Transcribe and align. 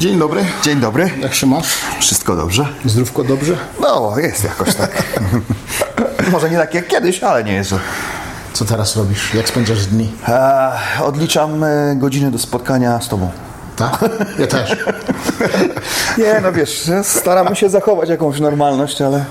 Dzień 0.00 0.18
dobry. 0.18 0.44
Dzień 0.62 0.80
dobry. 0.80 1.10
Jak 1.22 1.34
się 1.34 1.46
masz? 1.46 1.66
Wszystko 2.00 2.36
dobrze? 2.36 2.68
Zdrówko 2.84 3.24
dobrze? 3.24 3.56
No, 3.80 4.14
jest 4.18 4.44
jakoś 4.44 4.74
tak. 4.74 4.90
Może 6.32 6.50
nie 6.50 6.56
tak 6.56 6.74
jak 6.74 6.86
kiedyś, 6.88 7.22
ale 7.22 7.44
nie 7.44 7.52
jest. 7.52 7.68
źle. 7.70 7.78
Co 8.52 8.64
teraz 8.64 8.96
robisz? 8.96 9.34
Jak 9.34 9.48
spędzasz 9.48 9.86
dni? 9.86 10.12
E, 10.28 10.72
odliczam 11.02 11.64
e, 11.64 11.96
godziny 11.96 12.30
do 12.30 12.38
spotkania 12.38 13.00
z 13.00 13.08
tobą. 13.08 13.30
Tak? 13.76 14.04
Ja 14.38 14.46
też. 14.46 14.76
Nie, 16.18 16.40
no 16.42 16.52
wiesz, 16.52 16.90
staramy 17.02 17.56
się 17.56 17.70
zachować 17.70 18.08
jakąś 18.08 18.40
normalność, 18.40 19.02
ale 19.02 19.24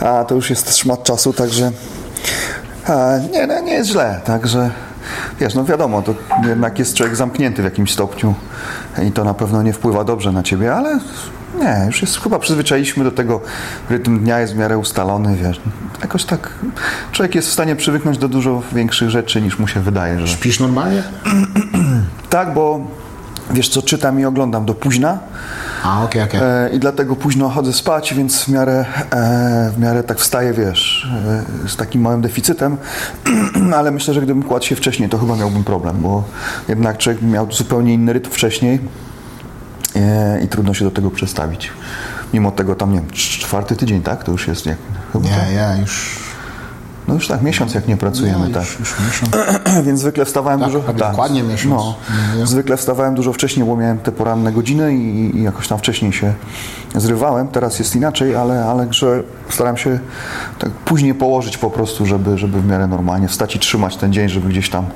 a, 0.00 0.24
to 0.24 0.34
już 0.34 0.50
jest 0.50 0.76
szmat 0.76 1.02
czasu, 1.04 1.32
także 1.32 1.70
a, 2.86 3.18
nie, 3.32 3.46
no, 3.46 3.60
nie 3.60 3.72
jest 3.72 3.90
źle, 3.90 4.20
także 4.24 4.70
wiesz, 5.40 5.54
no 5.54 5.64
wiadomo, 5.64 6.02
to 6.02 6.14
jednak 6.48 6.78
jest 6.78 6.94
człowiek 6.94 7.16
zamknięty 7.16 7.62
w 7.62 7.64
jakimś 7.64 7.92
stopniu 7.92 8.34
i 9.02 9.12
to 9.12 9.24
na 9.24 9.34
pewno 9.34 9.62
nie 9.62 9.72
wpływa 9.72 10.04
dobrze 10.04 10.32
na 10.32 10.42
ciebie, 10.42 10.74
ale 10.74 11.00
nie, 11.60 11.82
już 11.86 12.02
jest, 12.02 12.20
chyba 12.20 12.38
przyzwyczailiśmy 12.38 13.04
do 13.04 13.12
tego, 13.12 13.40
rytm 13.90 14.18
dnia 14.18 14.40
jest 14.40 14.54
w 14.54 14.56
miarę 14.56 14.78
ustalony, 14.78 15.36
wiesz, 15.36 15.60
jakoś 16.02 16.24
tak 16.24 16.50
człowiek 17.12 17.34
jest 17.34 17.48
w 17.48 17.52
stanie 17.52 17.76
przywyknąć 17.76 18.18
do 18.18 18.28
dużo 18.28 18.62
większych 18.72 19.10
rzeczy 19.10 19.42
niż 19.42 19.58
mu 19.58 19.68
się 19.68 19.80
wydaje, 19.80 20.20
że... 20.20 20.28
Śpisz 20.28 20.60
normalnie? 20.60 21.02
Tak, 22.30 22.54
bo 22.54 22.80
wiesz 23.50 23.68
co, 23.68 23.82
czytam 23.82 24.20
i 24.20 24.24
oglądam 24.24 24.64
do 24.66 24.74
późna 24.74 25.18
A, 25.84 26.04
okej, 26.04 26.22
okej. 26.22 26.40
e, 26.42 26.70
i 26.72 26.78
dlatego 26.78 27.16
późno 27.16 27.48
chodzę 27.48 27.72
spać, 27.72 28.14
więc 28.14 28.44
w 28.44 28.48
miarę, 28.48 28.84
e, 29.10 29.70
w 29.76 29.78
miarę 29.78 30.02
tak 30.02 30.18
wstaję, 30.18 30.52
wiesz, 30.52 31.08
e, 31.64 31.68
z 31.68 31.76
takim 31.76 32.00
małym 32.00 32.20
deficytem, 32.20 32.76
ale 33.78 33.90
myślę, 33.90 34.14
że 34.14 34.20
gdybym 34.22 34.42
kładł 34.42 34.64
się 34.64 34.76
wcześniej, 34.76 35.08
to 35.08 35.18
chyba 35.18 35.36
miałbym 35.36 35.64
problem, 35.64 35.96
bo 36.00 36.24
jednak 36.68 36.98
człowiek 36.98 37.22
miał 37.22 37.52
zupełnie 37.52 37.94
inny 37.94 38.12
rytm 38.12 38.30
wcześniej 38.30 38.80
e, 39.96 40.40
i 40.44 40.48
trudno 40.48 40.74
się 40.74 40.84
do 40.84 40.90
tego 40.90 41.10
przestawić. 41.10 41.70
Mimo 42.34 42.50
tego 42.50 42.74
tam, 42.74 42.92
nie 42.92 42.98
wiem, 43.00 43.08
cz- 43.08 43.40
czwarty 43.40 43.76
tydzień, 43.76 44.02
tak? 44.02 44.24
To 44.24 44.32
już 44.32 44.48
jest 44.48 44.66
jak... 44.66 44.76
Chyba 45.12 45.28
tak? 45.28 45.48
Nie, 45.48 45.54
ja 45.54 45.76
już... 45.76 46.25
No 47.08 47.14
już 47.14 47.28
tak, 47.28 47.42
miesiąc 47.42 47.74
jak 47.74 47.88
nie 47.88 47.96
pracujemy, 47.96 48.48
ja 48.48 48.54
tak. 48.54 48.64
już, 48.64 48.78
już 48.80 48.94
miesiąc. 49.06 49.32
Więc 49.86 50.00
zwykle 50.00 50.24
wstawałem 50.24 50.60
Tak, 50.60 50.68
dużo. 50.68 50.80
prawie 50.80 50.98
dokładnie 50.98 51.42
miesiąc. 51.42 51.74
No, 51.74 51.94
nie. 52.38 52.46
zwykle 52.46 52.76
wstawałem 52.76 53.14
dużo 53.14 53.32
wcześniej, 53.32 53.66
bo 53.66 53.76
miałem 53.76 53.98
te 53.98 54.12
poranne 54.12 54.52
godziny 54.52 54.94
i, 54.94 55.36
i 55.36 55.42
jakoś 55.42 55.68
tam 55.68 55.78
wcześniej 55.78 56.12
się 56.12 56.32
zrywałem. 56.94 57.48
Teraz 57.48 57.78
jest 57.78 57.96
inaczej, 57.96 58.36
ale, 58.36 58.64
ale 58.64 58.86
że 58.90 59.22
staram 59.48 59.76
się 59.76 59.98
tak 60.58 60.70
później 60.70 61.14
położyć 61.14 61.58
po 61.58 61.70
prostu, 61.70 62.06
żeby, 62.06 62.38
żeby 62.38 62.60
w 62.60 62.66
miarę 62.66 62.86
normalnie 62.86 63.28
wstać 63.28 63.56
i 63.56 63.58
trzymać 63.58 63.96
ten 63.96 64.12
dzień, 64.12 64.28
żeby 64.28 64.48
gdzieś 64.48 64.70
tam 64.70 64.86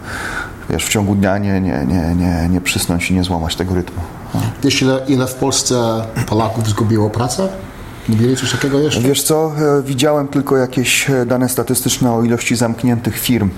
wiesz, 0.70 0.84
w 0.86 0.89
ciągu 0.89 1.14
dnia 1.14 1.39
nie, 1.39 1.61
nie, 1.61 1.84
nie, 1.86 2.14
nie, 2.14 2.48
nie 2.48 2.61
przysnąć 2.61 3.11
i 3.11 3.14
nie 3.14 3.24
złamać 3.24 3.56
tego 3.56 3.74
rytmu. 3.74 4.02
No. 4.34 4.41
Wiesz, 4.62 4.83
ile, 4.83 5.01
ile 5.08 5.27
w 5.27 5.34
Polsce 5.34 6.05
Polaków 6.27 6.68
zgubiło 6.68 7.11
pracę? 7.11 7.48
Wiedzieli 8.08 8.36
coś 8.36 8.52
takiego 8.52 8.78
jeszcze? 8.78 9.00
Wiesz 9.00 9.22
co, 9.22 9.52
e, 9.78 9.83
widziałem 9.83 10.28
tylko 10.28 10.56
jakieś 10.56 11.11
e, 11.11 11.27
dane 11.27 11.48
statystyczne 11.48 12.12
o 12.12 12.22
ilości 12.22 12.56
zamkniętych 12.56 13.18
firm. 13.18 13.50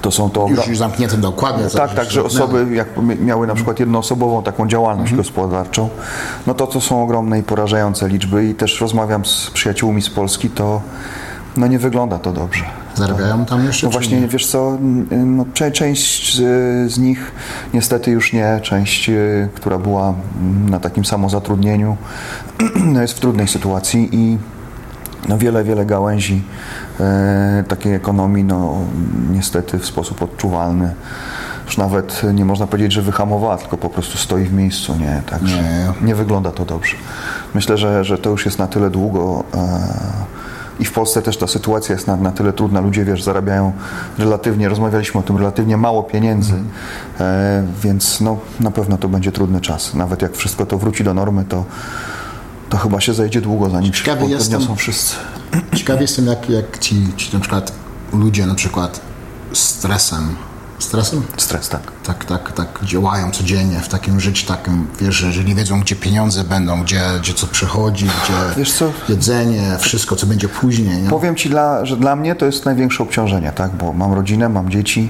To 0.00 0.10
są 0.10 0.30
to 0.30 0.46
Już, 0.48 0.66
już 0.66 0.78
zamknięte 0.78 1.16
dokładnie. 1.16 1.70
Tak, 1.70 1.94
tak, 1.94 2.10
że 2.10 2.24
osoby 2.24 2.66
jak 2.74 2.88
miały 3.20 3.46
na 3.46 3.54
przykład 3.54 3.80
jednoosobową 3.80 4.42
taką 4.42 4.68
działalność 4.68 5.14
gospodarczą, 5.14 5.88
no 6.46 6.54
to 6.54 6.66
to 6.66 6.80
są 6.80 7.02
ogromne 7.02 7.38
i 7.38 7.42
porażające 7.42 8.08
liczby 8.08 8.48
i 8.48 8.54
też 8.54 8.80
rozmawiam 8.80 9.24
z 9.24 9.50
przyjaciółmi 9.50 10.02
z 10.02 10.10
Polski, 10.10 10.50
to 10.50 10.82
no 11.56 11.66
nie 11.66 11.78
wygląda 11.78 12.18
to 12.18 12.32
dobrze. 12.32 12.64
Zarabiają 12.94 13.44
tam 13.44 13.64
jeszcze? 13.64 13.86
No 13.86 13.92
właśnie, 13.92 14.20
nie? 14.20 14.28
wiesz 14.28 14.46
co, 14.46 14.78
no, 15.10 15.44
cze- 15.54 15.70
część 15.72 16.36
z, 16.36 16.92
z 16.92 16.98
nich 16.98 17.32
niestety 17.74 18.10
już 18.10 18.32
nie, 18.32 18.60
część, 18.62 19.08
y, 19.08 19.48
która 19.54 19.78
była 19.78 20.14
mm, 20.40 20.68
na 20.68 20.80
takim 20.80 21.04
samozatrudnieniu, 21.04 21.96
no, 22.92 23.02
jest 23.02 23.14
w 23.14 23.20
trudnej 23.20 23.48
sytuacji 23.48 24.08
i 24.12 24.38
no, 25.28 25.38
wiele, 25.38 25.64
wiele 25.64 25.86
gałęzi 25.86 26.42
e, 27.00 27.64
takiej 27.68 27.94
ekonomii, 27.94 28.44
no 28.44 28.74
niestety 29.32 29.78
w 29.78 29.86
sposób 29.86 30.22
odczuwalny, 30.22 30.94
już 31.66 31.76
nawet 31.78 32.22
nie 32.34 32.44
można 32.44 32.66
powiedzieć, 32.66 32.92
że 32.92 33.02
wyhamowała, 33.02 33.56
tylko 33.56 33.76
po 33.76 33.88
prostu 33.90 34.18
stoi 34.18 34.44
w 34.44 34.52
miejscu, 34.52 34.96
nie, 34.96 35.22
także 35.30 35.56
Nie. 35.62 36.06
nie, 36.06 36.14
wygląda 36.14 36.50
to 36.50 36.64
dobrze. 36.64 36.96
Myślę, 37.54 37.78
że, 37.78 38.04
że 38.04 38.18
to 38.18 38.30
już 38.30 38.44
jest 38.44 38.58
na 38.58 38.66
tyle 38.66 38.90
długo 38.90 39.44
e, 39.54 39.58
i 40.80 40.84
w 40.84 40.92
Polsce 40.92 41.22
też 41.22 41.36
ta 41.36 41.46
sytuacja 41.46 41.94
jest 41.94 42.06
na, 42.06 42.16
na 42.16 42.30
tyle 42.32 42.52
trudna. 42.52 42.80
Ludzie, 42.80 43.04
wiesz, 43.04 43.22
zarabiają 43.22 43.72
relatywnie, 44.18 44.68
rozmawialiśmy 44.68 45.20
o 45.20 45.22
tym, 45.22 45.36
relatywnie 45.36 45.76
mało 45.76 46.02
pieniędzy, 46.02 46.54
e, 47.20 47.62
więc 47.82 48.20
no, 48.20 48.38
na 48.60 48.70
pewno 48.70 48.98
to 48.98 49.08
będzie 49.08 49.32
trudny 49.32 49.60
czas. 49.60 49.94
Nawet 49.94 50.22
jak 50.22 50.36
wszystko 50.36 50.66
to 50.66 50.78
wróci 50.78 51.04
do 51.04 51.14
normy, 51.14 51.44
to, 51.44 51.64
to 52.68 52.76
chyba 52.76 53.00
się 53.00 53.14
zajdzie 53.14 53.40
długo, 53.40 53.70
zanim 53.70 53.92
się 53.92 54.04
Ciekawy 54.04 54.26
jestem- 54.26 54.52
podniosą 54.52 54.76
wszyscy. 54.76 55.16
Ciekaw 55.76 56.00
jestem, 56.00 56.26
jak, 56.26 56.50
jak 56.50 56.78
ci, 56.78 57.06
ci 57.16 57.34
na 57.34 57.40
przykład 57.40 57.72
ludzie 58.12 58.46
na 58.46 58.54
przykład 58.54 59.00
stresem, 59.52 60.36
stresem? 60.82 61.22
Stres, 61.36 61.68
tak. 61.68 61.92
tak, 62.04 62.24
tak, 62.24 62.52
tak 62.52 62.84
działają 62.84 63.30
codziennie 63.30 63.80
w 63.80 63.88
takim 63.88 64.20
życiu 64.20 64.46
takim, 64.46 64.86
wiesz, 65.00 65.14
że, 65.14 65.44
nie 65.44 65.54
wiedzą, 65.54 65.80
gdzie 65.80 65.96
pieniądze 65.96 66.44
będą, 66.44 66.82
gdzie, 66.82 67.00
gdzie 67.20 67.34
co 67.34 67.46
przychodzi, 67.46 68.04
gdzie 68.04 68.34
Wiesz 68.56 68.72
co? 68.72 68.92
jedzenie, 69.08 69.76
wszystko, 69.78 70.16
co 70.16 70.26
będzie 70.26 70.48
później, 70.48 71.02
nie? 71.02 71.10
Powiem 71.10 71.36
Ci, 71.36 71.50
dla, 71.50 71.86
że 71.86 71.96
dla 71.96 72.16
mnie 72.16 72.34
to 72.34 72.46
jest 72.46 72.64
największe 72.64 73.02
obciążenie, 73.02 73.52
tak? 73.52 73.70
bo 73.70 73.92
mam 73.92 74.12
rodzinę, 74.12 74.48
mam 74.48 74.70
dzieci, 74.70 75.08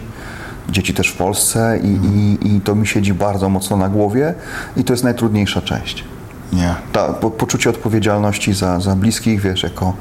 dzieci 0.70 0.94
też 0.94 1.08
w 1.08 1.16
Polsce 1.16 1.78
i, 1.82 1.88
i, 1.88 2.56
i 2.56 2.60
to 2.60 2.74
mi 2.74 2.86
siedzi 2.86 3.14
bardzo 3.14 3.48
mocno 3.48 3.76
na 3.76 3.88
głowie 3.88 4.34
i 4.76 4.84
to 4.84 4.92
jest 4.92 5.04
najtrudniejsza 5.04 5.62
część. 5.62 6.04
Nie. 6.52 6.74
Ta, 6.92 7.12
po, 7.12 7.30
poczucie 7.30 7.70
odpowiedzialności 7.70 8.54
za, 8.54 8.80
za 8.80 8.96
bliskich, 8.96 9.40
wiesz, 9.40 9.62
jako 9.62 9.94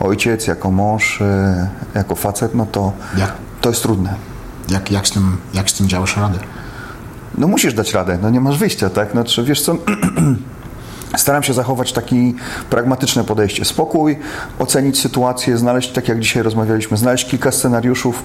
ojciec, 0.00 0.46
jako 0.46 0.70
mąż, 0.70 1.20
e, 1.20 1.68
jako 1.94 2.14
facet, 2.14 2.54
no 2.54 2.66
to, 2.66 2.92
Jak? 3.16 3.32
to 3.60 3.68
jest 3.68 3.82
trudne. 3.82 4.33
Jak, 4.68 4.90
jak, 4.90 5.08
z 5.08 5.10
tym, 5.10 5.36
jak 5.54 5.70
z 5.70 5.74
tym 5.74 5.88
działasz 5.88 6.16
radę? 6.16 6.38
No 7.38 7.48
musisz 7.48 7.74
dać 7.74 7.92
radę, 7.92 8.18
no 8.22 8.30
nie 8.30 8.40
masz 8.40 8.58
wyjścia, 8.58 8.90
tak? 8.90 9.10
Znaczy, 9.10 9.44
wiesz 9.44 9.62
co, 9.62 9.76
staram 11.16 11.42
się 11.42 11.52
zachować 11.54 11.92
takie 11.92 12.16
pragmatyczne 12.70 13.24
podejście. 13.24 13.64
Spokój, 13.64 14.18
ocenić 14.58 15.00
sytuację, 15.00 15.58
znaleźć, 15.58 15.92
tak 15.92 16.08
jak 16.08 16.20
dzisiaj 16.20 16.42
rozmawialiśmy, 16.42 16.96
znaleźć 16.96 17.28
kilka 17.28 17.52
scenariuszów, 17.52 18.22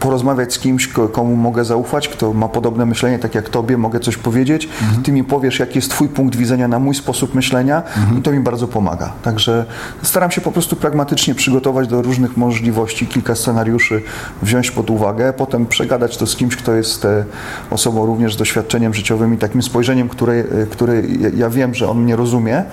porozmawiać 0.00 0.52
z 0.54 0.58
kimś, 0.58 0.88
ko- 0.88 1.08
komu 1.08 1.36
mogę 1.36 1.64
zaufać, 1.64 2.08
kto 2.08 2.32
ma 2.32 2.48
podobne 2.48 2.86
myślenie, 2.86 3.18
tak 3.18 3.34
jak 3.34 3.48
tobie, 3.48 3.76
mogę 3.76 4.00
coś 4.00 4.16
powiedzieć. 4.16 4.68
Ty 5.04 5.12
mi 5.12 5.24
powiesz, 5.24 5.58
jaki 5.58 5.78
jest 5.78 5.90
twój 5.90 6.08
punkt 6.08 6.36
widzenia 6.36 6.68
na 6.68 6.78
mój 6.78 6.94
sposób 6.94 7.34
myślenia 7.34 7.82
i 8.18 8.22
to 8.22 8.30
mi 8.32 8.40
bardzo 8.40 8.68
pomaga. 8.68 9.12
Także 9.22 9.64
staram 10.02 10.30
się 10.30 10.40
po 10.40 10.52
prostu 10.52 10.76
pragmatycznie 10.76 11.34
przygotować 11.34 11.88
do 11.88 12.02
różnych 12.02 12.36
możliwości, 12.36 13.06
kilka 13.06 13.34
scenariuszy 13.34 14.02
wziąć 14.42 14.70
pod 14.70 14.90
uwagę, 14.90 15.32
potem 15.32 15.66
przegadać 15.66 16.16
to 16.16 16.26
z 16.26 16.36
kimś, 16.36 16.56
kto 16.56 16.74
jest 16.74 17.04
e, 17.04 17.24
osobą 17.70 18.06
również 18.06 18.34
z 18.34 18.36
doświadczeniem 18.36 18.94
życiowym 18.94 19.34
i 19.34 19.38
takim 19.38 19.62
spojrzeniem, 19.62 20.08
które, 20.08 20.32
e, 20.32 20.44
który 20.70 21.08
ja- 21.20 21.30
ja 21.36 21.50
wiem, 21.50 21.74
że 21.74 21.88
on 21.88 22.02
mnie 22.02 22.16
rozumie 22.16 22.64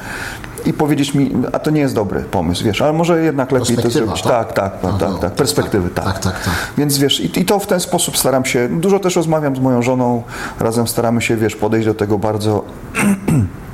i 0.65 0.73
powiedzieć 0.73 1.13
mi, 1.13 1.31
a 1.51 1.59
to 1.59 1.71
nie 1.71 1.81
jest 1.81 1.95
dobry 1.95 2.19
pomysł, 2.21 2.63
wiesz, 2.63 2.81
ale 2.81 2.93
może 2.93 3.21
jednak 3.23 3.51
lepiej 3.51 3.77
to 3.77 3.89
zrobić. 3.89 4.21
tak? 4.21 4.53
Tak, 4.53 4.53
tak, 4.53 4.81
tak, 4.81 4.91
No, 5.01 5.11
tak, 5.13 5.19
tak, 5.21 5.33
perspektywy, 5.33 5.89
tak. 5.89 6.05
tak, 6.05 6.19
tak, 6.19 6.43
tak. 6.43 6.53
Więc 6.77 6.97
wiesz, 6.97 7.19
i, 7.19 7.39
i 7.39 7.45
to 7.45 7.59
w 7.59 7.67
ten 7.67 7.79
sposób 7.79 8.17
staram 8.17 8.45
się, 8.45 8.69
dużo 8.69 8.99
też 8.99 9.15
rozmawiam 9.15 9.55
z 9.55 9.59
moją 9.59 9.81
żoną, 9.81 10.23
razem 10.59 10.87
staramy 10.87 11.21
się, 11.21 11.35
wiesz, 11.37 11.55
podejść 11.55 11.85
do 11.87 11.93
tego 11.93 12.19
bardzo 12.19 12.63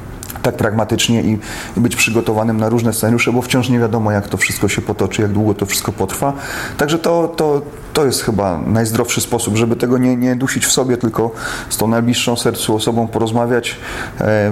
tak 0.42 0.56
pragmatycznie 0.56 1.22
i, 1.22 1.40
i 1.78 1.80
być 1.80 1.96
przygotowanym 1.96 2.58
na 2.58 2.70
różne 2.70 2.94
scenariusze, 2.94 3.32
bo 3.34 3.42
wciąż 3.42 3.70
nie 3.70 3.80
wiadomo, 3.80 4.12
jak 4.12 4.28
to 4.28 4.38
wszystko 4.38 4.68
się 4.68 4.82
potoczy, 4.82 5.22
jak 5.22 5.32
długo 5.32 5.54
to 5.54 5.66
wszystko 5.66 5.92
potrwa. 5.92 6.34
Także 6.78 7.00
to, 7.00 7.34
to, 7.38 7.62
to 7.94 8.06
jest 8.06 8.22
chyba 8.22 8.58
najzdrowszy 8.58 9.22
sposób, 9.22 9.56
żeby 9.56 9.76
tego 9.76 9.98
nie, 9.98 10.16
nie 10.16 10.36
dusić 10.36 10.66
w 10.66 10.72
sobie, 10.72 10.98
tylko 10.98 11.32
z 11.70 11.78
tą 11.78 11.88
najbliższą 11.88 12.36
sercu 12.36 12.76
osobą 12.76 13.08
porozmawiać, 13.08 13.78
e, 14.22 14.52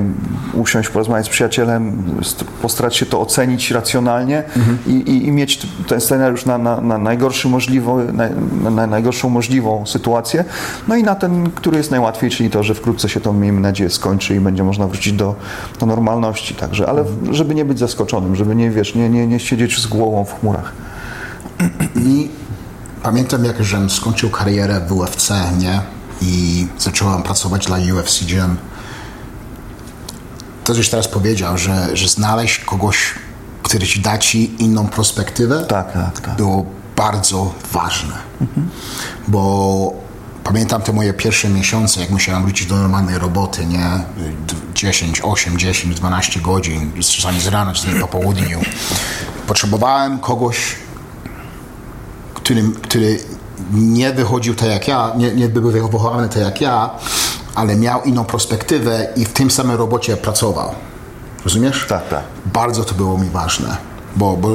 usiąść, 0.54 0.90
porozmawiać 0.90 1.26
z 1.26 1.30
przyjacielem, 1.30 2.04
st- 2.22 2.44
postarać 2.62 2.96
się 2.96 3.06
to 3.06 3.22
ocenić 3.22 3.72
racjonalnie 3.72 4.44
i, 4.88 4.92
i, 4.92 5.28
i 5.28 5.32
mieć 5.32 5.68
ten 5.88 6.02
scenariusz 6.02 6.46
na, 6.46 6.58
na, 6.58 6.82
na 6.82 6.98
najgorszy 6.98 7.48
możliwy, 7.48 7.92
na, 8.14 8.30
na 8.72 8.88
najgorszą 8.88 9.30
możliwą 9.30 9.86
sytuację, 9.86 10.46
no 10.88 10.96
i 10.96 11.04
na 11.04 11.16
ten, 11.16 11.50
który 11.52 11.78
jest 11.78 11.92
najłatwiej, 11.92 12.30
czyli 12.30 12.50
to, 12.50 12.64
że 12.64 12.74
wkrótce 12.74 13.10
się 13.10 13.20
to, 13.22 13.34
miejmy 13.34 13.62
nadzieję, 13.62 13.90
skończy 13.90 14.36
i 14.36 14.40
będzie 14.40 14.64
można 14.64 14.88
wrócić 14.88 15.14
do, 15.14 15.36
do 15.80 15.86
normalności 15.86 16.56
także, 16.56 16.90
ale 16.90 17.06
żeby 17.32 17.56
nie 17.56 17.66
być 17.66 17.80
zaskoczonym, 17.80 18.36
żeby 18.36 18.56
nie, 18.56 18.72
wiesz, 18.72 18.96
nie, 18.96 19.10
nie, 19.10 19.28
nie 19.28 19.40
siedzieć 19.40 19.80
z 19.80 19.88
głową 19.88 20.26
w 20.26 20.40
chmurach. 20.40 20.74
I 21.96 22.30
pamiętam, 23.04 23.46
jak 23.46 23.64
żem 23.64 23.90
skończył 23.90 24.30
karierę 24.30 24.82
w 24.88 24.92
UFC, 24.92 25.30
nie? 25.60 25.82
I 26.22 26.68
zacząłem 26.80 27.24
pracować 27.24 27.66
dla 27.66 27.78
UFC 27.78 28.24
Gym. 28.26 28.58
To, 30.64 30.74
żeś 30.74 30.90
teraz 30.90 31.08
powiedział, 31.08 31.58
że, 31.58 31.98
że 31.98 32.08
znaleźć 32.10 32.60
kogoś, 32.60 33.14
który 33.64 33.88
ci 33.88 34.00
da 34.00 34.18
ci 34.18 34.64
inną 34.64 34.88
perspektywę, 34.88 35.66
Tak, 35.66 35.94
tak, 35.94 36.20
tak. 36.20 36.36
było 36.36 36.66
bardzo 36.96 37.54
ważne. 37.72 38.14
Bo 39.28 39.94
pamiętam 40.50 40.82
te 40.82 40.94
moje 40.94 41.14
pierwsze 41.14 41.50
miesiące, 41.50 42.02
jak 42.02 42.10
musiałem 42.10 42.44
wrócić 42.44 42.68
do 42.68 42.76
normalnej 42.76 43.18
roboty, 43.18 43.66
nie? 43.66 43.90
D- 44.48 44.56
10, 44.74 45.22
8, 45.24 45.58
10, 45.58 45.96
12 45.96 46.40
godzin, 46.40 46.92
czasami 47.02 47.40
z 47.42 47.48
rana, 47.48 47.74
czasami 47.74 48.00
po 48.00 48.08
południu. 48.08 48.60
Potrzebowałem 49.48 50.20
kogoś, 50.20 50.76
który, 52.34 52.64
który 52.82 53.20
nie 53.72 54.12
wychodził 54.12 54.56
tak 54.56 54.70
jak 54.70 54.88
ja, 54.88 55.12
nie, 55.18 55.32
nie 55.36 55.50
był 55.50 55.72
wychowany 55.72 56.30
tak 56.30 56.42
jak 56.44 56.62
ja, 56.62 56.90
ale 57.56 57.76
miał 57.76 58.04
inną 58.04 58.26
perspektywę 58.26 59.08
i 59.16 59.26
w 59.26 59.34
tym 59.34 59.52
samym 59.52 59.78
robocie 59.78 60.18
pracował. 60.18 60.76
Rozumiesz? 61.44 61.86
Tak, 61.90 62.10
tak. 62.10 62.24
Bardzo 62.46 62.84
to 62.84 62.96
było 62.96 63.18
mi 63.18 63.30
ważne. 63.30 63.89
Bo, 64.16 64.38
bo 64.38 64.50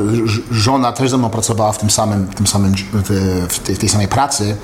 żona 0.50 0.92
też 0.92 1.10
ze 1.10 1.18
mną 1.18 1.30
pracowała 1.30 1.72
w 1.72 1.78
tym 1.78 1.90
samym, 1.90 2.26
w, 2.26 2.34
tym 2.34 2.46
samym 2.46 2.74
w, 3.48 3.58
tej, 3.58 3.76
w 3.76 3.78
tej 3.78 3.88
samej 3.88 4.08
pracy, 4.08 4.56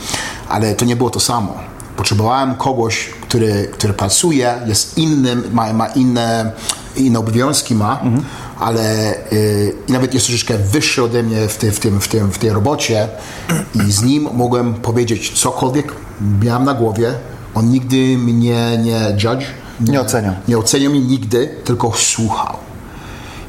ale 0.49 0.75
to 0.75 0.85
nie 0.85 0.97
było 0.97 1.11
to 1.11 1.21
samo. 1.21 1.55
Potrzebowałem 1.97 2.55
kogoś, 2.55 3.11
który, 3.21 3.69
który 3.73 3.93
pracuje, 3.93 4.55
jest 4.67 4.99
innym, 4.99 5.43
ma, 5.53 5.73
ma 5.73 5.87
inne, 5.87 6.53
inne 6.97 7.19
obowiązki 7.19 7.75
ma, 7.75 8.01
ale 8.59 9.15
y, 9.33 9.75
i 9.89 9.93
nawet 9.93 10.15
jest 10.15 10.27
troszeczkę 10.27 10.59
wyższy 10.59 11.03
ode 11.03 11.23
mnie 11.23 11.49
w, 11.49 11.57
ty, 11.57 11.73
w, 11.73 11.81
tym, 11.81 12.01
w, 12.01 12.09
tym, 12.09 12.33
w 12.33 12.39
tej 12.39 12.51
robocie 12.51 13.09
i 13.75 13.93
z 13.93 14.03
nim 14.03 14.29
mogłem 14.33 14.75
powiedzieć 14.75 15.41
cokolwiek 15.41 15.93
miałem 16.43 16.65
na 16.65 16.75
głowie. 16.75 17.15
On 17.55 17.71
nigdy 17.71 18.19
mnie 18.19 18.79
nie 18.79 19.17
judge. 19.25 19.45
Nie 19.81 20.01
oceniał. 20.01 20.35
Nie 20.49 20.59
oceniał 20.59 20.93
mnie 20.93 21.01
nigdy, 21.01 21.49
tylko 21.65 21.93
słuchał. 21.97 22.57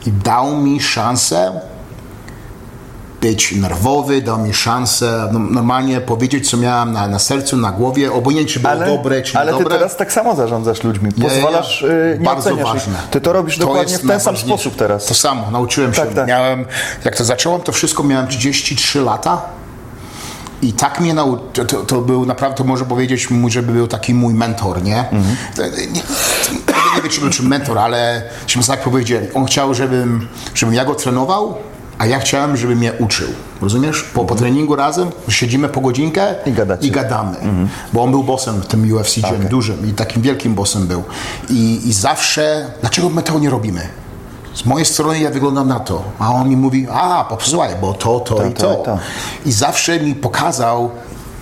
I 0.05 0.11
dał 0.11 0.57
mi 0.57 0.81
szansę 0.81 1.61
być 3.21 3.51
nerwowy, 3.51 4.21
dał 4.21 4.39
mi 4.39 4.53
szansę 4.53 5.29
no, 5.31 5.39
normalnie 5.39 6.01
powiedzieć, 6.01 6.49
co 6.49 6.57
miałem 6.57 6.91
na, 6.91 7.07
na 7.07 7.19
sercu, 7.19 7.57
na 7.57 7.71
głowie, 7.71 8.13
obojętnie 8.13 8.53
czy 8.53 8.59
było 8.59 8.73
Ale, 8.73 8.85
dobre, 8.85 9.21
czy 9.21 9.37
ale 9.37 9.53
ty 9.53 9.65
teraz 9.65 9.97
tak 9.97 10.11
samo 10.13 10.35
zarządzasz 10.35 10.83
ludźmi. 10.83 11.11
Pozwalasz, 11.11 11.81
nie, 11.81 11.87
y, 11.87 12.17
nie 12.19 12.25
bardzo 12.25 12.49
oceniasz 12.49 12.67
ich. 12.67 12.73
ważne. 12.73 12.93
Ty 13.11 13.21
to 13.21 13.33
robisz 13.33 13.57
To 13.57 13.65
dokładnie 13.65 13.97
w 13.97 14.07
ten 14.07 14.19
sam 14.19 14.37
sposób 14.37 14.75
teraz. 14.75 15.05
To 15.05 15.13
samo, 15.13 15.51
nauczyłem 15.51 15.93
się. 15.93 16.01
Tak, 16.01 16.13
tak. 16.13 16.27
Miałem, 16.27 16.65
jak 17.05 17.15
to 17.15 17.23
zacząłem, 17.23 17.61
to 17.61 17.71
wszystko 17.71 18.03
miałem 18.03 18.27
33 18.27 19.01
lata. 19.01 19.41
I 20.61 20.73
tak 20.73 20.99
mnie 20.99 21.13
nau... 21.13 21.37
to, 21.37 21.65
to, 21.65 22.01
był 22.01 22.25
naprawdę, 22.25 22.57
to 22.57 22.63
może 22.63 22.85
powiedzieć, 22.85 23.27
żeby 23.47 23.73
był 23.73 23.87
taki 23.87 24.13
mój 24.13 24.33
mentor, 24.33 24.83
nie? 24.83 24.99
Mhm. 24.99 25.35
To, 26.91 26.95
nie, 26.95 27.01
wiem, 27.01 27.11
czy 27.11 27.21
był 27.21 27.29
czy 27.29 27.43
mentor, 27.43 27.77
ale 27.79 28.23
żebyśmy 28.47 28.75
tak 28.75 28.83
powiedzieli. 28.83 29.27
On 29.33 29.45
chciał, 29.45 29.73
żebym, 29.73 30.27
żebym 30.55 30.75
ja 30.75 30.85
go 30.85 30.95
trenował, 30.95 31.57
a 31.97 32.05
ja 32.05 32.19
chciałem, 32.19 32.57
żeby 32.57 32.75
mnie 32.75 32.93
uczył. 32.99 33.27
Rozumiesz? 33.61 34.01
Po, 34.13 34.25
po 34.25 34.35
treningu 34.35 34.75
razem 34.75 35.09
siedzimy 35.29 35.69
po 35.69 35.81
godzinkę 35.81 36.21
Mhm. 36.29 36.49
I 36.49 36.51
gadacie. 36.57 36.87
i 36.87 36.91
gadamy. 36.91 37.37
Bo 37.93 38.03
on 38.03 38.11
był 38.11 38.23
bossem 38.23 38.61
w 38.61 38.65
tym 38.67 38.93
UFC 38.93 39.15
gym, 39.21 39.47
dużym 39.49 39.89
i 39.89 39.93
takim 39.93 40.21
wielkim 40.21 40.55
bossem 40.55 40.87
był. 40.87 41.03
I, 41.49 41.81
I 41.89 41.93
zawsze, 41.93 42.65
dlaczego 42.81 43.09
my 43.09 43.23
tego 43.23 43.39
nie 43.39 43.49
robimy? 43.49 43.87
Z 44.53 44.65
mojej 44.65 44.85
strony 44.85 45.19
ja 45.19 45.29
wyglądam 45.29 45.67
na 45.67 45.79
to, 45.79 46.03
a 46.19 46.33
on 46.33 46.49
mi 46.49 46.57
mówi, 46.57 46.87
a 46.91 47.23
posłuchaj, 47.23 47.75
bo 47.81 47.93
to, 47.93 48.19
to 48.19 48.47
i 48.47 48.53
to 48.53 48.61
to. 48.75 48.81
i 48.81 48.85
to. 48.85 48.99
I 49.45 49.51
zawsze 49.51 49.99
mi 49.99 50.15
pokazał 50.15 50.91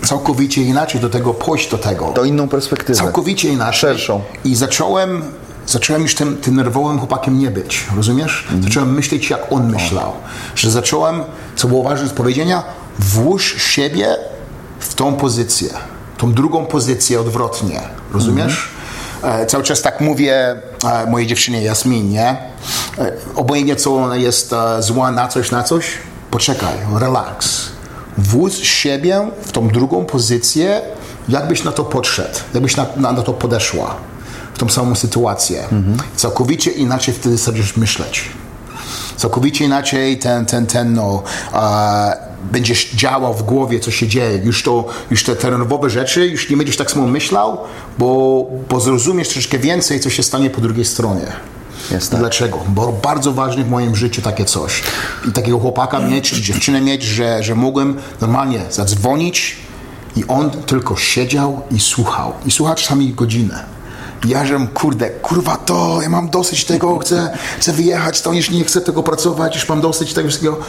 całkowicie 0.06 0.62
inaczej 0.62 1.02
do 1.02 1.10
tego, 1.10 1.34
pójść 1.34 1.72
do 1.72 1.78
tego. 1.78 2.06
To 2.06 2.26
inną 2.26 2.48
perspektywę. 2.48 3.00
Całkowicie 3.00 3.50
inaczej. 3.50 3.80
Szerszą. 3.80 4.22
I 4.46 4.56
zacząłem, 4.56 5.24
zacząłem 5.68 6.02
już 6.02 6.16
tym, 6.16 6.38
tym 6.38 6.56
nerwowym 6.56 7.00
chłopakiem 7.00 7.40
nie 7.40 7.52
być, 7.52 7.86
rozumiesz? 7.96 8.48
Zacząłem 8.64 8.94
myśleć, 8.94 9.30
jak 9.30 9.52
on 9.52 9.72
myślał. 9.72 10.12
Że 10.56 10.72
zacząłem, 10.72 11.24
co 11.56 11.68
było 11.68 11.84
ważne 11.84 12.08
z 12.08 12.14
powiedzenia, 12.14 12.64
włóż 13.00 13.56
siebie 13.58 14.18
w 14.80 14.94
tą 14.94 15.16
pozycję. 15.16 15.70
Tą 16.18 16.34
drugą 16.34 16.66
pozycję 16.66 17.22
odwrotnie. 17.22 17.82
Rozumiesz? 18.14 18.70
E, 19.24 19.46
cały 19.46 19.64
czas 19.64 19.82
tak 19.82 20.02
mówię 20.02 20.62
e, 20.84 21.06
mojej 21.10 21.28
dziewczynie 21.28 21.62
Jasmin, 21.62 22.10
nie? 22.10 22.38
E, 22.98 23.12
obojętnie 23.36 23.76
co 23.76 23.96
ona 23.96 24.16
jest 24.16 24.54
e, 24.54 24.84
zła 24.84 25.12
na 25.12 25.28
coś, 25.28 25.52
na 25.52 25.64
coś, 25.64 25.86
poczekaj, 26.32 26.74
relax. 26.96 27.70
Włóż 28.20 28.54
siebie 28.54 29.28
w 29.42 29.52
tą 29.52 29.68
drugą 29.68 30.06
pozycję, 30.06 30.82
jakbyś 31.30 31.64
na 31.64 31.72
to 31.72 31.84
podszedł, 31.84 32.40
jakbyś 32.54 32.76
na, 32.76 32.86
na, 32.96 33.12
na 33.12 33.22
to 33.22 33.34
podeszła, 33.34 33.96
w 34.54 34.60
tą 34.60 34.70
samą 34.70 34.96
sytuację. 34.96 35.64
Całkowicie 36.16 36.72
inaczej 36.72 37.14
wtedy 37.14 37.38
zaczniesz 37.38 37.78
myśleć. 37.78 38.30
Całkowicie 39.18 39.66
inaczej 39.66 40.18
ten, 40.18 40.46
ten, 40.46 40.66
ten, 40.66 40.94
no, 40.94 41.24
e, 41.54 42.30
będziesz 42.52 42.92
działał 42.92 43.34
w 43.34 43.44
głowie, 43.44 43.80
co 43.80 43.92
się 43.92 44.08
dzieje. 44.08 44.38
Już, 44.38 44.64
to, 44.64 44.86
już 45.12 45.24
te, 45.24 45.36
te 45.36 45.52
nerwowe 45.52 45.90
rzeczy, 45.90 46.28
już 46.28 46.50
nie 46.50 46.58
będziesz 46.58 46.78
tak 46.78 46.92
samo 46.92 47.08
myślał, 47.08 47.58
bo, 47.98 48.46
bo 48.70 48.80
zrozumiesz 48.80 49.30
troszeczkę 49.30 49.60
więcej, 49.60 50.00
co 50.00 50.10
się 50.10 50.24
stanie 50.24 50.50
po 50.50 50.62
drugiej 50.62 50.86
stronie. 50.86 51.28
Jest 51.92 52.12
tak. 52.12 52.20
Dlaczego? 52.20 52.60
Bo 52.68 52.92
bardzo 52.92 53.34
ważne 53.34 53.64
w 53.64 53.70
moim 53.70 53.96
życiu 53.96 54.22
takie 54.22 54.46
coś. 54.46 54.84
I 55.28 55.32
takiego 55.32 55.60
chłopaka 55.60 56.00
mieć, 56.00 56.32
czy 56.32 56.42
dziewczynę 56.42 56.82
mieć, 56.82 57.04
że, 57.04 57.44
że 57.44 57.56
mogłem 57.56 57.98
normalnie 58.22 58.62
zadzwonić 58.70 59.58
i 60.16 60.28
on 60.28 60.52
tylko 60.52 60.96
siedział 60.96 61.62
i 61.72 61.80
słuchał. 61.80 62.34
I 62.46 62.52
słuchał 62.52 62.76
czasami 62.76 63.14
godzinę. 63.14 63.66
Ja 64.26 64.46
żem, 64.46 64.68
kurde, 64.68 65.10
kurwa 65.10 65.58
to, 65.58 66.02
ja 66.02 66.10
mam 66.10 66.30
dosyć 66.30 66.66
tego, 66.66 66.98
chcę, 66.98 67.38
chcę 67.60 67.74
wyjechać, 67.74 68.22
to 68.22 68.34
już 68.34 68.50
nie 68.50 68.64
chcę 68.64 68.82
tego 68.82 69.04
pracować, 69.04 69.56
już 69.56 69.70
mam 69.70 69.82
dosyć 69.82 70.14
tego 70.14 70.28
wszystkiego. 70.28 70.60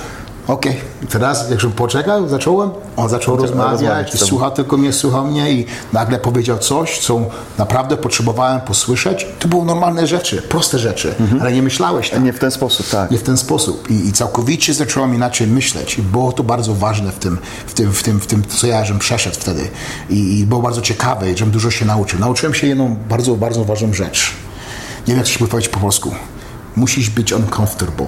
Okej, 0.51 0.77
I 1.03 1.07
teraz 1.07 1.51
jak 1.51 1.61
żem 1.61 1.73
poczekał, 1.73 2.29
zacząłem, 2.29 2.71
on 2.97 3.09
zaczął 3.09 3.37
rozmawiać, 3.37 3.73
rozmawiać 3.73 4.15
i 4.15 4.19
słuchał 4.19 4.51
tylko 4.51 4.77
mnie, 4.77 4.93
słuchał 4.93 5.27
mnie 5.27 5.53
i 5.53 5.67
nagle 5.93 6.19
powiedział 6.19 6.59
coś, 6.59 6.99
co 6.99 7.21
naprawdę 7.59 7.97
potrzebowałem 7.97 8.61
posłyszeć. 8.61 9.27
To 9.39 9.49
były 9.49 9.65
normalne 9.65 10.07
rzeczy, 10.07 10.43
proste 10.43 10.79
rzeczy, 10.79 11.15
ale 11.41 11.53
nie 11.53 11.63
myślałeś 11.63 12.11
tak. 12.11 12.23
Nie 12.23 12.33
w 12.33 12.39
ten 12.39 12.51
sposób, 12.51 12.89
tak. 12.89 13.11
Nie 13.11 13.19
w 13.19 13.23
ten 13.23 13.37
sposób. 13.37 13.91
I, 13.91 14.09
I 14.09 14.13
całkowicie 14.13 14.75
zacząłem 14.75 15.15
inaczej 15.15 15.47
myśleć. 15.47 15.99
I 15.99 16.03
było 16.03 16.33
to 16.33 16.43
bardzo 16.43 16.75
ważne 16.75 17.13
w 17.13 17.19
tym, 17.19 17.39
w 17.67 17.75
tym, 17.75 17.93
w 17.93 18.03
tym, 18.03 18.21
w 18.21 18.27
tym 18.27 18.43
co 18.49 18.67
ja 18.67 18.85
żem 18.85 18.99
przeszedł 18.99 19.37
wtedy. 19.37 19.69
I, 20.11 20.39
I 20.39 20.47
było 20.47 20.63
bardzo 20.63 20.81
ciekawe, 20.81 21.33
i 21.33 21.37
żem 21.37 21.51
dużo 21.51 21.71
się 21.71 21.85
nauczył. 21.85 22.21
Nauczyłem 22.21 22.55
się 22.55 22.67
jedną 22.67 22.97
bardzo, 23.09 23.35
bardzo 23.35 23.65
ważną 23.65 23.93
rzecz. 23.93 24.33
Nie 25.01 25.15
wiem, 25.15 25.17
jak 25.17 25.27
to 25.27 25.33
się 25.33 25.49
powiedzieć 25.49 25.69
po 25.69 25.81
polsku. 25.81 26.15
Musisz 26.77 27.11
być 27.11 27.33
uncomfortable. 27.33 28.07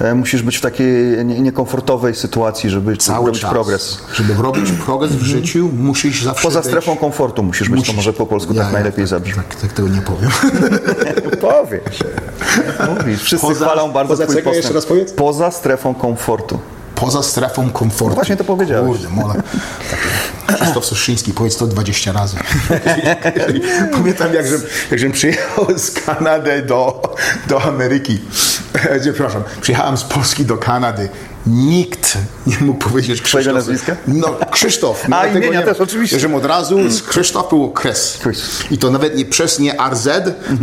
E, 0.00 0.14
Musisz 0.14 0.42
być 0.42 0.56
w 0.56 0.60
takiej 0.60 1.24
nie- 1.24 1.40
niekomfortowej 1.40 2.14
sytuacji, 2.14 2.70
żeby 2.70 2.96
Cały 2.96 3.26
robić 3.26 3.40
czas. 3.42 3.50
progres. 3.50 3.98
Żeby 4.14 4.34
robić 4.34 4.72
progres 4.72 5.12
w 5.12 5.22
życiu, 5.22 5.70
musisz 5.78 6.22
zawsze 6.24 6.42
Poza 6.42 6.60
być... 6.60 6.68
strefą 6.68 6.96
komfortu 6.96 7.42
musisz 7.42 7.68
być, 7.68 7.86
to 7.86 7.92
może 7.92 8.12
po 8.12 8.26
polsku 8.26 8.52
Ja- 8.52 8.58
tak 8.62 8.66
ja 8.68 8.72
najlepiej 8.72 9.04
tak, 9.04 9.08
zabrzmi. 9.08 9.34
Tak, 9.34 9.54
tak 9.54 9.72
tego 9.72 9.88
nie 9.88 10.00
powiem. 10.02 10.30
Powiesz. 11.40 11.98
Mówisz. 12.98 13.22
Wszyscy 13.22 13.46
Poza- 13.46 13.64
chwalą 13.66 13.92
bardzo 13.92 14.12
poza 14.12 14.24
twój 14.26 14.36
postęp. 14.36 14.56
Jeszcze 14.56 14.74
raz 14.74 14.86
powiedz? 14.86 15.12
Poza 15.12 15.50
strefą 15.50 15.94
komfortu. 15.94 16.58
Poza 17.00 17.22
strefą 17.22 17.70
komfortu. 17.70 18.14
właśnie 18.14 18.36
to 18.36 18.44
powiedziałeś. 18.44 18.86
Kurde, 18.90 19.08
mola. 19.08 19.34
Krzysztof 20.54 20.86
Soszyński, 20.86 21.32
powiedz 21.32 21.56
to 21.56 21.66
20 21.66 22.12
razy. 22.12 22.36
Pamiętam, 23.92 24.34
jak 24.34 24.46
jak 24.90 25.00
żem 25.00 25.12
przyjechał 25.12 25.66
z 25.78 25.90
Kanady 25.90 26.62
do, 26.62 27.02
do 27.48 27.62
Ameryki. 27.62 28.18
E, 28.74 29.00
Przepraszam, 29.00 29.42
przyjechałem 29.60 29.96
z 29.96 30.04
Polski 30.04 30.44
do 30.44 30.56
Kanady 30.56 31.08
Nikt 31.46 32.18
nie 32.46 32.56
mógł 32.60 32.78
powiedzieć 32.78 33.22
Krzysztof. 33.22 33.54
nazwiska? 33.54 33.96
No, 34.08 34.26
Krzysztof. 34.50 35.04
A, 35.04 35.08
Dlatego 35.08 35.38
imienia 35.38 35.60
nie- 35.60 35.66
też, 35.66 35.80
oczywiście. 35.80 36.20
Że 36.20 36.34
od 36.36 36.44
razu 36.44 36.90
z 36.90 37.02
Krzysztof 37.02 37.48
było. 37.48 37.72
Chris. 37.82 38.18
I 38.70 38.78
to 38.78 38.90
nawet 38.90 39.16
nie 39.16 39.24
przez 39.24 39.58
nie 39.58 39.74
RZ, 39.90 40.08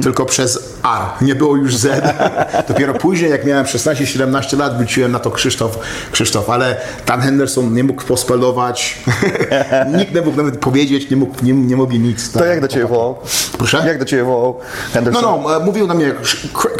tylko 0.03 0.25
przez 0.25 0.55
R. 0.83 1.01
Nie 1.21 1.35
było 1.35 1.55
już 1.55 1.75
Z. 1.75 2.03
Dopiero 2.67 2.93
później, 2.93 3.31
jak 3.31 3.45
miałem 3.45 3.65
16-17 3.65 4.57
lat, 4.57 4.77
wróciłem 4.77 5.11
na 5.11 5.19
to 5.19 5.31
Krzysztof, 5.31 5.79
Krzysztof. 6.11 6.49
Ale 6.49 6.77
Dan 7.05 7.21
Henderson 7.21 7.73
nie 7.73 7.83
mógł 7.83 8.03
pospelować. 8.03 8.97
Nikt 9.97 10.13
nie 10.15 10.21
mógł 10.21 10.37
nawet 10.37 10.57
powiedzieć, 10.57 11.09
nie, 11.09 11.17
mógł, 11.17 11.45
nie, 11.45 11.53
nie 11.53 11.75
mogli 11.75 11.99
nic. 11.99 12.31
To 12.31 12.45
jak 12.45 12.61
do 12.61 12.67
Ciebie 12.67 12.85
wołał? 12.87 13.17
Proszę? 13.57 13.83
Jak 13.87 13.99
do 13.99 14.05
Ciebie 14.05 14.23
wołał 14.23 14.59
Henderson? 14.93 15.23
No, 15.23 15.39
no, 15.43 15.55
e, 15.57 15.65
mówił 15.65 15.87
na 15.87 15.93
mnie 15.93 16.13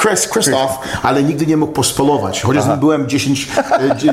Chris, 0.02 0.28
Krzysztof, 0.28 0.72
ale 1.04 1.24
nigdy 1.24 1.46
nie 1.46 1.58
mógł 1.58 1.74
pospelować. 1.74 2.42
Chociaż 2.42 2.80
byłem 2.80 3.10
10, 3.10 3.48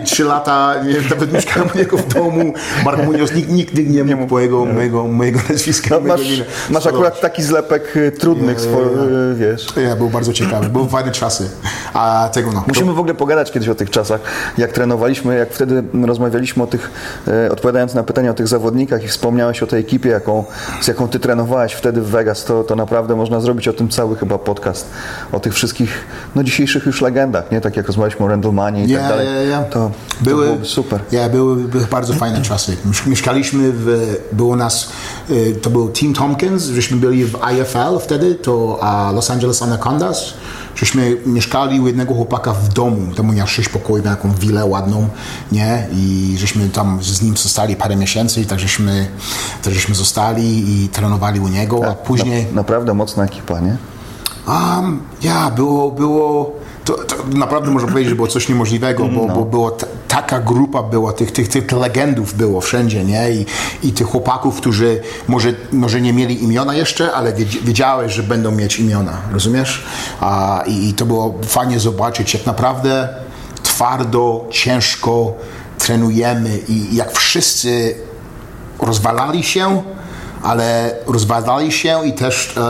3 0.04 0.24
lata, 0.24 0.74
nie, 0.84 0.94
nawet 1.10 1.32
mieszkałem 1.32 1.68
u 1.74 1.78
niego 1.78 1.96
w 1.96 2.14
domu. 2.14 2.52
Mark 2.84 3.04
Munoz 3.04 3.32
nikt, 3.34 3.50
nigdy 3.50 3.84
nie 4.04 4.16
mógł 4.16 4.34
mojego, 4.34 4.64
mojego, 4.64 5.04
mojego 5.08 5.40
nazwiska, 5.50 5.88
No, 5.90 6.00
mojego 6.00 6.16
masz, 6.18 6.42
masz 6.70 6.86
akurat 6.86 7.20
taki 7.20 7.42
zlepek 7.42 7.96
y, 7.96 8.12
trudnych, 8.12 8.58
swo- 8.60 9.32
y, 9.32 9.34
wiesz. 9.34 9.66
Ja, 9.88 9.96
był 9.96 10.10
bardzo 10.10 10.32
ciekawy, 10.32 10.68
były 10.68 10.88
fajne 10.88 11.12
czasy. 11.12 11.50
A 11.94 12.28
tego 12.32 12.52
no. 12.52 12.64
Musimy 12.68 12.92
w 12.92 12.98
ogóle 12.98 13.14
pogadać 13.14 13.52
kiedyś 13.52 13.68
o 13.68 13.74
tych 13.74 13.90
czasach, 13.90 14.20
jak 14.58 14.72
trenowaliśmy, 14.72 15.36
jak 15.36 15.52
wtedy 15.52 15.82
rozmawialiśmy 16.06 16.62
o 16.62 16.66
tych, 16.66 16.90
e, 17.28 17.52
odpowiadając 17.52 17.94
na 17.94 18.02
pytania 18.02 18.30
o 18.30 18.34
tych 18.34 18.48
zawodnikach 18.48 19.04
i 19.04 19.08
wspomniałeś 19.08 19.62
o 19.62 19.66
tej 19.66 19.80
ekipie, 19.80 20.08
jaką, 20.10 20.44
z 20.80 20.88
jaką 20.88 21.08
ty 21.08 21.18
trenowałeś 21.20 21.72
wtedy 21.72 22.00
w 22.00 22.06
Vegas, 22.10 22.44
to, 22.44 22.64
to 22.64 22.76
naprawdę 22.76 23.16
można 23.16 23.40
zrobić 23.40 23.68
o 23.68 23.72
tym 23.72 23.88
cały 23.88 24.16
chyba 24.16 24.38
podcast, 24.38 24.90
o 25.32 25.40
tych 25.40 25.54
wszystkich, 25.54 26.04
no 26.34 26.42
dzisiejszych 26.42 26.86
już 26.86 27.00
legendach, 27.02 27.50
nie? 27.52 27.60
Tak 27.60 27.76
jak 27.76 27.86
rozmawialiśmy 27.86 28.26
o 28.26 28.28
Randlemanie 28.28 28.84
i 28.84 28.88
Ja, 28.88 28.98
tak 28.98 29.08
dalej. 29.08 29.26
ja, 29.26 29.42
ja. 29.42 29.63
To, 29.64 29.90
były, 30.20 30.58
to 30.58 30.64
super. 30.64 31.00
Ja, 31.12 31.28
były, 31.28 31.56
były 31.56 31.86
bardzo 31.86 32.14
fajne 32.14 32.42
czasy. 32.42 32.76
Miesz- 32.86 33.06
Mieszkaliśmy 33.06 33.72
w, 33.74 34.16
było 34.32 34.56
nas, 34.56 34.88
y, 35.30 35.58
to 35.62 35.70
był 35.70 35.88
Team 35.88 36.14
Tompkins, 36.14 36.64
żeśmy 36.64 36.96
byli 36.96 37.24
w 37.24 37.38
IFL 37.54 37.98
wtedy, 38.00 38.34
to 38.34 38.78
a 38.82 39.12
Los 39.12 39.30
Angeles 39.30 39.62
Anacondas. 39.62 40.34
Żeśmy 40.76 41.16
mieszkali 41.26 41.80
u 41.80 41.86
jednego 41.86 42.14
chłopaka 42.14 42.52
w 42.52 42.68
domu, 42.68 43.14
tam 43.14 43.34
miał 43.34 43.46
sześć 43.46 43.68
pokoi, 43.68 44.02
miał 44.02 44.16
taką 44.16 44.32
willę 44.32 44.64
ładną, 44.64 45.08
nie? 45.52 45.86
I 45.92 46.34
żeśmy 46.38 46.68
tam 46.68 46.98
z 47.02 47.22
nim 47.22 47.36
zostali 47.36 47.76
parę 47.76 47.96
miesięcy 47.96 48.40
i 48.40 48.46
tak 48.46 48.60
żeśmy, 48.60 49.06
tak 49.62 49.74
żeśmy 49.74 49.94
zostali 49.94 50.84
i 50.84 50.88
trenowali 50.88 51.40
u 51.40 51.48
niego, 51.48 51.80
a 51.90 51.94
później... 51.94 52.46
Na, 52.46 52.52
naprawdę 52.52 52.94
mocna 52.94 53.24
ekipa, 53.24 53.60
nie? 53.60 53.76
Um, 54.48 55.00
ja, 55.22 55.50
było, 55.50 55.90
było 55.90 56.52
to, 56.84 56.94
to 56.94 57.16
naprawdę 57.34 57.70
można 57.70 57.88
powiedzieć, 57.88 58.08
że 58.10 58.16
było 58.16 58.28
coś 58.28 58.48
niemożliwego, 58.48 59.04
bo, 59.08 59.26
bo 59.26 59.44
było 59.44 59.70
ta, 59.70 59.86
taka 60.08 60.40
grupa 60.40 60.82
była, 60.82 61.12
tych, 61.12 61.32
tych, 61.32 61.48
tych 61.48 61.72
legendów 61.72 62.34
było 62.34 62.60
wszędzie, 62.60 63.04
nie? 63.04 63.30
I, 63.32 63.46
i 63.82 63.92
tych 63.92 64.06
chłopaków, 64.06 64.56
którzy 64.56 65.00
może, 65.28 65.54
może 65.72 66.00
nie 66.00 66.12
mieli 66.12 66.44
imiona 66.44 66.74
jeszcze, 66.74 67.12
ale 67.12 67.32
wiedz- 67.32 67.64
wiedziałeś, 67.64 68.12
że 68.12 68.22
będą 68.22 68.50
mieć 68.50 68.78
imiona, 68.78 69.12
rozumiesz? 69.32 69.84
A, 70.20 70.62
i, 70.66 70.88
I 70.88 70.94
to 70.94 71.06
było 71.06 71.34
fajnie 71.46 71.80
zobaczyć, 71.80 72.34
jak 72.34 72.46
naprawdę 72.46 73.08
twardo, 73.62 74.44
ciężko 74.50 75.32
trenujemy 75.78 76.58
i 76.68 76.96
jak 76.96 77.12
wszyscy 77.12 77.94
rozwalali 78.78 79.42
się, 79.42 79.82
ale 80.44 80.96
rozwalali 81.06 81.72
się 81.72 82.06
i 82.06 82.12
też 82.12 82.56
e, 82.56 82.60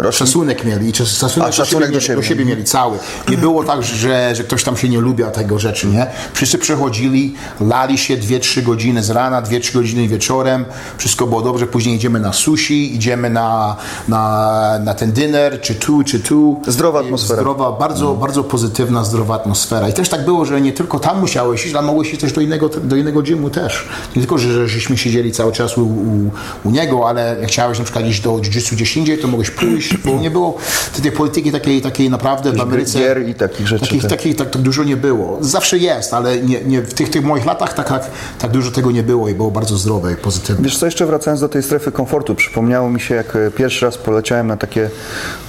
e, 0.00 0.08
e, 0.08 0.12
szacunek 0.12 0.64
mieli. 0.64 0.88
I 0.88 0.94
Szacunek, 0.94 1.48
A, 1.48 1.52
szacunek 1.52 1.88
do 1.88 1.94
do, 1.94 2.00
siebie. 2.00 2.16
do 2.16 2.22
siebie 2.22 2.44
mieli 2.44 2.64
cały. 2.64 2.98
Nie 3.28 3.38
było 3.38 3.64
tak, 3.64 3.82
że, 3.82 4.34
że 4.34 4.44
ktoś 4.44 4.64
tam 4.64 4.76
się 4.76 4.88
nie 4.88 5.00
lubił 5.00 5.26
tego 5.30 5.58
rzeczy, 5.58 5.86
nie? 5.86 6.06
Wszyscy 6.32 6.58
przychodzili, 6.58 7.34
lali 7.60 7.98
się 7.98 8.16
2-3 8.16 8.62
godziny 8.62 9.02
z 9.02 9.10
rana, 9.10 9.42
2-3 9.42 9.74
godziny 9.74 10.08
wieczorem, 10.08 10.64
wszystko 10.98 11.26
było 11.26 11.42
dobrze, 11.42 11.66
później 11.66 11.96
idziemy 11.96 12.20
na 12.20 12.32
sushi, 12.32 12.94
idziemy 12.94 13.30
na, 13.30 13.76
na, 14.08 14.78
na 14.84 14.94
ten 14.94 15.12
dinner, 15.12 15.60
czy 15.60 15.74
tu, 15.74 16.04
czy 16.04 16.20
tu. 16.20 16.60
Zdrowa 16.66 17.00
atmosfera. 17.00 17.40
Zdrowa, 17.40 17.72
bardzo, 17.72 18.14
bardzo 18.14 18.44
pozytywna, 18.44 19.04
zdrowa 19.04 19.34
atmosfera. 19.34 19.88
I 19.88 19.92
też 19.92 20.08
tak 20.08 20.24
było, 20.24 20.44
że 20.44 20.60
nie 20.60 20.72
tylko 20.72 20.98
tam 20.98 21.20
musiałeś 21.20 21.66
iść, 21.66 21.74
ale 21.74 21.86
mogłeś 21.86 22.12
iść 22.12 22.20
też 22.20 22.32
do 22.32 22.40
innego, 22.40 22.68
do 22.68 22.96
innego 22.96 23.22
gymu 23.22 23.50
też. 23.50 23.88
Nie 24.16 24.22
tylko, 24.22 24.38
że 24.38 24.68
żeśmy 24.68 24.98
siedzieli 24.98 25.32
cały 25.32 25.52
czas 25.52 25.78
u, 25.78 26.01
u, 26.02 26.30
u 26.68 26.70
niego, 26.70 27.08
ale 27.08 27.36
jak 27.40 27.48
chciałeś 27.48 27.78
na 27.78 27.84
przykład 27.84 28.06
iść 28.06 28.20
do 28.20 28.30
jiu-jitsu 28.32 28.72
gdzieś 28.74 28.96
indziej, 28.96 29.18
to 29.18 29.28
mogłeś 29.28 29.50
pójść, 29.50 29.96
bo 29.96 30.10
nie 30.20 30.30
było 30.30 30.56
tej 31.02 31.12
polityki 31.12 31.52
takiej, 31.52 31.82
takiej 31.82 32.10
naprawdę 32.10 32.52
w 32.52 32.60
Ameryce. 32.60 32.98
gier 32.98 33.28
i 33.28 33.34
takich 33.34 33.68
rzeczy, 33.68 33.84
Takich, 33.84 34.02
tak. 34.02 34.10
takich 34.10 34.36
tak, 34.36 34.50
tak 34.50 34.62
dużo 34.62 34.84
nie 34.84 34.96
było. 34.96 35.38
Zawsze 35.40 35.78
jest, 35.78 36.14
ale 36.14 36.38
nie, 36.38 36.64
nie, 36.64 36.82
w 36.82 36.94
tych, 36.94 37.10
tych 37.10 37.24
moich 37.24 37.44
latach 37.44 37.74
tak, 37.74 37.88
tak, 37.88 38.10
tak 38.38 38.50
dużo 38.50 38.70
tego 38.70 38.90
nie 38.90 39.02
było 39.02 39.28
i 39.28 39.34
było 39.34 39.50
bardzo 39.50 39.76
zdrowe 39.76 40.12
i 40.12 40.16
pozytywne. 40.16 40.64
Wiesz 40.64 40.78
co, 40.78 40.86
jeszcze 40.86 41.06
wracając 41.06 41.40
do 41.40 41.48
tej 41.48 41.62
strefy 41.62 41.92
komfortu, 41.92 42.34
przypomniało 42.34 42.90
mi 42.90 43.00
się, 43.00 43.14
jak 43.14 43.36
e, 43.36 43.50
pierwszy 43.50 43.86
raz 43.86 43.98
poleciałem 43.98 44.46
na 44.46 44.56
takie 44.56 44.90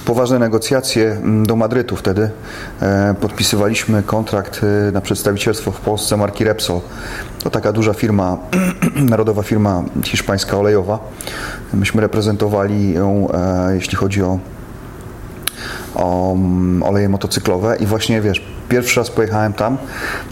poważne 0.04 0.38
negocjacje 0.38 1.12
mm, 1.12 1.46
do 1.46 1.56
Madrytu 1.56 1.96
wtedy. 1.96 2.30
E, 2.82 3.14
podpisywaliśmy 3.20 4.02
kontrakt 4.02 4.60
e, 4.88 4.92
na 4.92 5.00
przedstawicielstwo 5.00 5.70
w 5.72 5.80
Polsce 5.80 6.16
marki 6.16 6.44
Repsol. 6.44 6.80
To 7.44 7.50
taka 7.50 7.72
duża 7.72 7.92
firma, 7.92 8.38
narodowa 9.10 9.42
firma 9.42 9.82
hiszpańska 10.04 10.58
olejowa. 10.58 10.98
Myśmy 11.74 12.00
reprezentowali 12.00 12.92
ją, 12.92 13.28
e, 13.34 13.74
jeśli 13.74 13.96
chodzi 13.96 14.22
o 14.22 14.38
o 15.94 16.32
mm, 16.32 16.82
oleje 16.82 17.08
motocyklowe 17.08 17.76
i 17.80 17.86
właśnie 17.86 18.20
wiesz, 18.20 18.42
pierwszy 18.68 19.00
raz 19.00 19.10
pojechałem 19.10 19.52
tam 19.52 19.78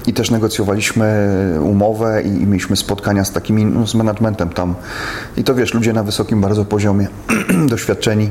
i 0.06 0.12
też 0.12 0.30
negocjowaliśmy 0.30 1.28
umowę 1.60 2.22
i, 2.22 2.28
i 2.28 2.46
mieliśmy 2.46 2.76
spotkania 2.76 3.24
z 3.24 3.32
takimi, 3.32 3.64
no, 3.64 3.86
z 3.86 3.94
managementem 3.94 4.48
tam 4.48 4.74
i 5.36 5.44
to 5.44 5.54
wiesz, 5.54 5.74
ludzie 5.74 5.92
na 5.92 6.02
wysokim 6.02 6.40
bardzo 6.40 6.64
poziomie, 6.64 7.08
doświadczeni. 7.72 8.30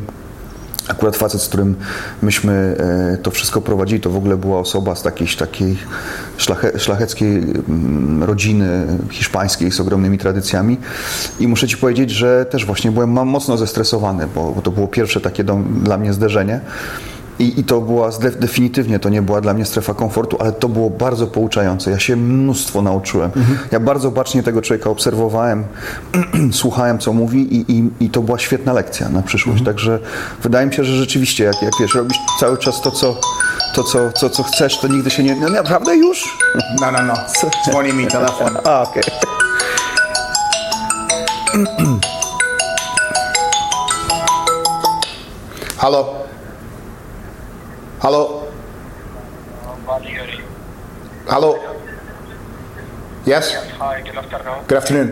Akurat 0.92 1.18
facet, 1.18 1.42
z 1.42 1.48
którym 1.48 1.76
myśmy 2.22 2.76
e, 3.14 3.18
to 3.18 3.32
wszystko 3.32 3.62
prowadzili, 3.62 4.02
to 4.02 4.10
w 4.10 4.18
ogóle 4.18 4.38
była 4.38 4.60
osoba 4.60 4.96
z 4.96 5.04
takiej, 5.04 5.28
takiej 5.28 5.78
szlache, 6.38 6.80
szlacheckiej 6.80 7.38
mm, 7.38 8.24
rodziny 8.24 8.88
hiszpańskiej 9.10 9.72
z 9.72 9.80
ogromnymi 9.80 10.18
tradycjami. 10.18 10.78
I 11.40 11.48
muszę 11.48 11.68
Ci 11.68 11.78
powiedzieć, 11.78 12.12
że 12.12 12.46
też 12.46 12.66
właśnie 12.66 12.92
byłem 12.92 13.10
mocno 13.10 13.58
zestresowany, 13.58 14.28
bo, 14.36 14.52
bo 14.52 14.62
to 14.62 14.72
było 14.72 14.88
pierwsze 14.88 15.22
takie 15.22 15.44
do, 15.44 15.60
dla 15.84 15.98
mnie 15.98 16.14
zderzenie. 16.14 16.60
I, 17.42 17.60
I 17.60 17.64
to 17.64 17.82
była 17.82 18.10
definitywnie 18.40 19.00
to 19.00 19.10
nie 19.10 19.22
była 19.22 19.42
dla 19.42 19.54
mnie 19.54 19.66
strefa 19.66 19.94
komfortu, 19.94 20.38
ale 20.40 20.52
to 20.52 20.70
było 20.70 20.90
bardzo 20.90 21.28
pouczające. 21.28 21.92
Ja 21.92 22.00
się 22.00 22.16
mnóstwo 22.16 22.82
nauczyłem. 22.82 23.32
Ja 23.72 23.80
bardzo 23.80 24.12
bacznie 24.12 24.44
tego 24.44 24.62
człowieka 24.62 24.90
obserwowałem, 24.90 25.64
słuchałem 26.52 27.00
co 27.00 27.14
mówi 27.14 27.56
i, 27.56 27.72
i, 27.72 27.90
i 28.00 28.10
to 28.10 28.22
była 28.22 28.40
świetna 28.40 28.74
lekcja 28.74 29.10
na 29.10 29.22
przyszłość. 29.22 29.64
Także 29.64 30.00
wydaje 30.44 30.68
mi 30.68 30.74
się, 30.74 30.84
że 30.84 30.96
rzeczywiście, 30.96 31.44
jak, 31.44 31.62
jak 31.62 31.74
wiesz, 31.80 31.96
robisz 31.96 32.18
cały 32.40 32.58
czas 32.58 32.82
to, 32.82 32.92
co, 32.92 33.20
to 33.76 33.84
co, 33.84 34.12
co, 34.12 34.30
co 34.30 34.44
chcesz, 34.44 34.80
to 34.80 34.88
nigdy 34.88 35.10
się 35.10 35.24
nie. 35.24 35.36
No 35.36 35.50
naprawdę 35.50 35.96
już? 35.96 36.38
No, 36.82 36.92
no, 36.92 37.02
no. 37.02 37.14
Dzwoni 37.70 37.94
mi 37.94 38.08
telefon. 38.08 38.58
A, 38.68 38.82
okej. 38.82 39.04
Halo? 45.78 46.06
Halo? 46.06 46.21
Valieri. 49.86 50.42
Halo? 51.30 51.54
Yes? 53.26 53.54
Hi, 53.78 54.02
good 54.02 54.16
afternoon. 54.18 54.66
Good 54.68 54.78
afternoon. 54.78 55.10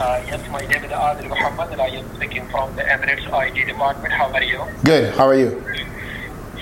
Uh, 0.00 0.22
yes, 0.26 0.40
my 0.50 0.64
name 0.64 0.82
is 0.82 0.90
Adil 0.90 1.28
Muhammad 1.28 1.68
and 1.72 1.80
I 1.82 1.88
am 1.88 2.08
speaking 2.16 2.48
from 2.48 2.74
the 2.76 2.82
Emirates 2.82 3.30
ID 3.30 3.66
department. 3.66 4.14
How 4.14 4.32
are 4.32 4.42
you? 4.42 4.64
Good. 4.82 5.12
How 5.14 5.26
are 5.28 5.34
you? 5.34 5.60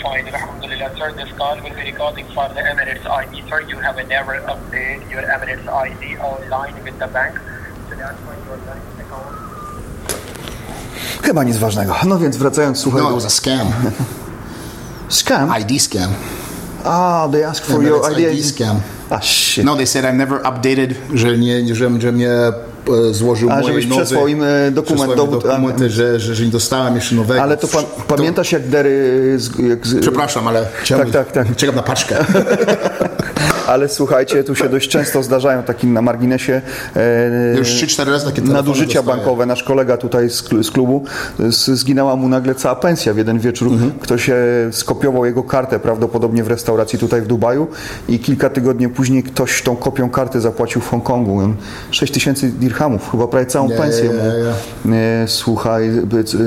Fine, 0.03 0.27
Alhamdulillah, 0.27 0.97
sir. 0.99 1.13
This 1.13 1.31
call 1.39 1.55
will 1.63 1.71
be 1.71 1.87
recording 1.93 2.27
for 2.35 2.49
the 2.49 2.61
Emirates 2.61 3.07
ID, 3.07 3.49
sir. 3.49 3.61
You 3.71 3.79
have 3.79 3.95
never 4.09 4.41
updated 4.51 5.09
your 5.09 5.23
Emirates 5.23 5.69
ID 5.71 6.19
online 6.19 6.75
with 6.83 6.99
the 6.99 7.07
bank. 7.07 7.39
So 7.89 7.95
that's 7.95 8.19
why 8.27 8.35
your 8.49 8.59
bank 8.67 8.83
account 8.99 9.37
Chyba 11.23 11.45
nic 11.45 11.59
ważnego. 11.59 11.95
No 12.07 12.19
więc 12.19 12.37
wracając, 12.37 12.79
słuchaj. 12.81 13.03
No, 13.03 13.11
it 13.11 13.15
was 13.15 13.27
a 13.27 13.31
scam. 13.31 13.67
Scam? 15.11 15.51
ID 15.61 15.83
scam. 15.83 16.09
Ah, 16.85 17.29
they 17.33 17.45
ask 17.45 17.65
for 17.65 17.83
Yeah, 17.83 17.89
your 17.91 18.01
but 18.01 18.11
it's 18.11 18.19
idea. 18.19 18.31
ID 18.33 18.45
scam. 18.45 18.77
Ah, 19.11 19.21
shit. 19.23 19.65
No, 19.65 19.77
they 19.77 19.87
said 19.87 20.05
I 20.15 20.17
never 20.17 20.39
updated, 20.41 20.95
że 21.15 21.39
nie, 21.39 21.75
że, 21.75 22.01
że 22.01 22.13
mnie 22.13 22.31
e, 22.31 22.53
złożył 23.11 23.51
A, 23.51 23.55
moje 23.55 23.67
żebyś 23.67 23.87
nowy, 23.87 24.03
przesłał 24.05 24.29
im, 24.29 24.43
e, 24.43 24.71
dokument, 24.71 24.87
przesłał 24.87 25.11
im 25.11 25.17
dowód, 25.17 25.43
dokumenty, 25.45 25.91
że, 25.91 26.21
że, 26.21 26.35
że 26.35 26.45
nie 26.45 26.51
dostałem 26.51 26.95
jeszcze 26.95 27.15
nowego. 27.15 27.43
Ale 27.43 27.57
to 27.57 27.69
pa, 27.69 27.83
To- 27.83 28.17
pamiętasz 28.17 28.53
jak 28.53 28.69
Dery... 28.69 29.35
Z, 29.39 29.59
jak 29.69 29.87
z, 29.87 30.01
Przepraszam, 30.01 30.49
ale 30.49 30.67
chciałbym, 30.83 31.11
Tak, 31.13 31.33
tak, 31.33 31.47
tak. 31.47 31.57
czekam 31.57 31.75
na 31.77 31.83
paczkę. 31.83 32.17
Ale 33.71 33.89
słuchajcie, 33.89 34.45
tu 34.45 34.55
się 34.55 34.69
dość 34.69 34.89
często 34.91 35.23
zdarzają 35.23 35.63
takim 35.63 35.93
na 35.93 36.03
marginesie 36.03 36.63
e, 36.97 37.59
Już 37.59 37.69
3-4 37.69 38.11
razy 38.11 38.25
takie 38.27 38.43
nadużycia 38.43 38.95
dostaję. 38.95 39.17
bankowe. 39.17 39.47
Nasz 39.47 39.63
kolega 39.63 39.97
tutaj 39.97 40.31
z, 40.31 40.49
z 40.63 40.71
klubu 40.71 41.05
z, 41.39 41.71
zginęła 41.71 42.17
mu 42.17 42.29
nagle 42.29 42.55
cała 42.55 42.77
pensja 42.77 43.15
w 43.15 43.17
jeden 43.17 43.39
wieczór. 43.39 43.69
Mhm. 43.69 43.93
Ktoś 44.01 44.31
e, 44.31 44.35
skopiował 44.71 45.25
jego 45.27 45.43
kartę 45.43 45.79
prawdopodobnie 45.81 46.45
w 46.45 46.49
restauracji 46.49 46.99
tutaj 46.99 47.23
w 47.23 47.27
Dubaju 47.27 47.67
i 48.09 48.19
kilka 48.19 48.51
tygodni 48.51 48.89
później 48.89 49.23
ktoś 49.23 49.63
tą 49.63 49.77
kopią 49.77 50.11
karty 50.11 50.41
zapłacił 50.41 50.81
w 50.81 50.89
Hongkongu. 50.89 51.41
6 51.91 52.13
tysięcy 52.13 52.49
dirhamów, 52.49 53.11
chyba 53.11 53.29
prawie 53.29 53.47
całą 53.47 53.69
Ja, 53.69 53.77
pensję 53.79 54.05
ja, 54.05 54.13
mu 54.13 54.19
ja, 54.95 55.01
e, 55.23 55.29
słuchaj, 55.29 55.91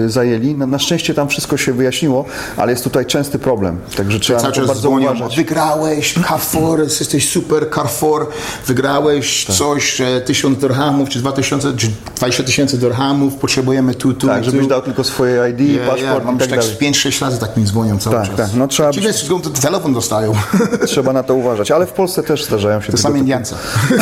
zajęli. 0.08 0.56
Na, 0.56 0.66
na 0.66 0.80
szczęście 0.80 1.14
tam 1.14 1.28
wszystko 1.28 1.58
się 1.58 1.74
wyjaśniło, 1.74 2.26
ale 2.58 2.72
jest 2.72 2.84
tutaj 2.84 3.06
częsty 3.06 3.40
problem. 3.40 3.78
Także 3.98 4.20
trzeba 4.20 4.40
Cały 4.40 4.54
czas 4.54 4.68
bardzo 4.68 4.82
dzwonią, 4.82 5.12
uważać. 5.12 5.36
wygrałeś 5.36 6.14
Carrefour, 6.14 6.90
jesteś 7.14 7.34
super 7.34 7.70
Carrefour, 7.76 8.28
wygrałeś 8.68 9.46
Tak. 9.46 9.56
coś, 9.56 9.96
że 9.96 10.22
1000 10.22 10.60
dirhamów, 10.60 11.10
czy 11.10 11.20
2000, 11.20 11.78
czy 11.78 11.88
20 12.16 12.44
tysięcy 12.44 12.78
dirhamów, 12.78 13.36
potrzebujemy 13.36 13.96
tu, 13.96 14.14
tu, 14.14 14.28
Tak, 14.28 14.44
żebyś 14.44 14.68
dał 14.68 14.82
tylko 14.82 15.04
swoje 15.04 15.50
ID, 15.50 15.60
ja, 15.60 15.88
paszport 15.88 16.26
mam 16.26 16.36
i 16.36 16.40
tak 16.40 16.50
tak 16.50 16.60
dalej. 16.60 16.76
5-6 16.82 17.22
razy 17.22 17.40
tak 17.40 17.58
mi 17.58 17.64
dzwonią 17.64 18.00
cały 18.00 18.16
Tak, 18.16 18.28
czas. 18.28 18.38
tak, 18.38 18.50
no 18.56 18.68
trzeba 18.68 18.92
Ci 18.92 19.02
wiesz, 19.02 19.28
to 19.28 19.50
telefon 19.62 19.94
dostają. 19.94 20.34
Trzeba 20.88 21.14
na 21.14 21.24
to 21.24 21.36
uważać, 21.36 21.72
ale 21.72 21.86
w 21.86 21.92
Polsce 21.92 22.24
też 22.24 22.44
zdarzają 22.46 22.82
się 22.82 22.92
To 22.92 22.98
sami 22.98 23.20
Indiance. 23.20 23.56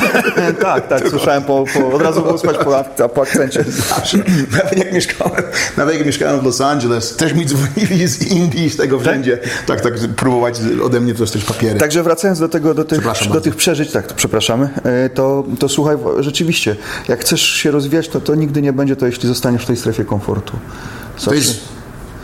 tak, 0.62 0.88
tak, 0.88 1.10
słyszałem 1.10 1.44
po, 1.44 1.66
po, 1.74 1.96
od 1.96 2.02
razu 2.02 2.38
słychać 2.38 2.58
po, 2.98 3.10
po 3.10 3.22
akcencie. 3.22 3.66
Zawsze. 3.90 4.18
Nawet 4.52 4.78
jak 4.78 4.94
mieszkałem, 4.94 5.44
nawet 5.78 5.96
jak 5.96 6.06
mieszkałem 6.06 6.40
w 6.40 6.44
Los 6.44 6.62
Angeles, 6.62 7.16
też 7.16 7.34
mi 7.34 7.46
dzwonili 7.46 8.08
z 8.08 8.22
Indii, 8.22 8.70
z 8.70 8.78
tego 8.78 9.00
wszędzie. 9.00 9.40
Tak, 9.68 9.82
tak, 9.82 9.94
próbować 10.18 10.56
ode 10.84 11.00
mnie 11.00 11.14
dostać 11.14 11.44
papiery. 11.44 11.80
Także 11.80 12.04
wracając 12.04 12.40
do 12.40 12.50
tego, 12.50 12.74
do 12.74 12.84
tych, 12.84 13.01
Przepraszam 13.02 13.28
do 13.28 13.34
bardzo. 13.34 13.44
tych 13.44 13.56
przeżyć, 13.56 13.92
tak, 13.92 14.08
to 14.08 14.16
przepraszamy, 14.16 14.70
e, 14.84 15.10
to, 15.10 15.44
to 15.60 15.70
słuchaj, 15.70 15.96
rzeczywiście, 16.20 16.76
jak 17.08 17.22
chcesz 17.22 17.42
się 17.42 17.72
rozwijać, 17.72 18.08
to, 18.08 18.22
to 18.22 18.36
nigdy 18.36 18.62
nie 18.62 18.74
będzie 18.74 18.96
to, 18.96 19.06
jeśli 19.06 19.28
zostaniesz 19.28 19.64
w 19.64 19.66
tej 19.66 19.78
strefie 19.78 20.06
komfortu. 20.06 20.54
to 21.26 21.34
jest 21.34 21.60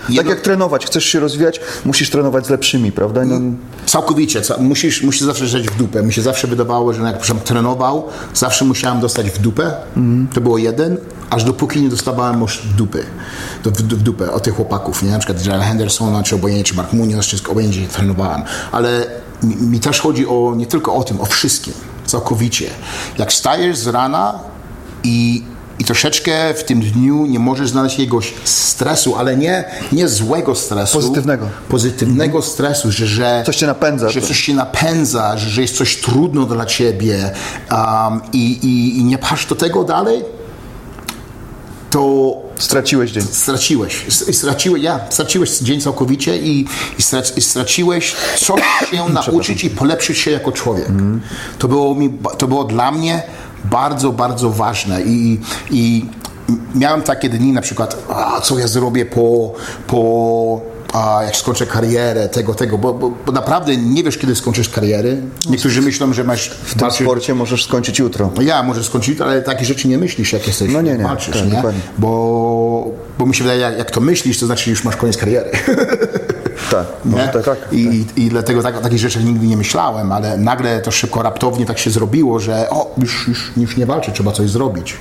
Tak 0.01 0.15
jedno- 0.15 0.31
jak 0.31 0.41
trenować, 0.41 0.85
chcesz 0.85 1.05
się 1.05 1.19
rozwijać, 1.19 1.59
musisz 1.85 2.09
trenować 2.09 2.45
z 2.45 2.49
lepszymi, 2.49 2.91
prawda? 2.91 3.25
No, 3.25 3.39
Całkowicie. 3.85 4.41
Ca- 4.41 4.57
Musisz, 4.57 5.03
musisz 5.03 5.21
zawsze 5.21 5.47
żyć 5.47 5.67
w 5.69 5.77
dupę. 5.77 6.03
Mi 6.03 6.13
się 6.13 6.21
zawsze 6.21 6.47
wydawało, 6.47 6.93
że 6.93 7.01
jak 7.03 7.19
przykład 7.19 7.43
trenował, 7.45 8.07
zawsze 8.33 8.65
musiałem 8.65 8.99
dostać 8.99 9.29
w 9.31 9.37
dupę. 9.39 9.73
To 10.33 10.41
było 10.41 10.57
jeden, 10.57 10.97
aż 11.29 11.43
dopóki 11.43 11.81
nie 11.81 11.89
dostawałem 11.89 12.41
już 12.41 12.61
dupy. 12.77 13.03
Do, 13.63 13.71
w, 13.71 13.73
w 13.73 14.01
dupę 14.03 14.31
od 14.31 14.43
tych 14.43 14.53
chłopaków, 14.55 15.03
nie? 15.03 15.11
Na 15.11 15.19
przykład 15.19 15.43
Gerald 15.43 15.63
Hendersona, 15.63 16.23
czy 16.23 16.35
obojętnie, 16.35 16.63
czy 16.63 16.75
Mark 16.75 16.93
Munoz, 16.93 17.25
wszystko 17.25 17.51
obojętnie 17.51 17.87
trenowałem. 17.87 18.41
Ale 18.71 19.05
mi, 19.43 19.55
mi 19.55 19.79
też 19.79 19.99
chodzi 19.99 20.27
o, 20.27 20.53
nie 20.57 20.65
tylko 20.65 20.95
o 20.95 21.03
tym, 21.03 21.21
o 21.21 21.25
wszystkim. 21.25 21.73
Całkowicie. 22.05 22.69
Jak 23.17 23.33
stajesz 23.33 23.77
z 23.77 23.87
rana 23.87 24.39
i 25.03 25.43
i 25.79 25.83
troszeczkę 25.85 26.53
w 26.53 26.63
tym 26.63 26.81
dniu 26.81 27.25
nie 27.25 27.39
możesz 27.39 27.69
znaleźć 27.69 27.99
jakiegoś 27.99 28.33
stresu, 28.43 29.15
ale 29.15 29.37
nie, 29.37 29.65
nie 29.91 30.07
złego 30.07 30.55
stresu. 30.55 30.97
Pozytywnego. 30.97 31.49
Pozytywnego 31.69 32.41
stresu, 32.41 32.91
że, 32.91 33.07
że 33.07 33.43
Coś 33.45 33.55
cię 33.55 33.67
napędza. 33.67 34.09
że 34.09 34.21
coś 34.21 34.39
się 34.39 34.53
napędza, 34.53 35.37
że, 35.37 35.49
że 35.49 35.61
jest 35.61 35.77
coś 35.77 35.97
trudno 35.97 36.45
dla 36.45 36.65
ciebie 36.65 37.31
um, 37.71 38.21
i, 38.33 38.51
i, 38.51 38.99
i 38.99 39.03
nie 39.03 39.17
pchasz 39.17 39.45
do 39.45 39.55
tego 39.55 39.83
dalej, 39.83 40.23
to 41.89 42.33
straciłeś 42.57 43.11
dzień. 43.11 43.23
straciłeś. 43.23 44.05
Straciłeś, 44.31 44.83
ja, 44.83 44.99
straciłeś 45.09 45.57
dzień 45.57 45.81
całkowicie 45.81 46.37
i, 46.37 46.65
i, 46.99 47.01
strac, 47.01 47.37
i 47.37 47.41
straciłeś 47.41 48.15
coś 48.37 48.61
się 48.91 49.09
nauczyć 49.09 49.63
i 49.63 49.69
polepszyć 49.69 50.17
się 50.17 50.31
jako 50.31 50.51
człowiek. 50.51 50.87
To, 51.59 51.67
było 51.67 51.95
mi, 51.95 52.13
to 52.37 52.47
było 52.47 52.63
dla 52.63 52.91
mnie 52.91 53.23
bardzo, 53.65 54.11
bardzo 54.11 54.49
ważne 54.49 55.01
i, 55.01 55.39
i 55.71 56.05
miałem 56.75 57.01
takie 57.01 57.29
dni 57.29 57.51
na 57.51 57.61
przykład, 57.61 57.97
a, 58.09 58.41
co 58.41 58.59
ja 58.59 58.67
zrobię 58.67 59.05
po, 59.05 59.53
po 59.87 60.61
a, 60.97 61.23
jak 61.23 61.35
skończę 61.35 61.65
karierę, 61.65 62.29
tego, 62.29 62.53
tego, 62.53 62.77
bo, 62.77 62.93
bo, 62.93 63.11
bo 63.25 63.31
naprawdę 63.31 63.77
nie 63.77 64.03
wiesz, 64.03 64.17
kiedy 64.17 64.35
skończysz 64.35 64.69
kariery. 64.69 65.21
Niektórzy 65.49 65.81
myślą, 65.81 66.13
że 66.13 66.23
masz 66.23 66.49
W 66.49 66.75
tym 66.75 66.91
sporcie 66.91 67.35
możesz 67.35 67.65
skończyć 67.65 67.99
jutro. 67.99 68.31
ja 68.41 68.63
może 68.63 68.83
skończyć, 68.83 69.21
ale 69.21 69.41
takie 69.41 69.65
rzeczy 69.65 69.87
nie 69.87 69.97
myślisz, 69.97 70.33
jak 70.33 70.47
jesteś. 70.47 70.71
No 70.73 70.81
nie, 70.81 70.97
nie, 70.97 71.03
walczysz, 71.03 71.35
tak, 71.35 71.45
nie? 71.45 71.55
dokładnie. 71.55 71.81
Bo, 71.97 72.91
bo 73.17 73.25
mi 73.25 73.35
się 73.35 73.43
wydaje, 73.43 73.61
jak, 73.61 73.77
jak 73.77 73.91
to 73.91 74.01
myślisz, 74.01 74.39
to 74.39 74.45
znaczy 74.45 74.69
już 74.69 74.83
masz 74.83 74.95
koniec 74.95 75.17
kariery. 75.17 75.49
Tak, 76.71 76.85
może 77.05 77.27
tak, 77.27 77.45
tak. 77.45 77.57
I, 77.71 78.05
I 78.15 78.29
dlatego 78.29 78.63
tak, 78.63 78.77
o 78.77 78.81
takich 78.81 78.99
rzeczach 78.99 79.23
nigdy 79.23 79.47
nie 79.47 79.57
myślałem, 79.57 80.11
ale 80.11 80.37
nagle 80.37 80.81
to 80.81 80.91
szybko, 80.91 81.21
raptownie 81.21 81.65
tak 81.65 81.79
się 81.79 81.89
zrobiło, 81.89 82.39
że 82.39 82.69
o, 82.69 82.95
już, 82.97 83.27
już, 83.27 83.51
już 83.57 83.77
nie 83.77 83.85
walczę, 83.85 84.11
trzeba 84.11 84.31
coś 84.31 84.49
zrobić. 84.49 84.97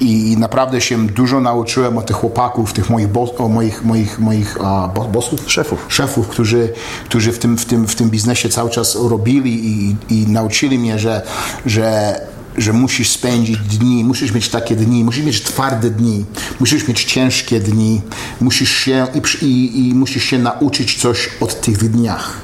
I 0.00 0.36
naprawdę 0.38 0.80
się 0.80 1.06
dużo 1.06 1.40
nauczyłem 1.40 1.98
od 1.98 2.06
tych 2.06 2.16
chłopaków, 2.16 2.72
tych 2.72 2.90
moich, 2.90 3.08
bo, 3.08 3.34
o 3.38 3.48
moich, 3.48 3.84
moich, 3.84 4.18
moich 4.18 4.56
a, 4.64 4.90
bo, 4.94 5.04
bossów? 5.04 5.50
Szefów. 5.50 5.86
Szefów, 5.88 6.28
którzy, 6.28 6.72
którzy 7.04 7.32
w, 7.32 7.38
tym, 7.38 7.58
w, 7.58 7.64
tym, 7.64 7.86
w 7.86 7.94
tym 7.94 8.10
biznesie 8.10 8.48
cały 8.48 8.70
czas 8.70 8.96
robili 9.10 9.66
i, 9.66 9.96
i 10.10 10.26
nauczyli 10.26 10.78
mnie, 10.78 10.98
że, 10.98 11.22
że 11.66 12.20
że 12.58 12.72
musisz 12.72 13.10
spędzić 13.10 13.58
dni, 13.58 14.04
musisz 14.04 14.32
mieć 14.32 14.48
takie 14.48 14.76
dni, 14.76 15.04
musisz 15.04 15.24
mieć 15.24 15.42
twarde 15.42 15.90
dni, 15.90 16.24
musisz 16.60 16.88
mieć 16.88 17.04
ciężkie 17.04 17.60
dni, 17.60 18.00
musisz 18.40 18.70
się 18.70 19.06
i, 19.42 19.46
i, 19.46 19.88
i 19.88 19.94
musisz 19.94 20.24
się 20.24 20.38
nauczyć 20.38 21.00
coś 21.02 21.30
od 21.40 21.60
tych 21.60 21.90
dniach. 21.90 22.40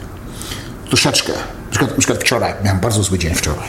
Troszeczkę. 0.89 1.33
Na 1.33 1.71
przykład, 1.71 1.91
na 1.91 1.99
przykład 1.99 2.21
wczoraj, 2.21 2.55
miałem 2.65 2.81
bardzo 2.81 3.03
zły 3.03 3.19
dzień 3.19 3.35
wczoraj. 3.35 3.69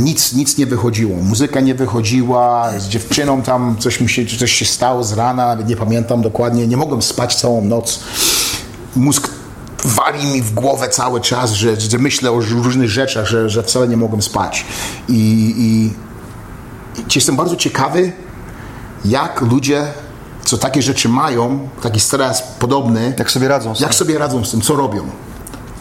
Nic, 0.00 0.32
nic 0.32 0.58
nie 0.58 0.66
wychodziło, 0.66 1.16
muzyka 1.16 1.60
nie 1.60 1.74
wychodziła, 1.74 2.72
z 2.78 2.88
dziewczyną 2.88 3.42
tam 3.42 3.76
coś, 3.78 4.00
mi 4.00 4.08
się, 4.08 4.26
coś 4.26 4.52
się 4.52 4.64
stało 4.64 5.04
z 5.04 5.12
rana, 5.12 5.56
nie 5.66 5.76
pamiętam 5.76 6.22
dokładnie, 6.22 6.66
nie 6.66 6.76
mogłem 6.76 7.02
spać 7.02 7.36
całą 7.36 7.64
noc. 7.64 8.00
Mózg 8.96 9.37
wali 9.88 10.26
mi 10.26 10.42
w 10.42 10.54
głowę 10.54 10.88
cały 10.88 11.20
czas, 11.20 11.52
że, 11.52 11.80
że 11.80 11.98
myślę 11.98 12.30
o 12.30 12.40
różnych 12.40 12.88
rzeczach, 12.88 13.26
że, 13.26 13.50
że 13.50 13.62
wcale 13.62 13.88
nie 13.88 13.96
mogłem 13.96 14.22
spać. 14.22 14.64
I, 15.08 15.14
i, 15.58 15.86
i 17.00 17.04
jestem 17.14 17.36
bardzo 17.36 17.56
ciekawy, 17.56 18.12
jak 19.04 19.40
ludzie, 19.40 19.86
co 20.44 20.58
takie 20.58 20.82
rzeczy 20.82 21.08
mają, 21.08 21.68
taki 21.82 22.00
stres 22.00 22.42
podobny, 22.58 23.14
Jak 23.18 23.30
sobie 23.30 23.48
radzą 23.48 23.74
z 23.74 23.80
jak 23.80 23.94
sobie 23.94 24.18
radzą 24.18 24.44
z 24.44 24.50
tym, 24.50 24.60
co 24.60 24.76
robią. 24.76 25.06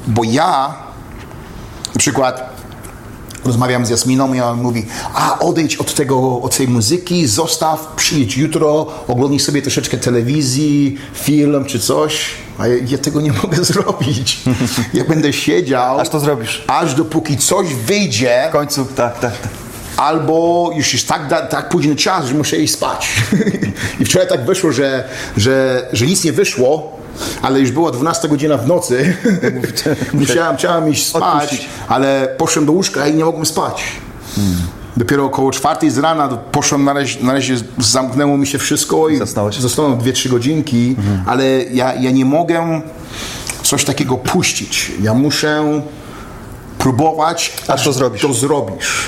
Bo 0.08 0.24
ja, 0.24 0.76
na 1.94 2.00
przykład, 2.00 2.57
rozmawiam 3.48 3.86
z 3.86 3.90
Jasminą 3.90 4.34
i 4.34 4.40
on 4.40 4.62
mówi, 4.62 4.86
a 5.14 5.40
odejdź 5.40 5.76
od 5.76 5.94
tego, 5.94 6.42
od 6.42 6.58
tej 6.58 6.68
muzyki, 6.68 7.28
zostaw, 7.28 7.94
przyjdź 7.96 8.38
jutro, 8.38 8.88
oglądnij 9.08 9.40
sobie 9.40 9.62
troszeczkę 9.62 9.98
telewizji, 9.98 10.98
film 11.14 11.66
czy 11.66 11.80
coś. 11.80 12.26
A 12.58 12.68
ja, 12.68 12.76
ja 12.88 12.98
tego 12.98 13.22
nie 13.22 13.34
mogę 13.44 13.64
zrobić. 13.64 14.40
Ja 14.94 15.06
będę 15.06 15.34
siedział. 15.34 16.00
Aż 16.00 16.10
to 16.10 16.20
zrobisz. 16.20 16.64
Aż 16.68 16.96
dopóki 16.96 17.38
coś 17.38 17.74
wyjdzie, 17.74 18.46
W 18.50 18.52
końcu, 18.52 18.86
tak, 18.86 19.20
tak. 19.20 19.42
tak. 19.42 19.52
albo 19.98 20.70
już 20.76 20.94
jest 20.94 21.08
tak, 21.08 21.50
tak 21.50 21.70
późny 21.70 21.96
czas, 21.96 22.26
że 22.26 22.34
muszę 22.34 22.58
iść 22.58 22.74
spać. 22.74 23.10
I 24.00 24.06
wczoraj 24.06 24.28
tak 24.28 24.46
wyszło, 24.46 24.72
że, 24.72 25.10
że, 25.38 25.88
że 25.94 26.06
nic 26.06 26.24
nie 26.24 26.32
wyszło, 26.32 26.97
ale 27.42 27.60
już 27.60 27.72
była 27.72 27.92
12 27.92 28.28
godzina 28.30 28.58
w 28.58 28.68
nocy. 28.68 29.18
Musiałem, 30.14 30.58
chciałem 30.58 30.90
iść 30.90 31.08
spać, 31.08 31.44
Odpuścić. 31.44 31.70
ale 31.88 32.36
poszedłem 32.38 32.66
do 32.66 32.72
łóżka 32.72 33.08
i 33.08 33.16
nie 33.16 33.26
mogłem 33.26 33.46
spać. 33.46 33.84
Dopiero 34.98 35.26
około 35.26 35.52
czwartej 35.52 35.92
z 35.92 35.98
rana 35.98 36.28
poszłem, 36.52 36.84
na 36.84 36.94
razie, 36.94 37.24
na 37.24 37.34
razie 37.34 37.56
zamknęło 37.78 38.38
mi 38.38 38.48
się 38.48 38.58
wszystko 38.58 39.10
i 39.10 39.18
zostałem 39.60 39.98
2-3 39.98 40.30
godzinki, 40.30 40.96
ale 41.26 41.64
ja, 41.64 41.94
ja 41.96 42.12
nie 42.12 42.26
mogę 42.26 42.82
coś 43.64 43.86
takiego 43.86 44.18
puścić. 44.18 44.92
Ja 45.02 45.14
muszę 45.14 45.82
próbować, 46.78 47.54
Aż 47.68 47.84
to 47.84 47.94
zrobisz. 47.94 48.22
to 48.22 48.34
zrobisz. 48.34 49.08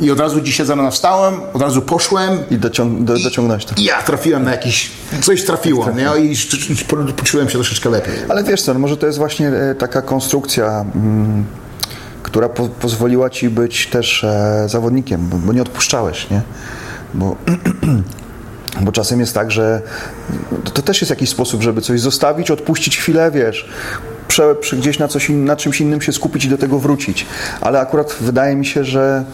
I 0.00 0.10
od 0.10 0.20
razu 0.20 0.40
dzisiaj 0.40 0.66
z 0.66 0.70
rana 0.70 0.90
wstałem, 0.90 1.34
od 1.52 1.62
razu 1.62 1.82
poszłem 1.82 2.38
I 2.50 2.56
dociąg 2.58 3.04
do, 3.04 3.18
dociągnąć 3.18 3.64
to. 3.64 3.74
i 3.76 3.84
ja 3.84 4.02
trafiłem 4.02 4.44
na 4.44 4.50
jakiś, 4.50 4.90
coś 5.22 5.44
trafiło, 5.44 5.90
nie? 5.90 6.24
I 6.24 6.32
sz- 6.32 6.70
sz- 6.70 6.84
po- 6.88 6.96
poczułem 6.96 7.48
się 7.48 7.54
troszeczkę 7.54 7.90
lepiej. 7.90 8.14
Ale 8.28 8.44
wiesz 8.44 8.62
co, 8.62 8.74
no 8.74 8.80
może 8.80 8.96
to 8.96 9.06
jest 9.06 9.18
właśnie 9.18 9.48
e, 9.48 9.74
taka 9.74 10.02
konstrukcja, 10.02 10.84
mm, 10.94 11.44
która 12.22 12.48
po, 12.48 12.68
pozwoliła 12.68 13.30
ci 13.30 13.50
być 13.50 13.86
też 13.86 14.24
e, 14.24 14.64
zawodnikiem, 14.68 15.28
bo, 15.28 15.36
bo 15.36 15.52
nie 15.52 15.62
odpuszczałeś, 15.62 16.30
nie? 16.30 16.40
Bo, 17.14 17.36
bo 18.84 18.92
czasem 18.92 19.20
jest 19.20 19.34
tak, 19.34 19.50
że 19.50 19.82
to, 20.74 20.82
też 20.82 21.00
jest 21.00 21.10
jakiś 21.10 21.28
sposób, 21.30 21.62
żeby 21.62 21.80
coś 21.80 22.00
zostawić, 22.00 22.50
odpuścić 22.50 22.98
chwilę, 22.98 23.30
wiesz, 23.30 23.68
prze, 24.28 24.54
gdzieś 24.72 24.98
na, 24.98 25.08
coś 25.08 25.30
in, 25.30 25.44
na 25.44 25.56
czymś 25.56 25.80
innym 25.80 26.02
się 26.02 26.12
skupić 26.12 26.44
i 26.44 26.48
do 26.48 26.58
tego 26.58 26.78
wrócić. 26.78 27.26
Ale 27.60 27.80
akurat 27.80 28.16
wydaje 28.20 28.56
mi 28.56 28.66
się, 28.66 28.84
że 28.84 29.24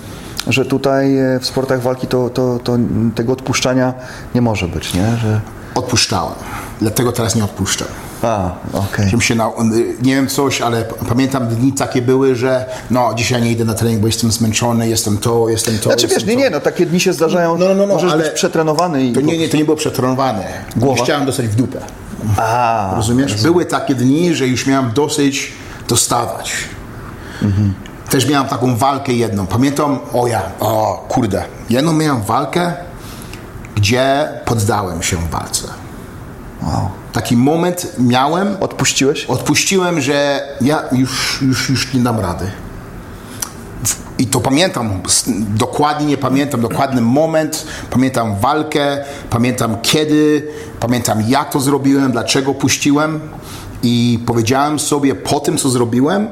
że 0.46 0.64
tutaj 0.64 1.18
e, 1.18 1.40
w 1.40 1.46
sportach 1.46 1.83
walki 1.83 2.07
to, 2.07 2.31
to, 2.31 2.59
to 2.64 2.76
tego 3.14 3.33
odpuszczania 3.33 3.94
nie 4.35 4.40
może 4.40 4.68
być, 4.68 4.94
nie? 4.94 5.16
Że... 5.16 5.40
Odpuszczałem, 5.74 6.35
dlatego 6.81 7.12
teraz 7.12 7.37
nie 7.37 7.44
odpuszczam. 7.44 7.88
A, 8.22 8.50
okej. 8.72 9.05
Żebym 9.05 9.20
się 9.20 9.35
na, 9.35 9.50
nie 10.03 10.14
wiem 10.14 10.26
coś, 10.26 10.61
ale 10.61 10.85
pamiętam 11.09 11.48
dni 11.48 11.72
takie 11.72 12.03
były, 12.03 12.35
że 12.35 12.64
no 12.90 13.14
dzisiaj 13.14 13.42
nie 13.42 13.53
idę 13.53 13.64
na 13.64 13.74
trening, 13.74 14.00
bo 14.00 14.07
jestem 14.07 14.33
zmęczony, 14.33 14.88
jestem 14.88 15.18
to, 15.18 15.48
jestem 15.48 15.79
to. 15.79 15.83
Znaczy 15.83 16.09
wiesz, 16.09 16.24
nie, 16.24 16.35
to. 16.35 16.38
nie, 16.40 16.50
no 16.50 16.61
takie 16.61 16.87
dni 16.87 17.00
się 17.00 17.12
zdarzają, 17.12 17.59
No, 17.59 17.68
no, 17.68 17.74
no, 17.74 17.87
no, 17.87 17.94
możesz 17.94 18.12
ale 18.12 18.24
być 18.24 18.33
przetrenowany 18.33 19.07
i... 19.07 19.12
To 19.12 19.20
nie, 19.20 19.38
nie, 19.38 19.48
to 19.48 19.57
nie 19.57 19.64
było 19.64 19.76
przetrenowane. 19.76 20.44
Głowa? 20.76 21.05
Chciałem 21.05 21.26
dostać 21.26 21.48
w 21.48 21.55
dupę. 21.55 21.79
A, 22.37 22.92
Rozumiesz? 22.96 23.42
Były 23.42 23.64
takie 23.64 23.94
dni, 23.94 24.35
że 24.35 24.46
już 24.46 24.66
miałem 24.66 24.92
dosyć 24.92 25.53
dostawać. 25.88 26.53
Też 28.11 28.29
miałem 28.29 28.49
taką 28.49 28.77
walkę 28.77 29.12
jedną. 29.12 29.46
Pamiętam, 29.46 29.99
o 30.12 30.27
ja, 30.27 30.42
o 30.61 31.05
kurde, 31.09 31.44
jedną 31.70 31.92
miałem 31.92 32.23
walkę, 32.23 32.73
gdzie 33.75 34.29
poddałem 34.44 35.03
się 35.03 35.16
walce. 35.31 35.68
wow. 36.62 36.88
Taki 37.12 37.37
moment 37.37 37.92
miałem, 37.99 38.57
Odpuściłeś? 38.61 39.25
odpuściłem, 39.25 40.01
że 40.01 40.40
ja 40.61 40.83
już, 40.92 41.42
już, 41.42 41.68
już 41.70 41.94
nie 41.94 42.01
dam 42.01 42.20
rady. 42.20 42.51
I 44.18 44.27
to 44.27 44.40
pamiętam, 44.40 45.01
dokładnie 45.49 46.16
pamiętam, 46.18 46.61
dokładny 46.61 47.01
moment, 47.01 47.66
pamiętam 47.90 48.37
walkę, 48.40 49.05
pamiętam 49.31 49.77
kiedy, 49.83 50.49
pamiętam 50.81 51.23
jak 51.29 51.51
to 51.53 51.61
zrobiłem, 51.61 52.12
dlaczego 52.12 52.55
puściłem 52.55 53.20
i 53.83 54.18
powiedziałem 54.27 54.79
sobie 54.79 55.14
po 55.14 55.40
tym, 55.40 55.59
co 55.59 55.70
zrobiłem, 55.70 56.29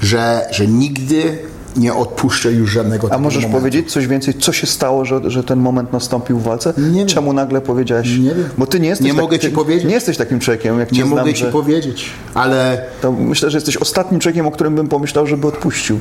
że, 0.00 0.46
że 0.50 0.66
nigdy 0.66 1.38
nie 1.76 1.94
odpuszczę 1.94 2.52
już 2.52 2.70
żadnego 2.72 3.12
A 3.12 3.18
możesz 3.18 3.42
momentu. 3.42 3.58
powiedzieć 3.60 3.92
coś 3.92 4.06
więcej, 4.06 4.34
co 4.34 4.52
się 4.52 4.66
stało, 4.66 5.04
że, 5.04 5.30
że 5.30 5.44
ten 5.44 5.58
moment 5.58 5.92
nastąpił 5.92 6.38
w 6.38 6.42
walce? 6.42 6.72
Nie 6.78 6.98
wiem. 6.98 7.06
Czemu 7.08 7.32
nagle 7.32 7.60
powiedziałeś? 7.60 8.18
Nie 8.18 8.34
wiem. 8.34 8.48
Bo 8.58 8.66
ty 8.66 8.80
nie 8.80 8.88
jesteś 8.88 9.06
Nie 9.06 9.14
mogę 9.14 9.38
ci 9.38 9.48
ty, 9.48 9.52
powiedzieć. 9.54 9.84
Nie 9.84 9.94
jesteś 9.94 10.16
takim 10.16 10.40
człowiekiem, 10.40 10.80
jak 10.80 10.92
Nie 10.92 10.98
cię 10.98 11.04
mogę 11.04 11.22
znam, 11.22 11.34
ci 11.34 11.40
że, 11.44 11.50
powiedzieć, 11.52 12.06
ale, 12.34 12.84
to 13.02 13.12
myślę, 13.12 13.50
że 13.50 13.56
jesteś 13.56 13.76
ostatnim 13.76 14.20
człowiekiem, 14.20 14.46
o 14.46 14.50
którym 14.50 14.74
bym 14.74 14.88
pomyślał, 14.88 15.26
żeby 15.26 15.46
odpuścił. 15.46 16.00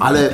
ale 0.00 0.28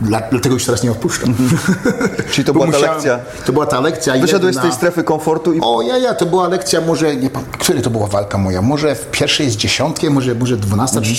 dla, 0.00 0.20
dlatego 0.30 0.54
już 0.54 0.64
teraz 0.64 0.82
nie 0.82 0.90
odpuszczam. 0.90 1.34
Czyli 2.32 2.44
to 2.44 2.52
była 2.52 2.66
ta 2.66 2.72
musiałem- 2.72 2.94
lekcja. 2.94 3.18
To 3.46 3.52
była 3.52 3.66
ta 3.66 3.80
lekcja. 3.80 4.14
Wyszedłeś 4.20 4.54
z 4.54 4.56
jedna- 4.56 4.62
tej 4.70 4.72
strefy 4.78 5.02
komfortu 5.04 5.52
i 5.52 5.60
O 5.62 5.82
ja, 5.82 5.98
ja, 5.98 6.14
to 6.14 6.26
była 6.26 6.48
lekcja 6.48 6.80
może, 6.80 7.16
nie 7.16 7.30
to 7.82 7.90
była 7.90 8.06
walka 8.06 8.38
moja, 8.38 8.62
może 8.62 8.94
w 8.94 9.06
pierwszej 9.10 9.50
z 9.50 9.56
dziesiątkiem, 9.56 10.12
może, 10.12 10.34
może 10.34 10.56
dwunasta, 10.56 10.98
Mhm. 10.98 11.16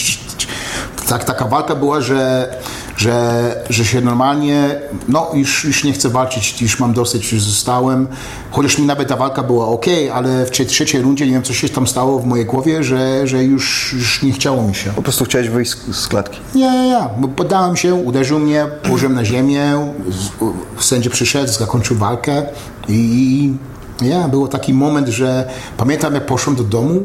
tak, 1.09 1.23
taka 1.23 1.45
walka 1.45 1.75
była, 1.75 2.01
że, 2.01 2.49
że, 2.97 3.55
że 3.69 3.85
się 3.85 4.01
normalnie, 4.01 4.79
no 5.07 5.31
już, 5.33 5.63
już 5.63 5.83
nie 5.83 5.93
chcę 5.93 6.09
walczyć, 6.09 6.61
już 6.61 6.79
mam 6.79 6.93
dosyć, 6.93 7.31
już 7.31 7.43
zostałem, 7.43 8.07
chociaż 8.51 8.77
mi 8.77 8.85
nawet 8.85 9.07
ta 9.07 9.15
walka 9.15 9.43
była 9.43 9.67
ok, 9.67 9.85
ale 10.13 10.45
w 10.45 10.51
trzeciej, 10.51 10.67
trzeciej 10.67 11.01
rundzie 11.01 11.25
nie 11.25 11.31
wiem, 11.31 11.43
co 11.43 11.53
się 11.53 11.69
tam 11.69 11.87
stało 11.87 12.19
w 12.19 12.25
mojej 12.25 12.45
głowie, 12.45 12.83
że, 12.83 13.27
że 13.27 13.43
już, 13.43 13.93
już 13.93 14.23
nie 14.23 14.31
chciało 14.31 14.63
mi 14.63 14.75
się. 14.75 14.91
po 14.91 15.01
prostu 15.01 15.25
chciałeś 15.25 15.49
wyjść 15.49 15.71
z, 15.71 15.95
z 15.95 16.07
klatki. 16.07 16.39
Nie, 16.55 16.71
nie, 16.71 16.87
nie. 16.87 17.27
Poddałem 17.35 17.75
się, 17.75 17.95
uderzył 17.95 18.39
mnie, 18.39 18.65
położyłem 18.83 19.15
na 19.15 19.25
ziemię, 19.25 19.93
sędzia 20.79 21.09
przyszedł, 21.09 21.53
zakończył 21.53 21.97
walkę 21.97 22.43
i 22.89 23.53
ja, 24.01 24.27
był 24.27 24.47
taki 24.47 24.73
moment, 24.73 25.07
że 25.07 25.49
pamiętam 25.77 26.13
jak 26.13 26.25
poszłem 26.25 26.55
do 26.55 26.63
domu 26.63 27.03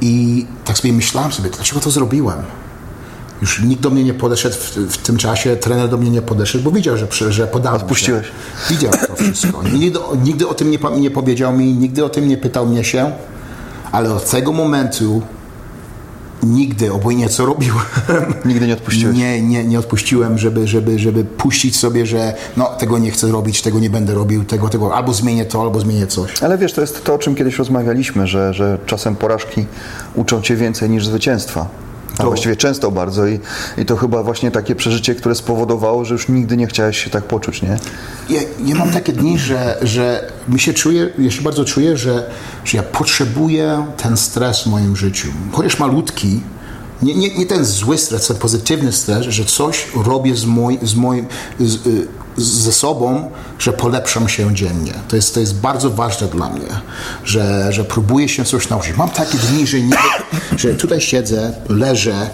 i 0.00 0.46
tak 0.64 0.78
sobie 0.78 0.92
myślałem 0.92 1.32
sobie, 1.32 1.50
dlaczego 1.50 1.80
to 1.80 1.90
zrobiłem? 1.90 2.42
Już 3.40 3.62
nikt 3.62 3.82
do 3.82 3.90
mnie 3.90 4.04
nie 4.04 4.14
podeszedł 4.14 4.56
w, 4.56 4.76
w 4.76 4.96
tym 4.98 5.16
czasie, 5.16 5.56
trener 5.56 5.88
do 5.88 5.96
mnie 5.96 6.10
nie 6.10 6.22
podeszedł, 6.22 6.64
bo 6.64 6.70
widział, 6.70 6.96
że, 6.96 7.32
że 7.32 7.46
podałem 7.46 7.80
Odpuściłeś. 7.80 8.26
się. 8.26 8.32
Widział 8.74 8.92
to 9.06 9.16
wszystko. 9.16 9.62
Nigdy, 9.72 9.98
nigdy 10.24 10.48
o 10.48 10.54
tym 10.54 10.70
nie, 10.70 10.78
nie 11.00 11.10
powiedział 11.10 11.52
mi, 11.52 11.74
nigdy 11.74 12.04
o 12.04 12.08
tym 12.08 12.28
nie 12.28 12.36
pytał 12.36 12.66
mnie 12.66 12.84
się, 12.84 13.12
ale 13.92 14.14
od 14.14 14.30
tego 14.30 14.52
momentu 14.52 15.22
nigdy, 16.42 16.92
obojętnie 16.92 17.28
co 17.28 17.46
robiłem, 17.46 17.84
Nigdy 18.44 18.66
nie 18.66 18.72
odpuściłeś. 18.72 19.16
nie, 19.16 19.42
nie, 19.42 19.64
nie 19.64 19.78
odpuściłem, 19.78 20.38
żeby, 20.38 20.68
żeby, 20.68 20.98
żeby 20.98 21.24
puścić 21.24 21.76
sobie, 21.76 22.06
że 22.06 22.34
no, 22.56 22.64
tego 22.64 22.98
nie 22.98 23.10
chcę 23.10 23.28
robić, 23.28 23.62
tego 23.62 23.78
nie 23.78 23.90
będę 23.90 24.14
robił, 24.14 24.44
tego, 24.44 24.68
tego, 24.68 24.94
albo 24.94 25.12
zmienię 25.14 25.44
to, 25.44 25.62
albo 25.62 25.80
zmienię 25.80 26.06
coś. 26.06 26.42
Ale 26.42 26.58
wiesz, 26.58 26.72
to 26.72 26.80
jest 26.80 27.04
to, 27.04 27.14
o 27.14 27.18
czym 27.18 27.34
kiedyś 27.34 27.58
rozmawialiśmy, 27.58 28.26
że, 28.26 28.54
że 28.54 28.78
czasem 28.86 29.16
porażki 29.16 29.66
uczą 30.14 30.42
cię 30.42 30.56
więcej 30.56 30.90
niż 30.90 31.06
zwycięstwa. 31.06 31.66
To- 32.20 32.28
właściwie 32.28 32.56
często 32.56 32.90
bardzo 32.90 33.26
i, 33.26 33.40
i 33.78 33.86
to 33.86 33.96
chyba 33.96 34.22
właśnie 34.22 34.50
takie 34.50 34.74
przeżycie, 34.74 35.14
które 35.14 35.34
spowodowało, 35.34 36.04
że 36.04 36.14
już 36.14 36.28
nigdy 36.28 36.56
nie 36.56 36.66
chciałeś 36.66 37.04
się 37.04 37.10
tak 37.10 37.24
poczuć, 37.24 37.62
nie? 37.62 37.78
Ja, 38.30 38.40
ja 38.64 38.74
mam 38.74 38.90
takie 38.90 39.12
dni, 39.12 39.38
że, 39.38 39.78
że 39.82 40.32
mi 40.48 40.60
się 40.60 40.74
czuję, 40.74 41.10
ja 41.18 41.30
się 41.30 41.42
bardzo 41.42 41.64
czuję, 41.64 41.96
że, 41.96 42.30
że 42.64 42.76
ja 42.76 42.82
potrzebuję 42.82 43.86
ten 43.96 44.16
stres 44.16 44.62
w 44.62 44.66
moim 44.66 44.96
życiu. 44.96 45.28
Chociaż 45.52 45.78
malutki, 45.78 46.40
nie, 47.02 47.14
nie, 47.14 47.34
nie 47.34 47.46
ten 47.46 47.64
zły 47.64 47.98
stres, 47.98 48.26
ten 48.26 48.36
pozytywny 48.36 48.92
stres, 48.92 49.26
że 49.26 49.44
coś 49.44 49.86
robię 50.04 50.36
z 50.36 50.44
moj, 50.44 50.78
z 50.82 50.94
moim, 50.94 51.26
z, 51.60 51.86
y, 51.86 52.08
ze 52.40 52.72
sobą, 52.72 53.30
że 53.58 53.72
polepszam 53.72 54.28
się 54.28 54.54
dziennie. 54.54 54.92
To 55.08 55.16
jest, 55.16 55.34
to 55.34 55.40
jest 55.40 55.54
bardzo 55.54 55.90
ważne 55.90 56.28
dla 56.28 56.50
mnie, 56.50 56.68
że, 57.24 57.72
że 57.72 57.84
próbuję 57.84 58.28
się 58.28 58.44
coś 58.44 58.68
nauczyć. 58.68 58.96
Mam 58.96 59.10
takie 59.10 59.38
dni, 59.38 59.66
że, 59.66 59.80
nie, 59.80 59.96
że 60.56 60.74
tutaj 60.74 61.00
siedzę, 61.00 61.52
leżę 61.68 62.30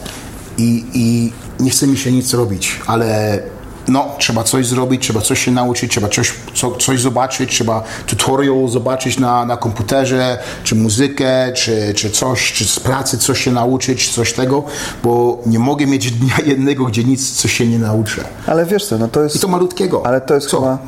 i, 0.58 0.84
i 0.94 1.32
nie 1.60 1.70
chce 1.70 1.86
mi 1.86 1.96
się 1.96 2.12
nic 2.12 2.34
robić, 2.34 2.80
ale 2.86 3.40
no, 3.88 4.08
trzeba 4.18 4.44
coś 4.44 4.66
zrobić, 4.66 5.02
trzeba 5.02 5.20
coś 5.20 5.44
się 5.44 5.50
nauczyć, 5.50 5.90
trzeba 5.90 6.08
coś, 6.08 6.34
co, 6.54 6.70
coś 6.70 7.00
zobaczyć, 7.00 7.50
trzeba 7.50 7.82
tutorial 8.06 8.68
zobaczyć 8.68 9.18
na, 9.18 9.44
na 9.44 9.56
komputerze, 9.56 10.38
czy 10.64 10.74
muzykę, 10.74 11.52
czy, 11.52 11.94
czy 11.94 12.10
coś, 12.10 12.52
czy 12.52 12.64
z 12.64 12.80
pracy 12.80 13.18
coś 13.18 13.44
się 13.44 13.52
nauczyć, 13.52 14.14
coś 14.14 14.32
tego, 14.32 14.64
bo 15.04 15.38
nie 15.46 15.58
mogę 15.58 15.86
mieć 15.86 16.10
dnia 16.10 16.36
jednego, 16.52 16.84
gdzie 16.84 17.04
nic, 17.04 17.32
coś 17.32 17.52
się 17.52 17.66
nie 17.66 17.78
nauczę. 17.78 18.24
Ale 18.46 18.66
wiesz 18.66 18.86
co, 18.86 18.98
no 18.98 19.08
to 19.08 19.22
jest... 19.22 19.36
I 19.36 19.38
to 19.38 19.48
malutkiego. 19.48 20.06
Ale 20.06 20.20
to 20.20 20.34
jest, 20.34 20.46
Co? 20.48 20.60
chyba, 20.60 20.78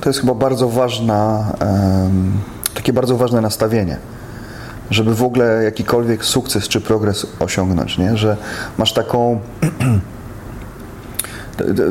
to 0.00 0.08
jest 0.08 0.20
chyba 0.20 0.34
bardzo 0.34 0.68
ważna, 0.68 1.52
em, 1.60 2.32
takie 2.74 2.92
bardzo 2.92 3.16
ważne 3.16 3.40
nastawienie, 3.40 3.96
żeby 4.90 5.14
w 5.14 5.22
ogóle 5.22 5.64
jakikolwiek 5.64 6.24
sukces 6.24 6.68
czy 6.68 6.80
progres 6.80 7.26
osiągnąć, 7.40 7.98
nie? 7.98 8.16
że 8.16 8.36
masz 8.78 8.92
taką. 8.92 9.40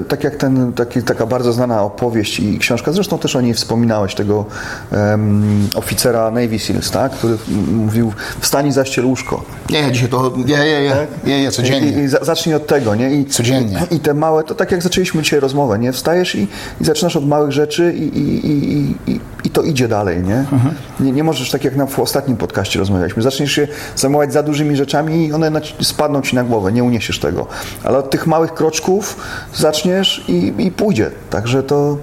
Tak 0.08 0.23
jak 0.23 0.36
ten, 0.36 0.73
taki, 0.73 1.04
taka 1.04 1.26
bardzo 1.26 1.54
znana 1.54 1.82
opowieść 1.84 2.39
i 2.39 2.60
książka, 2.60 2.91
zresztą 2.91 3.19
też 3.19 3.36
o 3.36 3.41
niej 3.41 3.54
wspominałeś, 3.54 4.15
tego 4.15 4.45
em, 4.91 5.67
oficera 5.76 6.32
Navy 6.32 6.60
Seals, 6.60 6.91
tak? 6.91 7.12
który 7.12 7.38
mówił, 7.71 8.13
wstań 8.39 8.67
i 8.67 8.71
zaściel 8.71 9.06
łóżko. 9.06 9.43
Nie, 9.69 9.80
ja 9.80 9.91
dzisiaj 9.91 10.10
to, 10.10 10.34
nie, 10.38 10.43
nie, 10.43 10.56
nie, 10.56 11.08
nie, 11.26 11.41
nie, 11.41 11.47
I, 11.47 11.52
codziennie. 11.52 12.04
i 12.04 12.08
za- 12.08 12.23
zacznij 12.23 12.56
od 12.56 12.67
tego, 12.67 12.95
nie? 12.95 13.12
I, 13.12 13.26
Codziennie. 13.26 13.80
I, 13.91 13.95
I 13.95 13.99
te 13.99 14.13
małe, 14.13 14.43
to 14.43 14.56
tak 14.56 14.71
jak 14.71 14.82
zaczęliśmy 14.84 15.21
dzisiaj 15.21 15.39
rozmowę, 15.39 15.80
nie? 15.80 15.91
Wstajesz 15.91 16.36
i, 16.36 16.47
i 16.82 16.86
zaczynasz 16.86 17.15
od 17.15 17.28
małych 17.28 17.52
rzeczy 17.52 17.93
i, 17.93 18.02
i, 18.17 18.47
i, 18.47 18.73
i, 18.73 18.95
i, 19.12 19.19
i 19.43 19.49
to 19.49 19.62
idzie 19.63 19.88
dalej, 19.88 20.23
nie? 20.23 20.36
Mhm. 20.38 20.73
nie? 20.99 21.12
Nie 21.12 21.23
możesz, 21.23 21.52
tak 21.52 21.63
jak 21.63 21.76
na, 21.76 21.86
w 21.86 21.99
ostatnim 21.99 22.38
podcaście 22.38 22.80
rozmawialiśmy, 22.80 23.23
zaczniesz 23.23 23.52
się 23.52 23.67
zajmować 23.95 24.34
za 24.34 24.43
dużymi 24.43 24.76
rzeczami 24.76 25.28
i 25.28 25.34
one 25.34 25.49
na, 25.49 25.62
spadną 25.82 26.21
ci 26.21 26.36
na 26.36 26.43
głowę, 26.43 26.71
nie 26.71 26.84
uniesiesz 26.84 27.19
tego. 27.19 27.47
Ale 27.84 27.97
od 27.97 28.10
tych 28.10 28.28
małych 28.28 28.54
kroczków 28.54 29.17
zaczniesz 29.56 30.24
i, 30.28 30.54
i 30.58 30.72
pójdzie. 30.72 31.12
Także 31.30 31.63
to... 31.63 31.98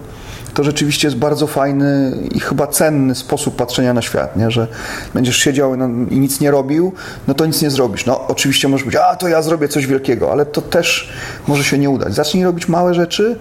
To 0.55 0.65
rzeczywiście 0.65 1.09
jest 1.09 1.19
bardzo 1.19 1.47
fajny 1.47 2.17
i 2.35 2.41
chyba 2.41 2.67
cenny 2.67 3.15
sposób 3.15 3.57
patrzenia 3.57 3.95
na 3.95 4.03
świat, 4.03 4.37
nie? 4.37 4.51
że 4.51 4.67
będziesz 5.15 5.37
siedział 5.37 5.77
no, 5.77 5.89
i 6.11 6.21
nic 6.21 6.41
nie 6.41 6.51
robił, 6.51 6.93
no 7.29 7.35
to 7.35 7.47
nic 7.47 7.63
nie 7.63 7.71
zrobisz. 7.71 8.07
No 8.07 8.27
oczywiście 8.29 8.69
możesz 8.69 8.87
być, 8.87 8.97
a 8.97 9.17
to 9.17 9.29
ja 9.29 9.43
zrobię 9.43 9.69
coś 9.69 9.87
wielkiego, 9.87 10.33
ale 10.33 10.47
to 10.47 10.63
też 10.63 11.13
może 11.47 11.65
się 11.65 11.79
nie 11.79 11.91
udać. 11.91 12.15
Zacznij 12.15 12.45
robić 12.45 12.69
małe 12.69 12.95
rzeczy 12.95 13.39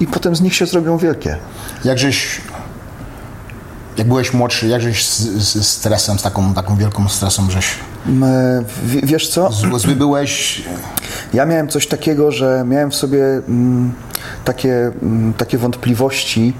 i 0.00 0.06
potem 0.06 0.36
z 0.36 0.40
nich 0.40 0.54
się 0.54 0.66
zrobią 0.66 0.98
wielkie. 0.98 1.36
Jakżeś, 1.84 2.40
jak 3.96 4.08
byłeś 4.08 4.32
młodszy, 4.32 4.68
jakżeś 4.68 5.06
z, 5.06 5.20
z 5.20 5.68
stresem, 5.68 6.18
z 6.18 6.22
taką, 6.22 6.54
taką 6.54 6.76
wielką 6.76 7.08
stresem, 7.08 7.50
żeś 7.50 7.66
w- 8.06 9.06
Wiesz 9.06 9.28
co? 9.28 9.52
zły, 9.52 9.78
zły 9.80 9.96
byłeś, 9.96 10.62
Ja 11.34 11.46
miałem 11.46 11.68
coś 11.68 11.86
takiego, 11.86 12.30
że 12.30 12.64
miałem 12.66 12.90
w 12.90 12.94
sobie 12.94 13.24
mm, 13.48 13.92
takie, 14.44 14.90
mm, 15.02 15.32
takie 15.32 15.58
wątpliwości 15.58 16.52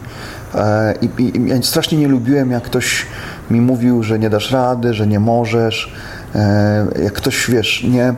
e, 0.54 0.94
i, 1.02 1.22
i, 1.22 1.36
i 1.36 1.48
ja 1.48 1.62
strasznie 1.62 1.98
nie 1.98 2.08
lubiłem, 2.08 2.50
jak 2.50 2.62
ktoś 2.62 3.06
mi 3.50 3.60
mówił, 3.60 4.02
że 4.02 4.18
nie 4.18 4.30
dasz 4.30 4.50
rady, 4.50 4.94
że 4.94 5.06
nie 5.06 5.20
możesz. 5.20 5.92
E, 6.34 6.86
jak 7.02 7.12
ktoś, 7.12 7.50
wiesz, 7.50 7.84
nie, 7.88 8.14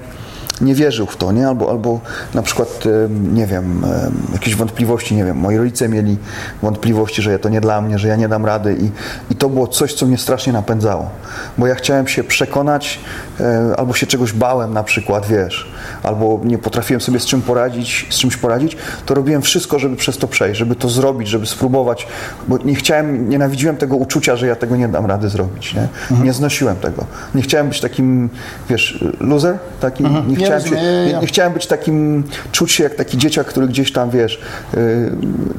nie 0.64 0.74
wierzył 0.74 1.06
w 1.06 1.16
to, 1.16 1.32
nie? 1.32 1.48
Albo, 1.48 1.70
albo 1.70 2.00
na 2.34 2.42
przykład, 2.42 2.84
e, 2.86 3.08
nie 3.34 3.46
wiem, 3.46 3.84
e, 3.84 4.10
jakieś 4.32 4.56
wątpliwości, 4.56 5.14
nie 5.14 5.24
wiem, 5.24 5.36
moi 5.36 5.56
rodzice 5.56 5.88
mieli 5.88 6.16
wątpliwości, 6.62 7.22
że 7.22 7.38
to 7.38 7.48
nie 7.48 7.60
dla 7.60 7.80
mnie, 7.80 7.98
że 7.98 8.08
ja 8.08 8.16
nie 8.16 8.28
dam 8.28 8.46
rady 8.46 8.76
i, 8.80 8.90
i 9.32 9.36
to 9.36 9.48
było 9.48 9.66
coś, 9.66 9.94
co 9.94 10.06
mnie 10.06 10.18
strasznie 10.18 10.52
napędzało, 10.52 11.10
bo 11.58 11.66
ja 11.66 11.74
chciałem 11.74 12.08
się 12.08 12.24
przekonać, 12.24 13.00
e, 13.40 13.74
albo 13.76 13.94
się 13.94 14.06
czegoś 14.06 14.32
bałem 14.32 14.72
na 14.72 14.82
przykład, 14.82 15.26
wiesz, 15.26 15.70
albo 16.02 16.40
nie 16.44 16.58
potrafiłem 16.58 17.00
sobie 17.00 17.20
z 17.20 17.26
czym 17.26 17.42
poradzić, 17.42 18.06
z 18.10 18.18
czymś 18.18 18.36
poradzić, 18.36 18.76
to 19.06 19.14
robiłem 19.14 19.42
wszystko, 19.42 19.78
żeby 19.78 19.96
przez 19.96 20.18
to 20.18 20.28
przejść, 20.28 20.58
żeby 20.58 20.74
to 20.74 20.88
zrobić, 20.88 21.28
żeby 21.28 21.46
spróbować, 21.46 22.06
bo 22.48 22.58
nie 22.58 22.74
chciałem, 22.74 23.28
nienawidziłem 23.28 23.76
tego 23.76 23.96
uczucia, 23.96 24.36
że 24.36 24.46
ja 24.46 24.56
tego 24.56 24.76
nie 24.76 24.88
dam 24.88 25.06
rady 25.06 25.28
zrobić, 25.28 25.74
nie? 25.74 25.88
Mhm. 26.10 26.24
Nie 26.24 26.32
znosiłem 26.32 26.76
tego. 26.76 27.04
Nie 27.34 27.42
chciałem 27.42 27.68
być 27.68 27.80
takim, 27.80 28.30
wiesz, 28.68 29.04
loser, 29.20 29.58
takim, 29.80 30.06
mhm. 30.06 30.28
nie, 30.28 30.36
nie 30.36 30.46
chciałem, 30.60 30.80
się, 30.80 31.12
nie, 31.12 31.20
nie, 31.20 31.26
chciałem 31.26 31.52
być 31.52 31.66
takim, 31.66 32.24
czuć 32.52 32.72
się 32.72 32.84
jak 32.84 32.94
taki 32.94 33.18
dzieciak, 33.18 33.46
który 33.46 33.66
gdzieś 33.66 33.92
tam, 33.92 34.10
wiesz, 34.10 34.40
y, 34.74 35.10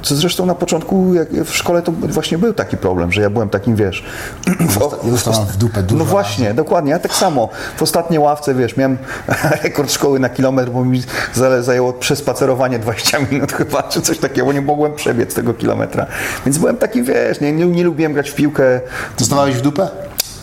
co 0.02 0.16
zresztą 0.16 0.46
na 0.46 0.56
początku 0.56 1.14
w 1.46 1.56
szkole 1.56 1.82
to 1.82 1.92
właśnie 1.92 2.38
był 2.38 2.54
taki 2.54 2.78
problem, 2.78 3.12
że 3.12 3.22
ja 3.22 3.30
byłem 3.30 3.50
takim, 3.50 3.76
wiesz... 3.76 4.04
Zosta 4.80 4.98
dostałem 5.04 5.46
w 5.48 5.58
dupę 5.58 5.82
no 5.82 5.84
dużo. 5.84 6.00
No 6.00 6.06
właśnie, 6.06 6.46
razy. 6.46 6.56
dokładnie, 6.56 6.92
ja 6.92 7.00
tak 7.00 7.14
samo. 7.14 7.50
W 7.78 7.82
ostatniej 7.82 8.20
ławce, 8.20 8.56
wiesz, 8.56 8.78
miałem 8.78 8.98
rekord 9.64 9.92
szkoły 9.92 10.20
na 10.20 10.30
kilometr, 10.30 10.72
bo 10.72 10.86
mi 10.86 11.04
zajęło 11.62 11.94
przespacerowanie 11.94 12.80
20 12.80 13.20
minut 13.32 13.54
chyba, 13.54 13.84
czy 13.84 14.02
coś 14.02 14.18
takiego, 14.18 14.54
nie 14.54 14.62
mogłem 14.62 14.94
przebiec 14.94 15.34
tego 15.34 15.54
kilometra. 15.54 16.06
Więc 16.46 16.58
byłem 16.58 16.78
taki, 16.78 17.04
wiesz, 17.04 17.42
nie, 17.42 17.52
nie, 17.52 17.66
nie 17.66 17.84
lubiłem 17.84 18.14
grać 18.14 18.30
w 18.30 18.36
piłkę. 18.36 18.82
Dostawałeś 19.20 19.56
w 19.56 19.62
dupę? 19.62 19.88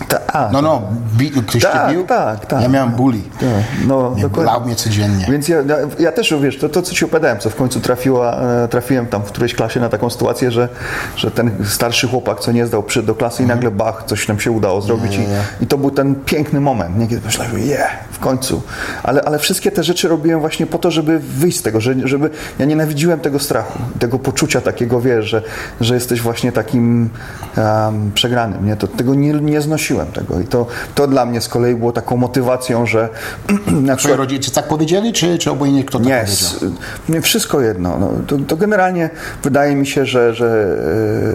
Ta, 0.09 0.51
no, 0.53 0.63
no, 0.63 0.79
tak. 0.79 1.19
bi, 1.19 1.31
ktoś 1.31 1.63
tak, 1.63 1.73
cię 1.73 1.95
bił? 1.95 2.07
Tak, 2.07 2.47
tak. 2.47 2.63
Ja 2.63 2.69
miałem 2.69 2.91
bully. 2.91 3.21
Tak, 3.41 3.49
no, 3.87 4.15
nie. 4.17 4.29
Blał 4.29 4.61
mnie 4.61 4.75
codziennie. 4.75 5.27
Więc 5.31 5.49
ja, 5.49 5.57
ja 5.99 6.13
też, 6.13 6.35
wiesz, 6.43 6.59
to, 6.59 6.69
to 6.69 6.83
co 6.83 6.95
ci 6.95 7.05
opowiadałem, 7.05 7.39
co 7.39 7.51
w 7.51 7.57
końcu 7.57 7.79
e, 7.79 8.69
trafiłem 8.69 9.07
tam 9.07 9.23
w 9.23 9.27
którejś 9.27 9.55
klasie 9.55 9.81
na 9.81 9.89
taką 9.89 10.11
sytuację, 10.11 10.51
że, 10.51 10.69
że 11.17 11.31
ten 11.31 11.51
starszy 11.65 12.09
chłopak, 12.09 12.41
co 12.41 12.53
nie 12.53 12.67
zdał, 12.67 12.83
przyszedł 12.83 13.07
do 13.07 13.15
klasy 13.15 13.43
i 13.43 13.45
mhm. 13.45 13.59
nagle 13.59 13.71
bach, 13.71 14.05
coś 14.07 14.29
nam 14.29 14.41
się 14.41 14.51
udało 14.51 14.83
zrobić. 14.83 15.13
Nie, 15.13 15.19
nie, 15.19 15.43
I, 15.61 15.65
I 15.65 15.67
to 15.67 15.79
był 15.79 15.91
ten 15.91 16.15
piękny 16.15 16.61
moment. 16.61 16.99
Niekiedy 16.99 17.23
myślałem, 17.25 17.59
je, 17.59 17.65
yeah, 17.65 17.91
w 18.11 18.19
końcu. 18.19 18.63
Ale, 19.03 19.23
ale 19.23 19.39
wszystkie 19.39 19.71
te 19.71 19.85
rzeczy 19.85 20.09
robiłem 20.09 20.41
właśnie 20.41 20.67
po 20.67 20.79
to, 20.79 20.91
żeby 20.91 21.19
wyjść 21.19 21.59
z 21.59 21.63
tego, 21.63 21.81
że, 21.81 21.95
żeby... 22.05 22.31
Ja 22.59 22.67
nienawidziłem 22.67 23.21
tego 23.21 23.39
strachu, 23.39 23.79
tego 23.99 24.19
poczucia 24.19 24.61
takiego, 24.61 25.01
wiesz, 25.01 25.25
że, 25.25 25.43
że 25.81 25.95
jesteś 25.95 26.21
właśnie 26.21 26.53
takim 26.53 27.11
um, 27.57 28.13
przegranym, 28.15 28.67
nie? 28.67 28.77
To, 28.77 28.89
tego 28.89 29.15
nie, 29.15 29.33
nie 29.33 29.61
znosiłem 29.61 29.92
prosiłem 29.93 30.27
tego. 30.27 30.41
I 30.41 30.45
to, 30.45 30.67
to 30.95 31.07
dla 31.07 31.27
mnie 31.27 31.41
z 31.41 31.49
kolei 31.49 31.75
było 31.75 31.93
taką 31.93 32.17
motywacją, 32.17 32.87
że... 32.87 33.09
na 33.67 33.97
przykład, 33.97 34.19
rodzice 34.19 34.51
tak 34.51 34.69
powiedzieli, 34.69 35.13
czy, 35.13 35.39
czy 35.39 35.51
obojętnie 35.51 35.85
kto 35.85 35.99
tak 35.99 36.07
nie, 36.07 36.25
powiedział? 36.25 36.71
Nie, 37.09 37.21
wszystko 37.21 37.61
jedno. 37.61 37.99
No, 37.99 38.11
to, 38.27 38.37
to, 38.47 38.57
generalnie 38.57 39.11
wydaje 39.43 39.77
mi 39.77 39.87
się, 39.87 40.07
że, 40.07 40.35
że, 40.35 40.77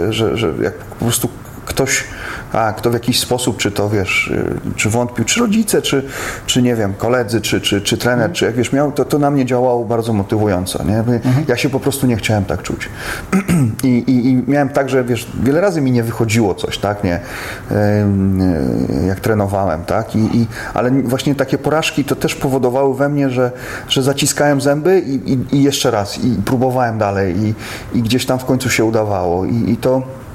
e, 0.08 0.14
że, 0.14 0.38
że 0.38 0.54
jak 0.62 0.74
po 0.74 1.06
prostu 1.06 1.30
ktoś, 1.68 2.04
a, 2.54 2.74
kto 2.74 2.90
w 2.90 2.94
jakiś 2.94 3.20
sposób, 3.20 3.58
czy 3.58 3.72
to 3.72 3.90
wiesz, 3.90 4.28
y, 4.28 4.76
czy 4.76 4.90
wątpił, 4.90 5.26
czy 5.26 5.40
rodzice, 5.40 5.82
czy, 5.82 6.04
czy 6.46 6.62
nie 6.62 6.76
wiem, 6.76 6.94
koledzy, 6.94 7.42
czy, 7.42 7.62
czy, 7.62 7.82
czy 7.82 7.98
trener, 7.98 8.32
czy 8.32 8.46
jak 8.46 8.56
wiesz, 8.56 8.72
miał, 8.72 8.92
to, 8.92 9.06
to 9.06 9.20
na 9.20 9.32
mnie 9.32 9.46
działało 9.46 9.86
bardzo 9.86 10.14
motywująco. 10.14 10.84
Nie? 10.84 10.98
Mhm. 10.98 11.46
Ja 11.48 11.58
się 11.58 11.70
po 11.70 11.80
prostu 11.80 12.08
nie 12.08 12.16
chciałem 12.16 12.46
tak 12.46 12.62
czuć. 12.62 12.90
I, 13.84 13.88
i, 13.88 14.28
I, 14.28 14.44
miałem 14.48 14.70
tak, 14.70 14.90
że 14.90 15.04
wiesz, 15.04 15.28
wiele 15.44 15.62
razy 15.62 15.82
mi 15.82 15.92
nie 15.92 16.04
wychodziło 16.04 16.56
coś, 16.56 16.78
tak, 16.78 17.04
nie, 17.04 17.20
jak 19.08 19.20
trenowałem, 19.20 19.84
tak, 19.86 20.16
I, 20.16 20.38
i 20.38 20.48
ale 20.74 20.92
właśnie 20.92 21.36
takie 21.36 21.58
porażki 21.58 22.04
to 22.04 22.16
też 22.16 22.36
powodowały 22.36 22.96
we 22.96 23.10
mnie, 23.10 23.30
że, 23.30 23.52
że 23.90 24.04
zaciskałem 24.04 24.62
zęby 24.62 25.00
i, 25.00 25.34
i, 25.34 25.56
i 25.56 25.64
jeszcze 25.64 25.92
raz, 25.92 26.24
i 26.24 26.36
próbowałem 26.46 26.98
dalej, 26.98 27.36
i, 27.38 27.54
i 27.98 28.02
gdzieś 28.02 28.26
tam 28.26 28.40
w 28.40 28.46
końcu 28.46 28.70
się 28.70 28.86
udawało. 28.86 29.46
I, 29.46 29.72
i 29.72 29.78
to 29.78 30.27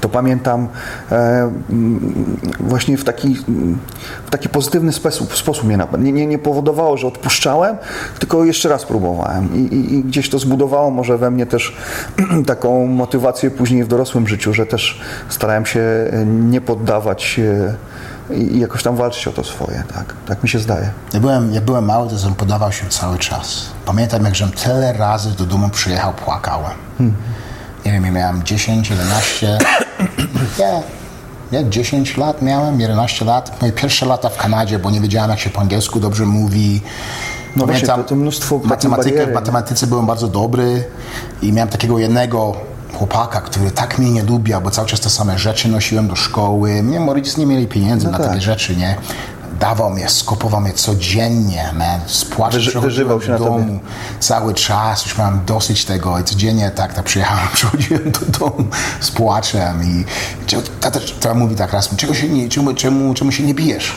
to 0.00 0.08
pamiętam 0.08 0.68
e, 1.12 1.50
mm, 1.70 2.36
właśnie 2.60 2.98
w 2.98 3.04
taki, 3.04 3.36
mm, 3.48 3.78
w 4.26 4.30
taki 4.30 4.48
pozytywny 4.48 4.92
sposób, 4.92 5.36
sposób 5.36 5.64
mnie 5.64 5.76
napadł. 5.76 6.02
Nie, 6.02 6.12
nie, 6.12 6.26
nie 6.26 6.38
powodowało, 6.38 6.96
że 6.96 7.06
odpuszczałem, 7.06 7.76
tylko 8.18 8.44
jeszcze 8.44 8.68
raz 8.68 8.84
próbowałem 8.84 9.54
I, 9.54 9.58
i, 9.58 9.94
i 9.94 10.04
gdzieś 10.04 10.30
to 10.30 10.38
zbudowało 10.38 10.90
może 10.90 11.18
we 11.18 11.30
mnie 11.30 11.46
też 11.46 11.76
taką 12.46 12.86
motywację 12.86 13.50
później 13.50 13.84
w 13.84 13.88
dorosłym 13.88 14.28
życiu, 14.28 14.54
że 14.54 14.66
też 14.66 15.00
starałem 15.28 15.66
się 15.66 15.80
e, 15.80 16.26
nie 16.26 16.60
poddawać 16.60 17.38
e, 17.38 17.74
i 18.34 18.60
jakoś 18.60 18.82
tam 18.82 18.96
walczyć 18.96 19.28
o 19.28 19.32
to 19.32 19.44
swoje, 19.44 19.82
tak? 19.94 20.14
Tak 20.26 20.42
mi 20.42 20.48
się 20.48 20.58
zdaje. 20.58 20.90
Ja 21.14 21.20
byłem, 21.20 21.54
ja 21.54 21.60
byłem 21.60 21.84
mały, 21.84 22.08
to 22.08 22.30
podawał 22.36 22.72
się 22.72 22.86
cały 22.88 23.18
czas. 23.18 23.66
Pamiętam, 23.84 24.24
jak 24.24 24.34
żem 24.34 24.50
tyle 24.50 24.92
razy 24.92 25.36
do 25.36 25.44
domu 25.44 25.68
przyjechał, 25.68 26.12
płakałem. 26.12 26.72
Hmm 26.98 27.16
nie 27.92 28.00
wiem, 28.00 28.14
miałem 28.14 28.42
10, 28.42 28.90
11, 28.90 29.58
ja, 30.58 30.82
ja 31.52 31.68
10 31.68 32.16
lat 32.16 32.42
miałem, 32.42 32.80
11 32.80 33.24
lat, 33.24 33.60
moje 33.60 33.72
pierwsze 33.72 34.06
lata 34.06 34.28
w 34.28 34.36
Kanadzie, 34.36 34.78
bo 34.78 34.90
nie 34.90 35.00
wiedziałem 35.00 35.30
jak 35.30 35.38
się 35.38 35.50
po 35.50 35.60
angielsku 35.60 36.00
dobrze 36.00 36.26
mówi. 36.26 36.80
No 37.56 37.66
właśnie, 37.66 37.88
to, 37.88 38.16
mnóstwo 38.16 38.60
matematykę, 38.64 39.26
w 39.26 39.32
matematyce 39.32 39.86
byłem 39.86 40.06
bardzo 40.06 40.28
dobry 40.28 40.84
i 41.42 41.52
miałem 41.52 41.68
takiego 41.68 41.98
jednego 41.98 42.56
chłopaka, 42.94 43.40
który 43.40 43.70
tak 43.70 43.98
mnie 43.98 44.10
nie 44.10 44.22
lubił, 44.22 44.60
bo 44.60 44.70
cały 44.70 44.88
czas 44.88 45.00
te 45.00 45.10
same 45.10 45.38
rzeczy 45.38 45.68
nosiłem 45.68 46.08
do 46.08 46.16
szkoły. 46.16 46.82
Mnie 46.82 47.06
rodzice 47.14 47.40
nie 47.40 47.46
mieli 47.46 47.66
pieniędzy 47.66 48.06
no 48.06 48.12
na 48.12 48.18
tak. 48.18 48.26
takie 48.26 48.40
rzeczy, 48.40 48.76
nie? 48.76 48.96
dawał 49.60 49.90
mnie, 49.90 50.08
skupował 50.08 50.60
mnie 50.60 50.72
codziennie, 50.72 51.72
man. 51.74 52.00
Spłaczę 52.06 52.56
Wyży, 52.56 52.80
wyżywał 52.80 53.22
się 53.22 53.38
do 53.38 53.44
domu 53.44 53.80
cały 54.20 54.54
czas, 54.54 55.04
już 55.06 55.18
miałem 55.18 55.40
dosyć 55.46 55.84
tego 55.84 56.18
i 56.18 56.24
codziennie 56.24 56.70
tak, 56.70 56.94
tak 56.94 57.04
przyjechałem, 57.04 57.48
przychodziłem 57.54 58.12
do 58.12 58.38
domu 58.38 58.64
z 59.00 59.10
płaczem 59.10 59.82
i 59.84 60.04
tata, 60.80 61.00
tata 61.20 61.34
mówi 61.34 61.56
tak 61.56 61.72
raz, 61.72 61.96
czego 61.96 62.14
się 62.14 62.28
nie, 62.28 62.48
czemu, 62.48 62.74
czemu, 62.74 63.14
czemu 63.14 63.32
się 63.32 63.42
nie 63.42 63.54
bijesz? 63.54 63.92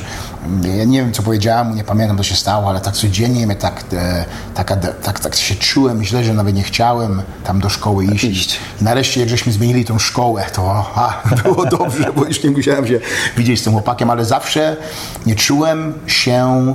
ja 0.77 0.83
nie 0.83 1.01
wiem, 1.01 1.11
co 1.11 1.23
powiedziałem, 1.23 1.75
nie 1.75 1.83
pamiętam, 1.83 2.17
co 2.17 2.23
się 2.23 2.35
stało, 2.35 2.69
ale 2.69 2.81
tak 2.81 2.93
codziennie 2.93 3.47
mnie 3.47 3.55
tak, 3.55 3.83
e, 3.93 4.25
taka, 4.55 4.75
tak, 4.75 5.19
tak 5.19 5.35
się 5.35 5.55
czułem, 5.55 6.03
źle, 6.03 6.23
że 6.23 6.33
nawet 6.33 6.55
nie 6.55 6.63
chciałem 6.63 7.21
tam 7.43 7.59
do 7.59 7.69
szkoły 7.69 8.05
iść. 8.05 8.23
iść. 8.23 8.59
Nareszcie, 8.81 9.19
jak 9.19 9.29
żeśmy 9.29 9.51
zmienili 9.51 9.85
tą 9.85 9.99
szkołę, 9.99 10.45
to 10.53 10.85
było 11.43 11.65
dobrze, 11.65 12.13
bo 12.15 12.25
już 12.25 12.43
nie 12.43 12.51
musiałem 12.51 12.87
się 12.87 12.99
widzieć 13.37 13.59
z 13.59 13.63
tym 13.63 13.73
chłopakiem, 13.73 14.09
ale 14.09 14.25
zawsze 14.25 14.77
nie 15.25 15.35
czułem 15.35 15.93
się 16.07 16.73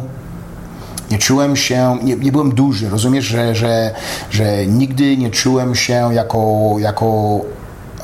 nie 1.10 1.18
czułem 1.18 1.56
się, 1.56 1.98
nie, 2.02 2.16
nie, 2.16 2.32
byłem 2.32 2.54
duży, 2.54 2.88
rozumiesz, 2.88 3.24
że, 3.24 3.54
że, 3.54 3.94
że 4.30 4.66
nigdy 4.66 5.16
nie 5.16 5.30
czułem 5.30 5.74
się 5.74 6.08
jako, 6.14 6.74
jako 6.78 7.40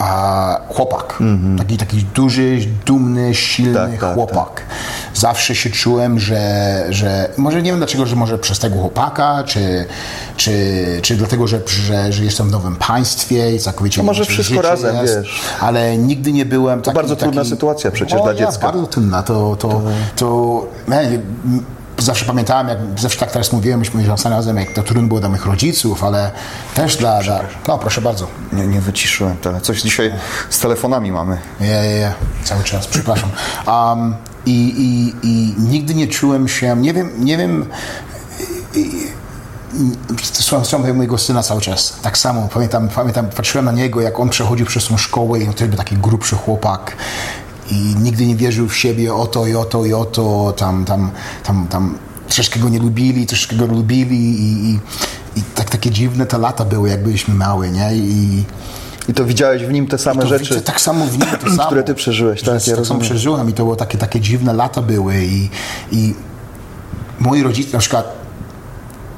a, 0.02 0.60
chłopak. 0.68 1.18
Mm-hmm. 1.20 1.58
Taki, 1.58 1.76
taki 1.76 2.04
duży, 2.14 2.58
dumny, 2.86 3.34
silny 3.34 3.74
tak, 3.74 4.00
tak 4.00 4.14
chłopak. 4.14 4.54
Tak. 4.54 4.62
Zawsze 5.14 5.54
się 5.54 5.70
czułem, 5.70 6.18
że, 6.20 6.84
że 6.90 7.28
może 7.36 7.62
nie 7.62 7.70
wiem 7.70 7.78
dlaczego, 7.78 8.06
że 8.06 8.16
może 8.16 8.38
przez 8.38 8.58
tego 8.58 8.76
chłopaka, 8.76 9.44
czy, 9.46 9.86
czy, 10.36 10.52
czy 11.02 11.16
dlatego, 11.16 11.46
że, 11.46 11.60
że, 11.66 12.12
że 12.12 12.24
jestem 12.24 12.48
w 12.48 12.50
nowym 12.50 12.76
państwie 12.76 13.54
i 13.54 13.58
całkowicie 13.58 14.00
no 14.00 14.06
Może 14.06 14.24
wszystko 14.24 14.62
razem, 14.62 14.96
jest, 14.96 15.16
wiesz. 15.16 15.40
Ale 15.60 15.98
nigdy 15.98 16.32
nie 16.32 16.44
byłem 16.44 16.82
taki... 16.82 16.94
To 16.94 17.00
bardzo 17.02 17.16
trudna 17.16 17.40
taki, 17.40 17.50
sytuacja 17.50 17.90
przecież 17.90 18.20
o, 18.20 18.22
dla 18.22 18.34
dziecka. 18.34 18.66
Ja, 18.66 18.72
bardzo 18.72 18.86
trudna. 18.86 19.22
To, 19.22 19.56
to, 19.56 19.68
to, 19.68 19.82
to 20.16 20.66
man, 20.86 20.98
e, 20.98 21.18
zawsze 21.98 22.24
pamiętałem, 22.24 22.68
jak 22.68 22.78
zawsze 22.96 23.20
tak 23.20 23.30
teraz 23.30 23.52
mówiłem, 23.52 23.78
myśmy 23.78 24.04
razem, 24.24 24.56
jak 24.56 24.72
to 24.72 24.82
trudno 24.82 25.08
było 25.08 25.20
dla 25.20 25.28
moich 25.28 25.46
rodziców, 25.46 26.04
ale 26.04 26.30
też 26.74 26.96
dla... 26.96 27.22
dla... 27.22 27.40
No, 27.68 27.78
proszę 27.78 28.00
bardzo. 28.00 28.26
Nie, 28.52 28.66
nie 28.66 28.80
wyciszyłem 28.80 29.36
tyle. 29.36 29.60
Coś 29.60 29.82
dzisiaj 29.82 30.12
z 30.50 30.58
telefonami 30.58 31.12
mamy. 31.12 31.38
Je, 31.60 31.66
je, 31.66 31.90
je. 31.90 32.12
Cały 32.44 32.64
czas, 32.64 32.86
przepraszam. 32.86 33.30
Um, 33.66 34.14
i, 34.46 34.74
i, 34.78 35.14
I 35.26 35.54
nigdy 35.58 35.94
nie 35.94 36.08
czułem 36.08 36.48
się... 36.48 36.76
Nie 36.76 36.92
wiem, 36.92 37.10
nie 37.18 37.36
wiem... 37.38 37.66
I, 38.74 39.06
Słucham, 40.32 40.96
mojego 40.96 41.18
syna 41.18 41.42
cały 41.42 41.60
czas. 41.60 41.94
Tak 42.02 42.18
samo, 42.18 42.48
pamiętam, 42.54 42.88
pamiętam, 42.88 43.26
patrzyłem 43.36 43.64
na 43.64 43.72
niego, 43.72 44.00
jak 44.00 44.20
on 44.20 44.28
przechodził 44.28 44.66
przez 44.66 44.86
tą 44.86 44.96
szkołę 44.96 45.38
i 45.38 45.48
on 45.48 45.54
też 45.54 45.68
był 45.68 45.78
taki 45.78 45.96
grubszy 45.96 46.36
chłopak 46.36 46.96
i 47.72 47.94
nigdy 48.02 48.26
nie 48.26 48.36
wierzył 48.36 48.68
w 48.68 48.76
siebie 48.76 49.14
o 49.14 49.26
to 49.26 49.46
i 49.46 49.54
o 49.54 49.64
to 49.64 49.84
i 49.84 49.92
o 49.92 50.04
to, 50.04 50.54
tam, 50.56 50.84
tam, 50.84 51.10
tam, 51.44 51.66
tam 51.68 51.98
troszkę 52.28 52.60
go 52.60 52.68
nie 52.68 52.78
lubili, 52.78 53.26
troszkę 53.26 53.56
go 53.56 53.66
lubili 53.66 54.16
i, 54.16 54.70
i, 54.70 54.78
i 55.36 55.42
tak 55.54 55.70
takie 55.70 55.90
dziwne 55.90 56.26
te 56.26 56.38
lata 56.38 56.64
były, 56.64 56.88
jak 56.88 57.02
byliśmy 57.02 57.34
mały, 57.34 57.70
nie? 57.70 57.94
I, 57.94 58.44
i 59.08 59.14
to 59.14 59.24
widziałeś 59.24 59.64
w 59.64 59.72
nim 59.72 59.86
te 59.86 59.98
same 59.98 60.26
rzeczy. 60.26 60.60
Tak 60.60 60.80
samo 60.80 61.06
w 61.06 61.18
nim 61.18 61.28
to 61.44 61.50
samo. 61.56 61.66
Które 61.66 61.82
ty 61.82 61.94
przeżyłeś, 61.94 62.42
tak? 62.42 62.66
Ja 62.66 62.76
tak 62.76 62.86
samo 62.86 63.00
przeżyłem 63.00 63.50
i 63.50 63.52
to 63.52 63.62
było 63.62 63.76
takie, 63.76 63.98
takie 63.98 64.20
dziwne 64.20 64.52
lata 64.52 64.82
były 64.82 65.24
i, 65.24 65.48
i 65.92 66.14
moi 67.20 67.42
rodzice, 67.42 67.72
na 67.72 67.78
przykład 67.78 68.21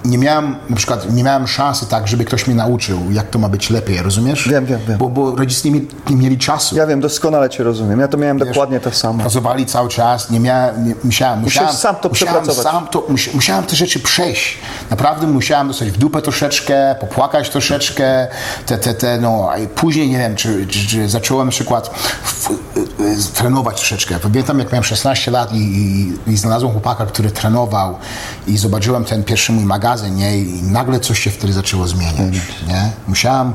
nie 0.05 0.19
miałem, 0.19 0.57
na 0.71 0.77
przykład, 0.77 1.13
nie 1.13 1.23
miałem 1.23 1.47
szansy 1.47 1.87
tak, 1.87 2.09
żeby 2.09 2.25
ktoś 2.25 2.47
mnie 2.47 2.57
nauczył, 2.57 3.01
jak 3.11 3.31
to 3.31 3.39
ma 3.39 3.49
być 3.49 3.71
lepiej, 3.71 4.03
rozumiesz? 4.03 4.49
Wiem, 4.49 4.67
wiem, 4.67 4.81
wiem. 4.89 4.99
Bo, 4.99 5.09
bo 5.09 5.37
rodzice 5.37 5.69
nie, 5.69 5.75
mi- 5.75 5.89
nie 6.11 6.17
mieli 6.17 6.39
czasu. 6.39 6.77
Ja 6.77 6.87
wiem, 6.87 7.01
doskonale 7.01 7.51
Cię 7.51 7.65
rozumiem. 7.65 8.01
Ja 8.01 8.09
to 8.09 8.17
miałem 8.17 8.39
Wiesz, 8.39 8.49
dokładnie 8.49 8.81
to 8.81 8.91
samo. 8.91 9.21
Pracowali 9.21 9.67
cały 9.67 9.89
czas, 9.89 10.31
nie 10.31 10.41
miałem, 10.41 10.89
nie, 10.89 10.95
musiałem, 11.05 11.41
musiałem, 11.41 11.75
sam 11.75 11.97
to 11.97 12.09
musiałem 12.09 12.35
przepracować. 12.35 12.73
Sam 12.73 12.89
to, 12.89 13.07
musi, 13.09 13.31
musiałem 13.35 13.65
te 13.65 13.77
rzeczy 13.77 14.01
przejść. 14.01 14.59
Naprawdę 14.91 15.27
musiałem 15.27 15.69
dostać 15.69 15.91
w 15.91 15.97
dupę 15.99 16.23
troszeczkę, 16.23 16.95
popłakać 17.01 17.51
troszeczkę, 17.51 18.29
te, 18.67 18.79
te, 18.79 18.95
te, 18.95 19.19
no, 19.21 19.49
a 19.53 19.59
i 19.59 19.69
później, 19.69 20.11
nie 20.11 20.19
wiem, 20.19 20.37
czy, 20.37 20.67
czy, 20.67 20.87
czy 20.87 21.09
zacząłem 21.09 21.47
na 21.47 21.53
przykład 21.53 21.89
w, 22.25 22.51
y, 22.51 22.55
y, 23.03 23.33
trenować 23.35 23.77
troszeczkę. 23.77 24.19
Pamiętam, 24.19 24.59
jak 24.59 24.73
miałem 24.73 24.85
16 24.85 25.31
lat 25.31 25.53
i, 25.53 25.57
i, 25.57 26.13
i 26.31 26.37
znalazłem 26.37 26.73
chłopaka, 26.73 27.07
który 27.07 27.31
trenował 27.31 27.99
i 28.47 28.57
zobaczyłem 28.57 29.05
ten 29.05 29.25
pierwszy 29.25 29.53
mój 29.53 29.65
magazyn, 29.65 29.94
nie, 30.11 30.39
i 30.39 30.63
nagle 30.63 31.01
coś 31.01 31.19
się 31.19 31.31
wtedy 31.31 31.53
zaczęło 31.53 31.87
zmieniać, 31.87 32.35
nie. 32.69 32.91
Musiałem, 33.09 33.55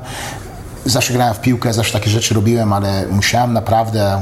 zawsze 0.86 1.13
grałem 1.13 1.34
w 1.34 1.41
piłkę, 1.41 1.73
zawsze 1.73 1.93
takie 1.93 2.10
rzeczy 2.10 2.34
robiłem, 2.34 2.73
ale 2.73 3.06
musiałem 3.12 3.54
naprawdę 3.54 4.21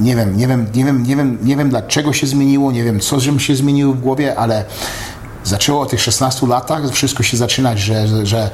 nie 0.00 0.16
wiem, 0.16 0.36
nie 0.36 0.46
wiem, 0.46 0.66
nie 0.74 0.84
wiem, 0.84 1.02
nie 1.06 1.16
wiem, 1.16 1.38
nie 1.42 1.56
wiem 1.56 1.70
dlaczego 1.70 2.12
się 2.12 2.26
zmieniło, 2.26 2.72
nie 2.72 2.84
wiem 2.84 3.00
co 3.00 3.20
się 3.20 3.56
zmieniło 3.56 3.94
w 3.94 4.00
głowie, 4.00 4.38
ale 4.38 4.64
zaczęło 5.44 5.80
o 5.80 5.86
tych 5.86 6.02
16 6.02 6.46
latach 6.46 6.90
wszystko 6.92 7.22
się 7.22 7.36
zaczynać, 7.36 7.78
że, 7.78 8.08
że, 8.08 8.26
że, 8.26 8.50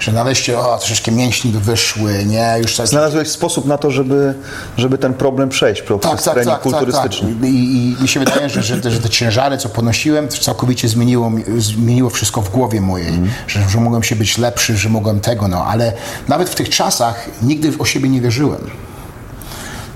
że 0.00 0.12
nareszcie 0.12 0.58
o, 0.58 0.78
troszeczkę 0.78 1.12
mięśni 1.12 1.52
wyszły, 1.52 2.24
nie, 2.24 2.54
już 2.62 2.76
coś... 2.76 2.88
Znalazłeś 2.88 3.28
sposób 3.28 3.66
na 3.66 3.78
to, 3.78 3.90
żeby, 3.90 4.34
żeby 4.76 4.98
ten 4.98 5.14
problem 5.14 5.48
przejść 5.48 5.82
poprzez 5.82 6.22
trening 6.34 6.58
kulturystyczny. 6.60 7.48
I, 7.48 7.96
i 7.98 8.02
mi 8.02 8.08
się 8.08 8.20
wydaje, 8.20 8.48
że, 8.48 8.62
że, 8.62 8.80
te, 8.80 8.90
że 8.90 9.00
te 9.00 9.08
ciężary, 9.08 9.58
co 9.58 9.68
podnosiłem, 9.68 10.28
to 10.28 10.36
całkowicie 10.38 10.88
zmieniło, 10.88 11.30
mi- 11.30 11.44
zmieniło 11.58 12.10
wszystko 12.10 12.42
w 12.42 12.50
głowie 12.50 12.80
mojej, 12.80 13.08
Mhm. 13.08 13.30
że, 13.48 13.60
że 13.70 13.80
mogłem 13.80 14.02
się 14.02 14.16
być 14.16 14.38
lepszy, 14.38 14.76
że 14.76 14.88
mogłem 14.88 15.20
tego, 15.20 15.48
no, 15.48 15.64
ale 15.64 15.92
nawet 16.28 16.48
w 16.50 16.54
tych 16.54 16.68
czasach 16.68 17.28
nigdy 17.42 17.72
o 17.78 17.84
siebie 17.84 18.08
nie 18.08 18.20
wierzyłem. 18.20 18.60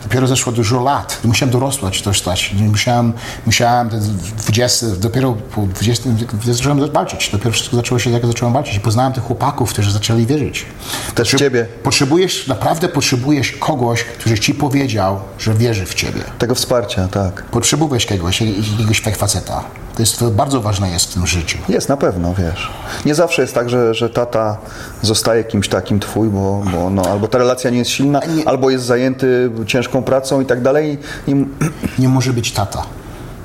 Dopiero 0.03 0.27
zeszło 0.27 0.53
dużo 0.53 0.81
lat. 0.83 1.19
Musiałem 1.25 1.53
dorosłać 1.53 2.03
też 2.03 2.19
stać. 2.21 2.55
Musiałem, 2.71 3.13
musiałem 3.47 3.91
te 3.91 3.99
20, 4.39 4.87
dopiero 4.99 5.33
po 5.33 5.63
20, 5.63 6.11
zacząłem 6.45 6.93
walczyć. 6.93 7.31
Dopiero 7.33 7.51
wszystko 7.53 7.77
zaczęło 7.77 7.99
się, 7.99 8.11
jak 8.11 8.27
zacząłem 8.27 8.53
walczyć. 8.55 8.77
I 8.77 8.81
poznałem 8.81 9.13
tych 9.13 9.23
chłopaków, 9.25 9.71
którzy 9.73 9.93
zaczęli 9.93 10.27
wierzyć. 10.27 10.67
Też 11.15 11.29
Potrze- 11.29 11.39
ciebie. 11.39 11.67
Potrzebujesz, 11.83 12.47
naprawdę 12.47 12.89
potrzebujesz 12.89 13.53
kogoś, 13.53 14.05
który 14.05 14.39
ci 14.39 14.55
powiedział, 14.55 15.21
że 15.39 15.55
wierzy 15.55 15.87
w 15.87 15.95
ciebie. 15.95 16.21
Tego 16.39 16.55
wsparcia, 16.55 17.09
tak. 17.09 17.43
Potrzebujesz 17.45 18.07
kogoś, 18.07 18.41
jakiegoś 18.41 19.01
faceta. 19.17 19.65
To 19.95 20.03
jest 20.03 20.19
to 20.19 20.31
bardzo 20.31 20.61
ważne 20.61 20.91
jest 20.91 21.11
w 21.11 21.15
tym 21.15 21.27
życiu. 21.27 21.59
Jest 21.69 21.89
na 21.89 21.97
pewno, 21.97 22.35
wiesz. 22.35 22.71
Nie 23.05 23.15
zawsze 23.15 23.43
jest 23.43 23.55
tak, 23.55 23.71
że, 23.71 23.95
że 23.95 24.11
tata 24.11 24.57
zostaje 25.03 25.45
kimś 25.45 25.69
takim 25.69 26.01
twój, 26.01 26.29
bo, 26.29 26.63
bo 26.73 26.91
no, 26.91 27.03
albo 27.03 27.29
ta 27.29 27.39
relacja 27.39 27.71
nie 27.71 27.79
jest 27.79 27.91
silna, 27.91 28.21
Nie. 28.37 28.49
albo 28.49 28.71
jest 28.71 28.85
zajęty 28.85 29.51
ciężką 29.67 30.03
pracą 30.03 30.41
i 30.41 30.47
tak 30.47 30.63
dalej. 30.63 30.99
I... 31.27 31.47
Nie 31.99 32.09
może 32.09 32.33
być 32.33 32.53
tata, 32.53 32.83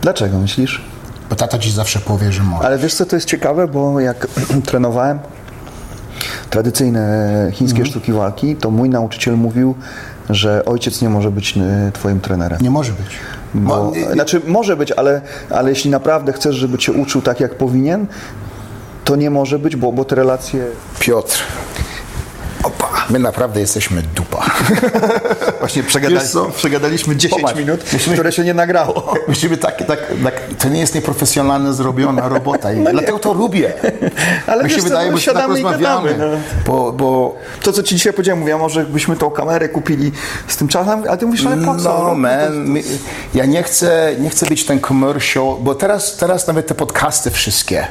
Dlaczego 0.01 0.37
myślisz? 0.39 0.81
bo 1.29 1.35
tata 1.35 1.59
ci 1.59 1.71
zawsze 1.71 1.99
powie, 1.99 2.31
że 2.31 2.43
może. 2.43 2.67
Ale 2.67 2.77
wiesz 2.77 2.93
co, 2.93 3.05
to 3.05 3.15
jest 3.15 3.27
ciekawe, 3.27 3.67
bo 3.67 3.99
jak 3.99 4.27
trenowałem 4.69 5.19
tradycyjne 6.49 7.49
chińskie 7.53 7.85
sztuki 7.85 8.13
walki, 8.13 8.55
to 8.55 8.71
mój 8.71 8.89
nauczyciel 8.89 9.37
mówił, 9.37 9.75
że 10.29 10.65
ojciec 10.65 11.01
nie 11.01 11.09
może 11.09 11.31
być 11.31 11.57
y, 11.57 11.91
twoim 11.93 12.19
trenerem. 12.19 12.59
Nie 12.61 12.71
może 12.71 12.91
być. 12.91 13.07
Bo, 13.53 13.83
Mo- 13.83 13.91
nie- 13.91 14.11
znaczy 14.13 14.41
może 14.47 14.77
być, 14.77 14.91
ale, 14.91 15.21
ale 15.49 15.69
jeśli 15.69 15.89
naprawdę 15.91 16.33
chcesz, 16.33 16.55
żeby 16.55 16.77
cię 16.77 16.91
uczył 16.91 17.21
tak 17.21 17.39
jak 17.39 17.55
powinien, 17.55 18.07
to 19.05 19.15
nie 19.15 19.29
może 19.29 19.59
być, 19.59 19.75
bo, 19.75 19.91
bo 19.91 20.05
te 20.05 20.15
relacje... 20.15 20.65
Piotr. 20.99 21.43
My 23.09 23.19
naprawdę 23.19 23.59
jesteśmy 23.59 24.01
dupa. 24.01 24.45
Właśnie 25.59 25.83
przegadaliśmy 26.57 27.15
10 27.15 27.41
Popatrz, 27.41 27.59
minut, 27.59 27.83
które 28.13 28.31
się 28.31 28.43
nie 28.43 28.53
nagrało. 28.53 29.13
Musimy 29.27 29.57
tak, 29.57 29.85
tak, 29.85 29.99
tak, 30.23 30.33
to 30.59 30.69
nie 30.69 30.79
jest 30.79 30.95
nieprofesjonalnie 30.95 31.73
zrobiona 31.73 32.29
robota 32.29 32.73
i 32.73 32.83
dlatego 32.91 33.19
to 33.19 33.33
lubię. 33.33 33.73
Ale 34.47 34.63
Mi 34.63 34.69
się 34.69 34.81
wydaje, 34.81 35.07
no, 35.07 35.13
bo 35.13 35.19
się 35.19 35.31
tak 35.33 35.47
rozmawiamy. 35.47 36.09
gadamy, 36.09 36.17
no. 36.17 36.37
Bo, 36.65 36.91
bo 36.91 37.35
To, 37.63 37.73
co 37.73 37.83
ci 37.83 37.95
dzisiaj 37.95 38.13
powiedziałem, 38.13 38.39
mówię, 38.39 38.53
a 38.53 38.57
może 38.57 38.85
byśmy 38.85 39.15
tą 39.15 39.29
kamerę 39.31 39.69
kupili 39.69 40.11
z 40.47 40.57
tym 40.57 40.67
czasem, 40.67 41.03
ale 41.07 41.17
ty 41.17 41.25
mówisz, 41.25 41.45
ale 41.45 41.57
po 41.57 41.75
co? 41.75 42.03
No, 42.03 42.15
man, 42.15 42.53
my, 42.55 42.83
ja 43.33 43.45
nie 43.45 43.63
chcę, 43.63 44.15
nie 44.19 44.29
chcę 44.29 44.45
być 44.45 44.65
ten 44.65 44.79
commercial, 44.79 45.55
bo 45.59 45.75
teraz, 45.75 46.17
teraz 46.17 46.47
nawet 46.47 46.67
te 46.67 46.75
podcasty 46.75 47.31
wszystkie, 47.31 47.87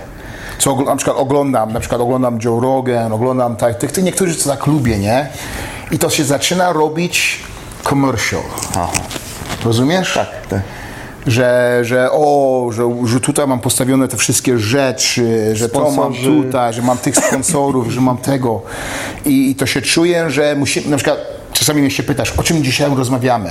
co 0.59 0.77
na 0.77 0.97
przykład 0.97 1.17
oglądam, 1.17 1.73
na 1.73 1.81
przykład 1.81 2.01
oglądam 2.01 2.39
Joe 2.45 2.61
Rogan, 2.61 3.13
oglądam 3.13 3.57
tak, 3.57 3.79
tych, 3.79 3.93
tych 3.93 4.05
niektórzy 4.05 4.35
co 4.35 4.51
tak 4.51 4.67
lubię, 4.67 4.99
nie? 4.99 5.29
I 5.91 5.99
to 5.99 6.11
się 6.11 6.25
zaczyna 6.25 6.73
robić 6.73 7.41
commercial. 7.89 8.41
Rozumiesz? 9.65 10.15
Tak, 10.15 10.47
tak. 10.51 10.61
Że, 11.27 11.79
że 11.83 12.09
o, 12.13 12.69
że, 12.73 12.83
że 13.05 13.21
tutaj 13.21 13.47
mam 13.47 13.61
postawione 13.61 14.09
te 14.09 14.17
wszystkie 14.17 14.59
rzeczy, 14.59 15.51
że 15.57 15.69
to 15.69 15.81
mam 15.81 15.93
Sponsorzy. 15.93 16.43
tutaj, 16.43 16.73
że 16.73 16.83
mam 16.83 16.99
tych 16.99 17.17
sponsorów, 17.17 17.91
że 17.91 18.01
mam 18.01 18.17
tego. 18.17 18.63
I, 19.25 19.51
I 19.51 19.55
to 19.55 19.67
się 19.67 19.83
czuję, 19.83 20.31
że 20.31 20.57
musimy, 20.59 20.89
na 20.91 20.97
przykład 20.97 21.19
czasami 21.53 21.81
mnie 21.81 21.91
się 21.91 22.03
pytasz, 22.03 22.33
o 22.37 22.43
czym 22.43 22.65
dzisiaj 22.65 22.95
rozmawiamy? 22.95 23.51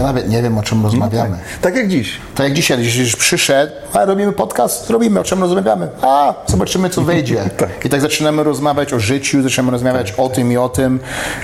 Ja 0.00 0.06
nawet 0.06 0.28
nie 0.28 0.42
wiem, 0.42 0.58
o 0.58 0.62
czym 0.62 0.82
rozmawiamy. 0.82 1.38
Tak 1.60 1.76
jak 1.76 1.88
dziś. 1.88 2.18
Tak 2.34 2.46
jak 2.46 2.54
dzisiaj, 2.54 2.78
już 2.98 3.16
przyszedł, 3.16 3.72
a 3.92 4.04
robimy 4.04 4.32
podcast, 4.32 4.90
robimy, 4.90 5.20
o 5.20 5.24
czym 5.24 5.40
rozmawiamy. 5.40 5.88
A, 6.02 6.34
zobaczymy, 6.46 6.90
co 6.90 7.02
wyjdzie. 7.02 7.44
I 7.84 7.88
tak 7.88 8.00
zaczynamy 8.00 8.42
rozmawiać 8.42 8.92
o 8.92 9.00
życiu, 9.00 9.42
zaczynamy 9.42 9.72
rozmawiać 9.72 10.12
o 10.12 10.28
tym 10.28 10.52
i 10.52 10.56
o 10.56 10.68
tym. 10.68 11.00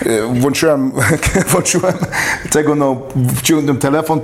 Y, 0.06 0.22
Włączyłem, 0.40 0.92
włączyłem 1.52 1.94
tego, 2.50 2.74
no, 2.74 2.96
wciągnąłem 3.36 3.78
telefon, 3.78 4.20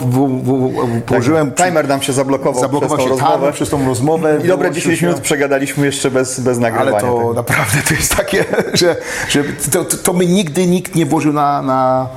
położyłem... 1.06 1.52
Timer 1.52 1.88
nam 1.88 2.02
się 2.02 2.12
zablokował, 2.12 2.60
Zablokował 2.62 3.00
się 3.00 3.08
rozmowę. 3.08 3.52
przez 3.52 3.68
tą 3.70 3.86
rozmowę. 3.86 4.38
I 4.44 4.48
dobre 4.48 4.56
wyłączył 4.56 4.74
10 4.74 4.98
się. 4.98 5.06
minut 5.06 5.20
przegadaliśmy 5.20 5.86
jeszcze 5.86 6.10
bez, 6.10 6.40
bez 6.40 6.58
nagrywania. 6.58 6.90
Ale 6.90 7.00
to 7.00 7.18
tego. 7.18 7.32
naprawdę 7.34 7.78
to 7.88 7.94
jest 7.94 8.16
takie, 8.16 8.44
że, 8.80 8.96
że 9.28 9.44
to, 9.72 9.84
to, 9.84 9.96
to 9.96 10.14
by 10.14 10.26
nigdy 10.26 10.66
nikt 10.66 10.94
nie 10.94 11.06
włożył 11.06 11.32
na, 11.32 11.62
na, 11.62 12.08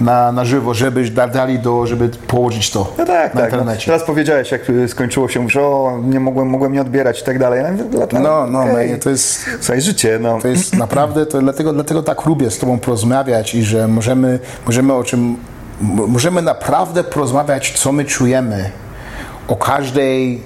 na, 0.00 0.32
na 0.32 0.44
żywo, 0.44 0.74
żeby 0.74 1.10
da- 1.10 1.28
dali 1.28 1.58
do, 1.60 1.86
żeby 1.86 2.08
położyć 2.08 2.70
to 2.70 2.94
No 2.98 3.04
tak, 3.06 3.34
na 3.34 3.40
tak. 3.40 3.52
Internecie. 3.52 3.86
Teraz 3.86 4.02
powiedziałeś, 4.02 4.50
jak 4.52 4.70
y, 4.70 4.88
skończyło 4.88 5.28
się, 5.28 5.40
mówisz, 5.40 5.56
o, 5.56 5.98
nie 6.04 6.20
mogłem, 6.20 6.48
mogłem 6.48 6.72
nie 6.72 6.80
odbierać 6.80 7.20
i 7.20 7.24
tak 7.24 7.38
dalej. 7.38 7.64
Dlatego- 7.90 8.22
No, 8.22 8.46
no, 8.46 8.64
no, 8.64 8.74
to 9.02 9.10
jest... 9.10 9.44
Słuchaj, 9.60 9.80
życie, 9.80 10.18
no. 10.22 10.38
To 10.40 10.48
jest 10.48 10.76
naprawdę, 10.76 11.26
to 11.26 11.40
dlatego, 11.40 11.72
dlatego 11.72 12.02
tak 12.02 12.26
lubię 12.26 12.50
z 12.50 12.58
Tobą 12.58 12.78
porozmawiać 12.78 13.54
i 13.54 13.62
że 13.64 13.88
możemy, 13.88 14.38
możemy 14.66 14.94
o 14.94 15.04
czym, 15.04 15.36
możemy 16.08 16.42
naprawdę 16.42 17.04
porozmawiać, 17.04 17.72
co 17.78 17.92
my 17.92 18.04
czujemy 18.04 18.70
o 19.48 19.56
każdej 19.56 20.42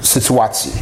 sytuacji. 0.00 0.72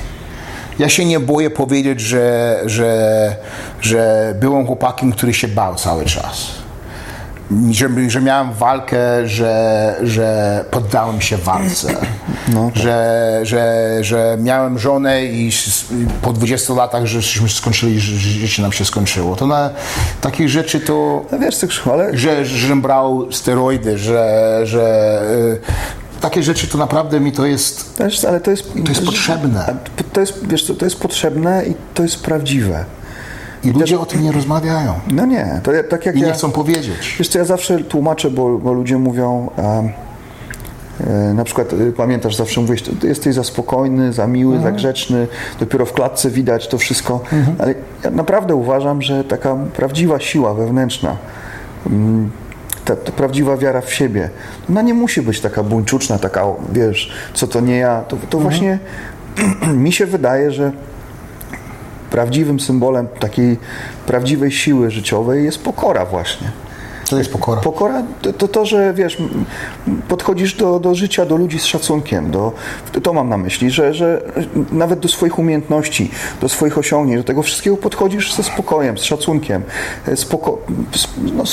Ja 0.78 0.88
się 0.88 1.04
nie 1.04 1.20
boję 1.20 1.50
powiedzieć, 1.50 2.00
że, 2.00 2.60
że, 2.66 3.36
że 3.80 4.34
byłem 4.40 4.66
chłopakiem, 4.66 5.12
który 5.12 5.34
się 5.34 5.48
bał 5.48 5.74
cały 5.74 6.04
czas. 6.04 6.63
Że, 7.70 7.88
że 8.08 8.20
miałem 8.20 8.52
walkę, 8.52 9.28
że, 9.28 9.94
że 10.02 10.64
poddałem 10.70 11.20
się 11.20 11.36
walce. 11.36 11.96
Że, 12.74 13.40
że, 13.42 13.98
że 14.00 14.36
miałem 14.40 14.78
żonę 14.78 15.24
i 15.24 15.50
po 16.22 16.32
20 16.32 16.74
latach, 16.74 17.06
żeśmy 17.06 17.48
skończyli, 17.48 18.00
że 18.00 18.16
życie 18.16 18.62
nam 18.62 18.72
się 18.72 18.84
skończyło. 18.84 19.36
To 19.36 19.46
na 19.46 19.70
takich 20.20 20.48
rzeczy 20.48 20.80
to 20.80 21.24
No 21.32 21.38
wiesz 21.38 21.56
co, 21.56 21.66
Krzysztof, 21.66 21.92
ale 21.92 22.18
że, 22.18 22.46
że 22.46 22.76
brał 22.76 23.32
steroidy, 23.32 23.98
że, 23.98 24.60
że 24.64 25.20
y, 26.16 26.20
takie 26.20 26.42
rzeczy 26.42 26.68
to 26.68 26.78
naprawdę 26.78 27.20
mi 27.20 27.32
to 27.32 27.46
jest 27.46 27.94
Wiesz, 27.98 28.24
ale 28.24 28.40
to 28.40 28.50
jest... 28.50 28.72
To 28.72 28.88
jest 28.88 29.04
potrzebne. 29.04 29.76
To 30.12 30.20
jest, 30.20 30.46
wiesz 30.46 30.66
co, 30.66 30.74
to 30.74 30.84
jest 30.84 31.00
potrzebne 31.00 31.64
i 31.66 31.74
to 31.94 32.02
jest 32.02 32.22
prawdziwe. 32.22 32.84
I 33.64 33.70
ludzie 33.70 34.00
o 34.00 34.06
tym 34.06 34.22
nie 34.22 34.32
rozmawiają. 34.32 34.94
No 35.10 35.26
nie, 35.26 35.60
to 35.62 35.72
ja, 35.72 35.82
tak 35.82 36.06
jak 36.06 36.16
i 36.16 36.20
ja... 36.20 36.26
nie 36.26 36.32
chcą 36.32 36.50
powiedzieć. 36.50 37.16
Wiesz 37.18 37.28
co, 37.28 37.38
ja 37.38 37.44
zawsze 37.44 37.78
tłumaczę, 37.78 38.30
bo, 38.30 38.58
bo 38.58 38.72
ludzie 38.72 38.98
mówią... 38.98 39.50
e, 39.58 40.04
na 41.34 41.44
przykład 41.44 41.72
y, 41.72 41.92
pamiętasz, 41.92 42.36
zawsze 42.36 42.60
mówisz, 42.60 42.82
ty 42.82 43.08
jesteś 43.08 43.34
za 43.34 43.44
spokojny, 43.44 44.12
za 44.12 44.26
miły, 44.26 44.60
za 44.60 44.72
grzeczny, 44.72 45.26
dopiero 45.60 45.86
w 45.86 45.92
klatce 45.92 46.30
widać 46.30 46.68
to 46.68 46.78
wszystko, 46.78 47.20
ale 47.58 47.74
ja 48.04 48.10
naprawdę 48.10 48.54
uważam, 48.54 49.02
że 49.02 49.24
taka 49.24 49.56
prawdziwa 49.76 50.20
siła 50.20 50.54
wewnętrzna, 50.54 51.16
mm, 51.86 52.30
ta, 52.84 52.96
ta 52.96 53.12
prawdziwa 53.12 53.56
wiara 53.56 53.80
w 53.80 53.92
siebie, 53.92 54.30
ona 54.70 54.82
nie 54.82 54.94
musi 54.94 55.22
być 55.22 55.40
taka 55.40 55.62
buńczuczna, 55.62 56.18
taka, 56.18 56.44
wiesz, 56.72 57.12
co 57.34 57.46
to 57.46 57.60
nie 57.60 57.76
ja, 57.76 58.04
to, 58.08 58.16
to 58.30 58.38
właśnie 58.38 58.78
mi 59.84 59.92
się 59.92 60.06
wydaje, 60.06 60.52
że 60.52 60.72
prawdziwym 62.18 62.60
symbolem 62.60 63.08
takiej 63.20 63.56
prawdziwej 64.06 64.52
siły 64.52 64.90
życiowej 64.90 65.44
jest 65.44 65.58
pokora 65.62 66.04
właśnie. 66.06 66.50
To 67.10 67.18
jest 67.18 67.32
pokora. 67.32 67.60
Pokora 67.60 68.02
to, 68.22 68.32
to 68.32 68.48
to, 68.48 68.66
że 68.66 68.94
wiesz, 68.94 69.16
podchodzisz 70.08 70.54
do, 70.54 70.80
do 70.80 70.94
życia, 70.94 71.26
do 71.26 71.36
ludzi 71.36 71.58
z 71.58 71.64
szacunkiem, 71.64 72.30
do, 72.30 72.52
to 73.02 73.12
mam 73.12 73.28
na 73.28 73.36
myśli, 73.36 73.70
że, 73.70 73.94
że 73.94 74.22
nawet 74.72 74.98
do 75.00 75.08
swoich 75.08 75.38
umiejętności, 75.38 76.10
do 76.40 76.48
swoich 76.48 76.78
osiągnięć, 76.78 77.20
do 77.20 77.24
tego 77.24 77.42
wszystkiego 77.42 77.76
podchodzisz 77.76 78.34
ze 78.34 78.42
spokojem, 78.42 78.98
z 78.98 79.02
szacunkiem, 79.02 79.62
e, 80.08 80.16
spoko, 80.16 80.58
s- 80.94 81.08
no, 81.36 81.44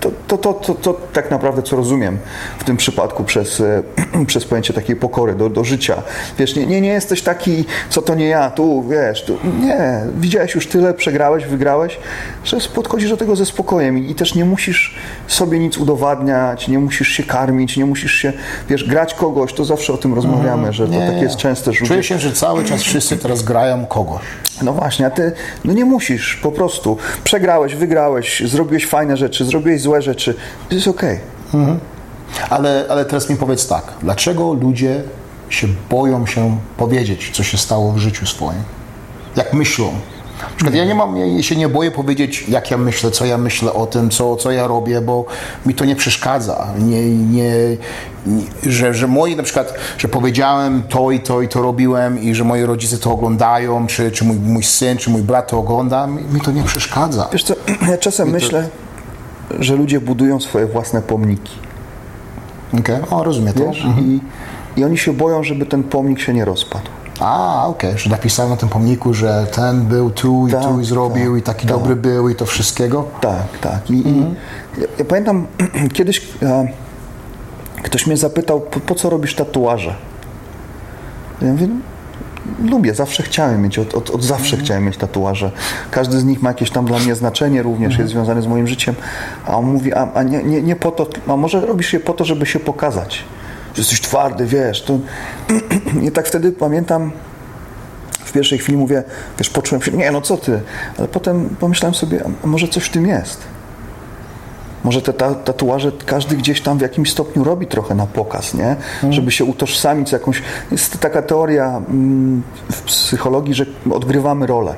to, 0.00 0.10
to, 0.26 0.38
to, 0.38 0.54
to, 0.54 0.74
to 0.74 1.00
tak 1.12 1.30
naprawdę 1.30 1.62
co 1.62 1.76
rozumiem 1.76 2.18
w 2.58 2.64
tym 2.64 2.76
przypadku 2.76 3.24
przez, 3.24 3.60
e, 3.60 3.82
przez 4.26 4.44
pojęcie 4.44 4.74
takiej 4.74 4.96
pokory 4.96 5.34
do, 5.34 5.50
do 5.50 5.64
życia. 5.64 6.02
Wiesz, 6.38 6.56
nie, 6.56 6.66
nie, 6.66 6.80
nie 6.80 6.88
jesteś 6.88 7.22
taki, 7.22 7.64
co 7.90 8.02
to 8.02 8.14
nie 8.14 8.28
ja, 8.28 8.50
tu, 8.50 8.84
wiesz, 8.88 9.24
tu, 9.24 9.38
nie, 9.60 10.00
widziałeś 10.18 10.54
już 10.54 10.66
tyle, 10.66 10.94
przegrałeś, 10.94 11.44
wygrałeś, 11.44 11.98
że 12.44 12.56
podchodzisz 12.74 13.10
do 13.10 13.16
tego 13.16 13.36
ze 13.36 13.46
spokojem 13.46 13.98
i, 13.98 14.10
i 14.10 14.14
też 14.14 14.34
nie 14.34 14.44
musisz 14.44 14.94
sobie 15.26 15.58
nic 15.58 15.78
udowadniać, 15.78 16.68
nie 16.68 16.78
musisz 16.78 17.08
się 17.08 17.22
karmić, 17.22 17.76
nie 17.76 17.86
musisz 17.86 18.12
się, 18.12 18.32
wiesz, 18.68 18.84
grać 18.84 19.14
kogoś, 19.14 19.52
to 19.52 19.64
zawsze 19.64 19.92
o 19.92 19.96
tym 19.96 20.14
rozmawiamy, 20.14 20.72
że 20.72 20.86
to 20.86 20.92
takie 20.92 21.22
jest 21.22 21.36
częste, 21.36 21.72
że 21.72 21.86
Czuję 21.86 22.02
się, 22.02 22.18
że 22.18 22.32
cały 22.32 22.64
czas 22.64 22.82
wszyscy 22.82 23.16
teraz 23.16 23.42
grają 23.42 23.86
kogoś. 23.86 24.22
no 24.62 24.72
właśnie, 24.72 25.06
a 25.06 25.10
ty 25.10 25.32
no 25.64 25.72
nie 25.72 25.84
musisz, 25.84 26.36
po 26.42 26.52
prostu. 26.52 26.96
Przegrałeś, 27.24 27.74
wygrałeś, 27.74 28.42
zrobiłeś 28.46 28.86
fajne 28.86 29.16
rzeczy, 29.16 29.44
zrobiłeś 29.44 29.80
złe 29.86 30.02
rzeczy. 30.02 30.34
To 30.68 30.74
jest 30.74 30.88
okej. 30.88 31.20
Ale, 32.50 32.84
ale 32.88 33.04
teraz 33.04 33.30
mi 33.30 33.36
powiedz 33.36 33.68
tak, 33.68 33.84
dlaczego 34.02 34.52
ludzie 34.52 35.02
się 35.48 35.68
boją 35.90 36.26
się 36.26 36.58
powiedzieć, 36.76 37.30
co 37.34 37.42
się 37.42 37.58
stało 37.58 37.92
w 37.92 37.98
życiu 37.98 38.26
swoim? 38.26 38.62
Jak 39.36 39.52
myślą? 39.52 39.92
Na 40.42 40.56
przykład 40.56 40.74
ja 40.74 40.84
nie 40.84 40.94
mam, 40.94 41.16
ja 41.16 41.42
się 41.42 41.56
nie 41.56 41.68
boję 41.68 41.90
powiedzieć, 41.90 42.44
jak 42.48 42.70
ja 42.70 42.78
myślę, 42.78 43.10
co 43.10 43.24
ja 43.24 43.38
myślę 43.38 43.72
o 43.72 43.86
tym, 43.86 44.10
co, 44.10 44.36
co 44.36 44.50
ja 44.50 44.66
robię, 44.66 45.00
bo 45.00 45.24
mi 45.66 45.74
to 45.74 45.84
nie 45.84 45.96
przeszkadza. 45.96 46.66
Nie, 46.78 47.10
nie, 47.10 47.76
nie, 48.26 48.72
że, 48.72 48.94
że 48.94 49.06
moi 49.06 49.36
na 49.36 49.42
przykład, 49.42 49.74
że 49.98 50.08
powiedziałem 50.08 50.82
to 50.82 51.10
i 51.10 51.20
to 51.20 51.42
i 51.42 51.48
to 51.48 51.62
robiłem 51.62 52.22
i 52.22 52.34
że 52.34 52.44
moi 52.44 52.62
rodzice 52.62 52.98
to 52.98 53.12
oglądają, 53.12 53.86
czy, 53.86 54.10
czy 54.10 54.24
mój, 54.24 54.36
mój 54.36 54.62
syn, 54.62 54.98
czy 54.98 55.10
mój 55.10 55.22
brat 55.22 55.50
to 55.50 55.58
ogląda, 55.58 56.06
mi, 56.06 56.22
mi 56.22 56.40
to 56.40 56.52
nie 56.52 56.62
przeszkadza. 56.62 57.28
Wiesz 57.32 57.44
co, 57.44 57.54
ja 57.90 57.98
czasem 57.98 58.28
myślę, 58.30 58.68
że 59.58 59.76
ludzie 59.76 60.00
budują 60.00 60.40
swoje 60.40 60.66
własne 60.66 61.02
pomniki. 61.02 61.52
Okay? 62.80 63.00
O, 63.10 63.24
rozumiem 63.24 63.54
to. 63.54 63.66
Wiesz? 63.66 63.86
I, 63.98 64.20
I 64.76 64.84
oni 64.84 64.98
się 64.98 65.12
boją, 65.12 65.42
żeby 65.42 65.66
ten 65.66 65.82
pomnik 65.82 66.20
się 66.20 66.34
nie 66.34 66.44
rozpadł. 66.44 66.86
A, 67.20 67.66
okej, 67.66 67.98
że 67.98 68.10
napisałem 68.10 68.50
na 68.50 68.56
tym 68.56 68.68
pomniku, 68.68 69.14
że 69.14 69.46
ten 69.52 69.84
był 69.84 70.10
tu 70.10 70.48
i 70.48 70.50
Tak, 70.50 70.62
tu 70.62 70.80
i 70.80 70.84
zrobił 70.84 71.36
i 71.36 71.42
taki 71.42 71.66
tak. 71.66 71.76
dobry 71.76 71.96
był 71.96 72.28
i 72.28 72.34
to 72.34 72.46
wszystkiego. 72.46 73.04
Tak, 73.20 73.58
tak. 73.60 73.90
I, 73.90 74.08
i 74.08 74.20
ja, 74.78 74.86
ja 74.98 75.04
pamiętam 75.04 75.46
kiedyś 75.96 76.28
e, 76.42 76.68
ktoś 77.82 78.06
mnie 78.06 78.16
zapytał, 78.16 78.60
po, 78.60 78.80
po 78.80 78.94
co 78.94 79.10
robisz 79.10 79.34
tatuaże? 79.34 79.94
Ja 81.42 81.48
mówię, 81.48 81.66
no, 81.66 81.74
lubię, 82.64 82.94
zawsze 82.94 83.22
chciałem 83.22 83.62
mieć, 83.62 83.78
od, 83.78 83.94
od, 83.94 84.10
od 84.10 84.24
zawsze 84.24 84.56
chciałem 84.56 84.84
mieć 84.84 84.96
tatuaże. 84.96 85.50
Każdy 85.90 86.20
z 86.20 86.24
nich 86.24 86.42
ma 86.42 86.50
jakieś 86.50 86.70
tam 86.70 86.86
dla 86.86 86.98
mnie 86.98 87.14
znaczenie, 87.14 87.62
również 87.62 87.98
jest 87.98 88.10
związany 88.10 88.42
z 88.42 88.46
moim 88.46 88.66
życiem. 88.66 88.94
A 89.46 89.56
on 89.56 89.64
mówi, 89.64 89.94
a, 89.94 90.12
a 90.14 90.22
nie, 90.22 90.42
nie, 90.42 90.62
nie 90.62 90.76
po 90.76 90.90
to, 90.90 91.08
a 91.28 91.36
może 91.36 91.66
robisz 91.66 91.92
je 91.92 92.00
po 92.00 92.12
to, 92.12 92.24
żeby 92.24 92.46
się 92.46 92.60
pokazać. 92.60 93.24
Że 93.74 93.80
jesteś 93.80 94.00
twardy, 94.00 94.46
wiesz. 94.46 94.82
To... 94.82 94.98
I 96.06 96.10
tak 96.10 96.26
wtedy 96.26 96.52
pamiętam, 96.52 97.12
w 98.24 98.32
pierwszej 98.32 98.58
chwili 98.58 98.78
mówię, 98.78 99.04
wiesz, 99.38 99.50
poczułem 99.50 99.82
się, 99.82 99.92
nie 99.92 100.10
no 100.10 100.20
co 100.20 100.36
ty, 100.36 100.60
ale 100.98 101.08
potem 101.08 101.48
pomyślałem 101.60 101.94
sobie, 101.94 102.24
a 102.44 102.46
może 102.46 102.68
coś 102.68 102.84
w 102.84 102.90
tym 102.90 103.06
jest. 103.06 103.55
Może 104.86 105.02
te 105.02 105.12
ta, 105.12 105.34
tatuaże 105.34 105.92
każdy 106.06 106.36
gdzieś 106.36 106.60
tam 106.60 106.78
w 106.78 106.80
jakimś 106.80 107.12
stopniu 107.12 107.44
robi 107.44 107.66
trochę 107.66 107.94
na 107.94 108.06
pokaz, 108.06 108.54
nie? 108.54 108.76
Żeby 109.10 109.30
się 109.30 109.44
utożsamić 109.44 110.08
z 110.08 110.12
jakąś... 110.12 110.42
Jest 110.70 111.00
taka 111.00 111.22
teoria 111.22 111.82
mm, 111.88 112.42
w 112.72 112.82
psychologii, 112.82 113.54
że 113.54 113.66
odgrywamy 113.90 114.46
rolę. 114.46 114.74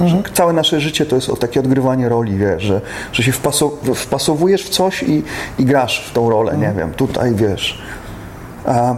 Że 0.00 0.22
całe 0.34 0.52
nasze 0.52 0.80
życie 0.80 1.06
to 1.06 1.16
jest 1.16 1.30
o 1.30 1.36
takie 1.36 1.60
odgrywanie 1.60 2.08
roli, 2.08 2.36
wiesz, 2.36 2.62
że, 2.62 2.80
że 3.12 3.22
się 3.22 3.32
wpasow- 3.32 3.94
wpasowujesz 3.94 4.62
w 4.64 4.68
coś 4.68 5.02
i, 5.02 5.22
i 5.58 5.64
grasz 5.64 6.08
w 6.08 6.12
tą 6.12 6.30
rolę, 6.30 6.56
nie 6.56 6.72
wiem, 6.76 6.92
tutaj, 6.92 7.34
wiesz. 7.34 7.82
A 8.66 8.94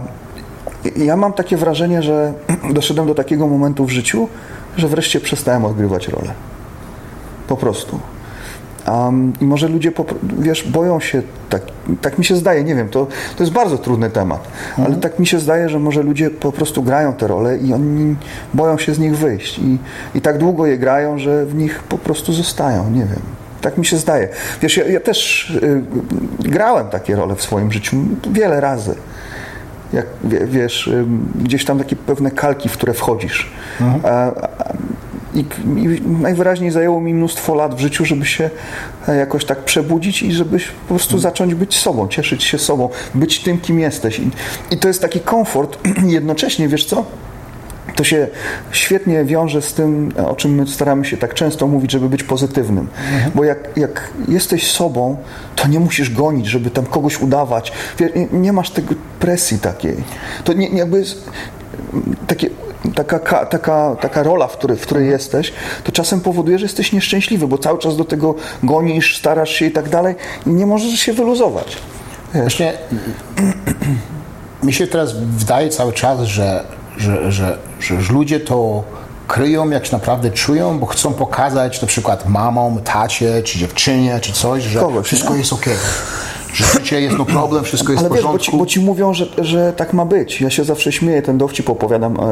ja 0.95 1.17
mam 1.17 1.33
takie 1.33 1.57
wrażenie, 1.57 2.03
że 2.03 2.33
doszedłem 2.73 3.07
do 3.07 3.15
takiego 3.15 3.47
momentu 3.47 3.85
w 3.85 3.89
życiu, 3.89 4.27
że 4.77 4.87
wreszcie 4.87 5.19
przestałem 5.19 5.65
odgrywać 5.65 6.07
rolę. 6.07 6.33
Po 7.47 7.57
prostu. 7.57 7.99
Um, 8.87 9.33
I 9.41 9.45
może 9.45 9.67
ludzie, 9.67 9.91
wiesz, 10.39 10.63
boją 10.63 10.99
się, 10.99 11.21
tak, 11.49 11.61
tak 12.01 12.17
mi 12.17 12.25
się 12.25 12.35
zdaje, 12.35 12.63
nie 12.63 12.75
wiem, 12.75 12.89
to, 12.89 13.07
to 13.37 13.43
jest 13.43 13.53
bardzo 13.53 13.77
trudny 13.77 14.09
temat, 14.09 14.47
ale 14.85 14.95
tak 14.95 15.19
mi 15.19 15.27
się 15.27 15.39
zdaje, 15.39 15.69
że 15.69 15.79
może 15.79 16.03
ludzie 16.03 16.29
po 16.29 16.51
prostu 16.51 16.83
grają 16.83 17.13
te 17.13 17.27
role 17.27 17.57
i 17.57 17.73
oni 17.73 18.15
boją 18.53 18.77
się 18.77 18.93
z 18.93 18.99
nich 18.99 19.17
wyjść 19.17 19.59
i, 19.59 19.77
i 20.15 20.21
tak 20.21 20.37
długo 20.37 20.65
je 20.65 20.77
grają, 20.77 21.17
że 21.19 21.45
w 21.45 21.55
nich 21.55 21.83
po 21.83 21.97
prostu 21.97 22.33
zostają, 22.33 22.89
nie 22.89 23.05
wiem. 23.05 23.21
Tak 23.61 23.77
mi 23.77 23.85
się 23.85 23.97
zdaje. 23.97 24.29
Wiesz, 24.61 24.77
ja, 24.77 24.85
ja 24.87 24.99
też 24.99 25.49
y, 25.49 25.83
grałem 26.39 26.87
takie 26.87 27.15
role 27.15 27.35
w 27.35 27.41
swoim 27.41 27.71
życiu 27.71 27.97
wiele 28.31 28.61
razy 28.61 28.95
jak 29.93 30.05
wie- 30.23 30.45
wiesz, 30.45 30.91
gdzieś 31.35 31.65
tam 31.65 31.77
takie 31.77 31.95
pewne 31.95 32.31
kalki, 32.31 32.69
w 32.69 32.73
które 32.73 32.93
wchodzisz. 32.93 33.51
A, 34.03 34.07
a, 34.09 34.49
i, 35.37 35.45
I 35.77 36.01
najwyraźniej 36.01 36.71
zajęło 36.71 37.01
mi 37.01 37.13
mnóstwo 37.13 37.55
lat 37.55 37.75
w 37.75 37.79
życiu, 37.79 38.05
żeby 38.05 38.25
się 38.25 38.49
e, 39.07 39.15
jakoś 39.15 39.45
tak 39.45 39.63
przebudzić 39.63 40.23
i 40.23 40.31
żebyś 40.31 40.67
po 40.67 40.95
prostu 40.95 41.19
zacząć 41.19 41.55
być 41.55 41.77
sobą, 41.77 42.07
cieszyć 42.07 42.43
się 42.43 42.57
sobą, 42.57 42.89
być 43.15 43.39
tym, 43.39 43.57
kim 43.57 43.79
jesteś. 43.79 44.19
I, 44.19 44.29
i 44.71 44.77
to 44.77 44.87
jest 44.87 45.01
taki 45.01 45.19
komfort, 45.19 45.77
jednocześnie, 46.05 46.67
wiesz 46.67 46.85
co? 46.85 47.05
To 47.95 48.03
się 48.03 48.27
świetnie 48.71 49.25
wiąże 49.25 49.61
z 49.61 49.73
tym, 49.73 50.13
o 50.27 50.35
czym 50.35 50.55
my 50.55 50.67
staramy 50.67 51.05
się 51.05 51.17
tak 51.17 51.33
często 51.33 51.67
mówić, 51.67 51.91
żeby 51.91 52.09
być 52.09 52.23
pozytywnym. 52.23 52.87
Bo 53.35 53.43
jak, 53.43 53.77
jak 53.77 54.09
jesteś 54.27 54.71
sobą, 54.71 55.17
to 55.55 55.67
nie 55.67 55.79
musisz 55.79 56.09
gonić, 56.09 56.47
żeby 56.47 56.69
tam 56.69 56.85
kogoś 56.85 57.21
udawać. 57.21 57.71
Nie, 57.99 58.27
nie 58.31 58.53
masz 58.53 58.69
tego 58.69 58.95
presji 59.19 59.59
takiej. 59.59 59.95
To 60.43 60.53
nie, 60.53 60.69
nie 60.69 60.79
jakby 60.79 60.99
jest 60.99 61.31
takie, 62.27 62.49
taka, 62.95 63.19
ka- 63.19 63.45
taka, 63.45 63.95
taka 64.01 64.23
rola, 64.23 64.47
w 64.47 64.57
której, 64.57 64.77
w 64.77 64.81
której 64.81 65.07
jesteś, 65.09 65.53
to 65.83 65.91
czasem 65.91 66.21
powoduje, 66.21 66.59
że 66.59 66.65
jesteś 66.65 66.93
nieszczęśliwy, 66.93 67.47
bo 67.47 67.57
cały 67.57 67.79
czas 67.79 67.97
do 67.97 68.05
tego 68.05 68.35
gonisz, 68.63 69.17
starasz 69.19 69.49
się 69.49 69.65
i 69.65 69.71
tak 69.71 69.89
dalej 69.89 70.15
i 70.45 70.49
nie 70.49 70.65
możesz 70.65 70.99
się 70.99 71.13
wyluzować. 71.13 71.77
Właśnie 72.33 72.73
mi 74.63 74.73
się 74.73 74.87
teraz 74.87 75.13
wydaje 75.19 75.69
cały 75.69 75.93
czas, 75.93 76.19
że, 76.21 76.63
że, 76.97 77.31
że, 77.31 77.57
że, 77.79 78.13
ludzie 78.13 78.39
to 78.39 78.83
kryją, 79.27 79.69
jak 79.69 79.85
się 79.85 79.91
naprawdę 79.91 80.31
czują, 80.31 80.79
bo 80.79 80.85
chcą 80.85 81.13
pokazać 81.13 81.81
na 81.81 81.87
przykład 81.87 82.29
mamom, 82.29 82.81
tacie, 82.81 83.43
czy 83.43 83.59
dziewczynie, 83.59 84.19
czy 84.19 84.33
coś, 84.33 84.63
że 84.63 84.79
Kogoś, 84.79 85.05
wszystko 85.05 85.33
nie? 85.33 85.39
jest 85.39 85.53
okej. 85.53 85.73
Że 86.57 86.65
życie 86.65 87.01
jest 87.01 87.17
no 87.17 87.25
problem, 87.25 87.63
wszystko 87.63 87.91
jest 87.91 88.01
Ale 88.05 88.09
w 88.09 88.13
wiesz, 88.13 88.21
bo 88.23 88.27
porządku. 88.27 88.51
ci, 88.51 88.57
bo 88.57 88.65
ci 88.65 88.79
mówią, 88.79 89.13
że, 89.13 89.25
że 89.37 89.73
tak 89.73 89.93
ma 89.93 90.05
być. 90.05 90.41
Ja 90.41 90.49
się 90.49 90.63
zawsze 90.63 90.91
śmieję, 90.91 91.21
ten 91.21 91.37
dowcip 91.37 91.69
opowiadam 91.69 92.17
e, 92.19 92.23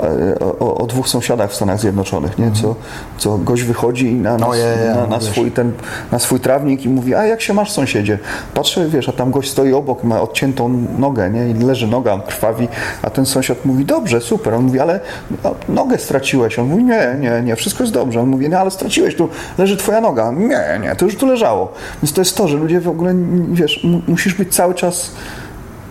e, 0.00 0.38
o, 0.60 0.74
o 0.74 0.86
dwóch 0.86 1.08
sąsiadach 1.08 1.50
w 1.50 1.54
Stanach 1.54 1.80
Zjednoczonych, 1.80 2.38
nie? 2.38 2.50
Co, 2.52 2.74
co 3.18 3.38
gość 3.38 3.62
wychodzi 3.62 4.12
na, 4.14 4.38
na, 4.38 4.46
No, 4.46 4.54
ja, 4.54 4.66
ja, 4.66 4.94
na, 4.94 5.06
na, 5.06 5.18
wiesz. 5.18 5.28
swój, 5.28 5.50
ten, 5.50 5.72
na 6.12 6.18
swój 6.18 6.40
trawnik 6.40 6.84
i 6.84 6.88
mówi, 6.88 7.14
a 7.14 7.24
jak 7.26 7.40
się 7.40 7.54
masz 7.54 7.70
sąsiedzie? 7.70 8.18
Patrzę, 8.54 8.88
wiesz, 8.88 9.08
a 9.08 9.12
tam 9.12 9.30
gość 9.30 9.50
stoi 9.50 9.72
obok, 9.72 10.04
ma 10.04 10.20
odciętą 10.20 10.86
nogę, 10.98 11.30
nie? 11.30 11.50
I 11.50 11.54
leży 11.54 11.86
noga, 11.86 12.18
krwawi, 12.26 12.68
a 13.02 13.10
ten 13.10 13.26
sąsiad 13.26 13.64
mówi, 13.64 13.84
dobrze, 13.84 14.20
super. 14.20 14.54
On 14.54 14.64
mówi, 14.64 14.80
ale 14.80 15.00
a, 15.44 15.48
nogę 15.72 15.98
straciłeś. 15.98 16.58
On 16.58 16.66
mówi, 16.68 16.84
nie, 16.84 17.16
nie, 17.20 17.42
nie, 17.44 17.56
wszystko 17.56 17.82
jest 17.82 17.92
dobrze. 17.94 18.20
On 18.20 18.28
mówi, 18.28 18.48
no 18.48 18.58
ale 18.58 18.70
straciłeś, 18.70 19.16
tu 19.16 19.28
leży 19.58 19.76
twoja 19.76 20.00
noga. 20.00 20.32
Nie, 20.32 20.80
nie, 20.82 20.96
to 20.96 21.04
już 21.04 21.16
tu 21.16 21.26
leżało. 21.26 21.72
Więc 22.02 22.12
to 22.12 22.20
jest 22.20 22.36
to, 22.36 22.48
że 22.48 22.56
ludzie 22.56 22.80
w 22.80 22.88
ogóle, 22.88 23.14
wiesz, 23.52 23.69
mu- 23.84 24.02
musisz 24.06 24.34
być 24.34 24.54
cały 24.54 24.74
czas 24.74 25.10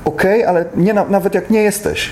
ok, 0.06 0.24
ale 0.48 0.66
nie, 0.76 0.94
na- 0.94 1.06
nawet 1.06 1.36
jak 1.36 1.50
nie 1.50 1.62
jesteś. 1.62 2.10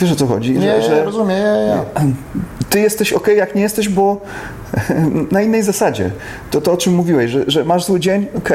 Wiesz 0.00 0.12
o 0.12 0.16
co 0.16 0.26
chodzi? 0.26 0.52
Nie, 0.58 0.82
że, 0.82 1.04
rozumiem, 1.04 1.38
ja, 1.42 1.56
ja. 1.56 1.84
ty 2.70 2.80
jesteś 2.80 3.12
ok, 3.12 3.28
jak 3.36 3.54
nie 3.54 3.62
jesteś, 3.62 3.88
bo 3.88 4.20
na 5.32 5.42
innej 5.42 5.62
zasadzie. 5.62 6.10
To 6.50 6.60
to, 6.60 6.72
o 6.72 6.76
czym 6.76 6.94
mówiłeś, 6.94 7.30
że, 7.30 7.44
że 7.46 7.64
masz 7.64 7.84
zły 7.84 8.00
dzień, 8.00 8.26
ok, 8.38 8.48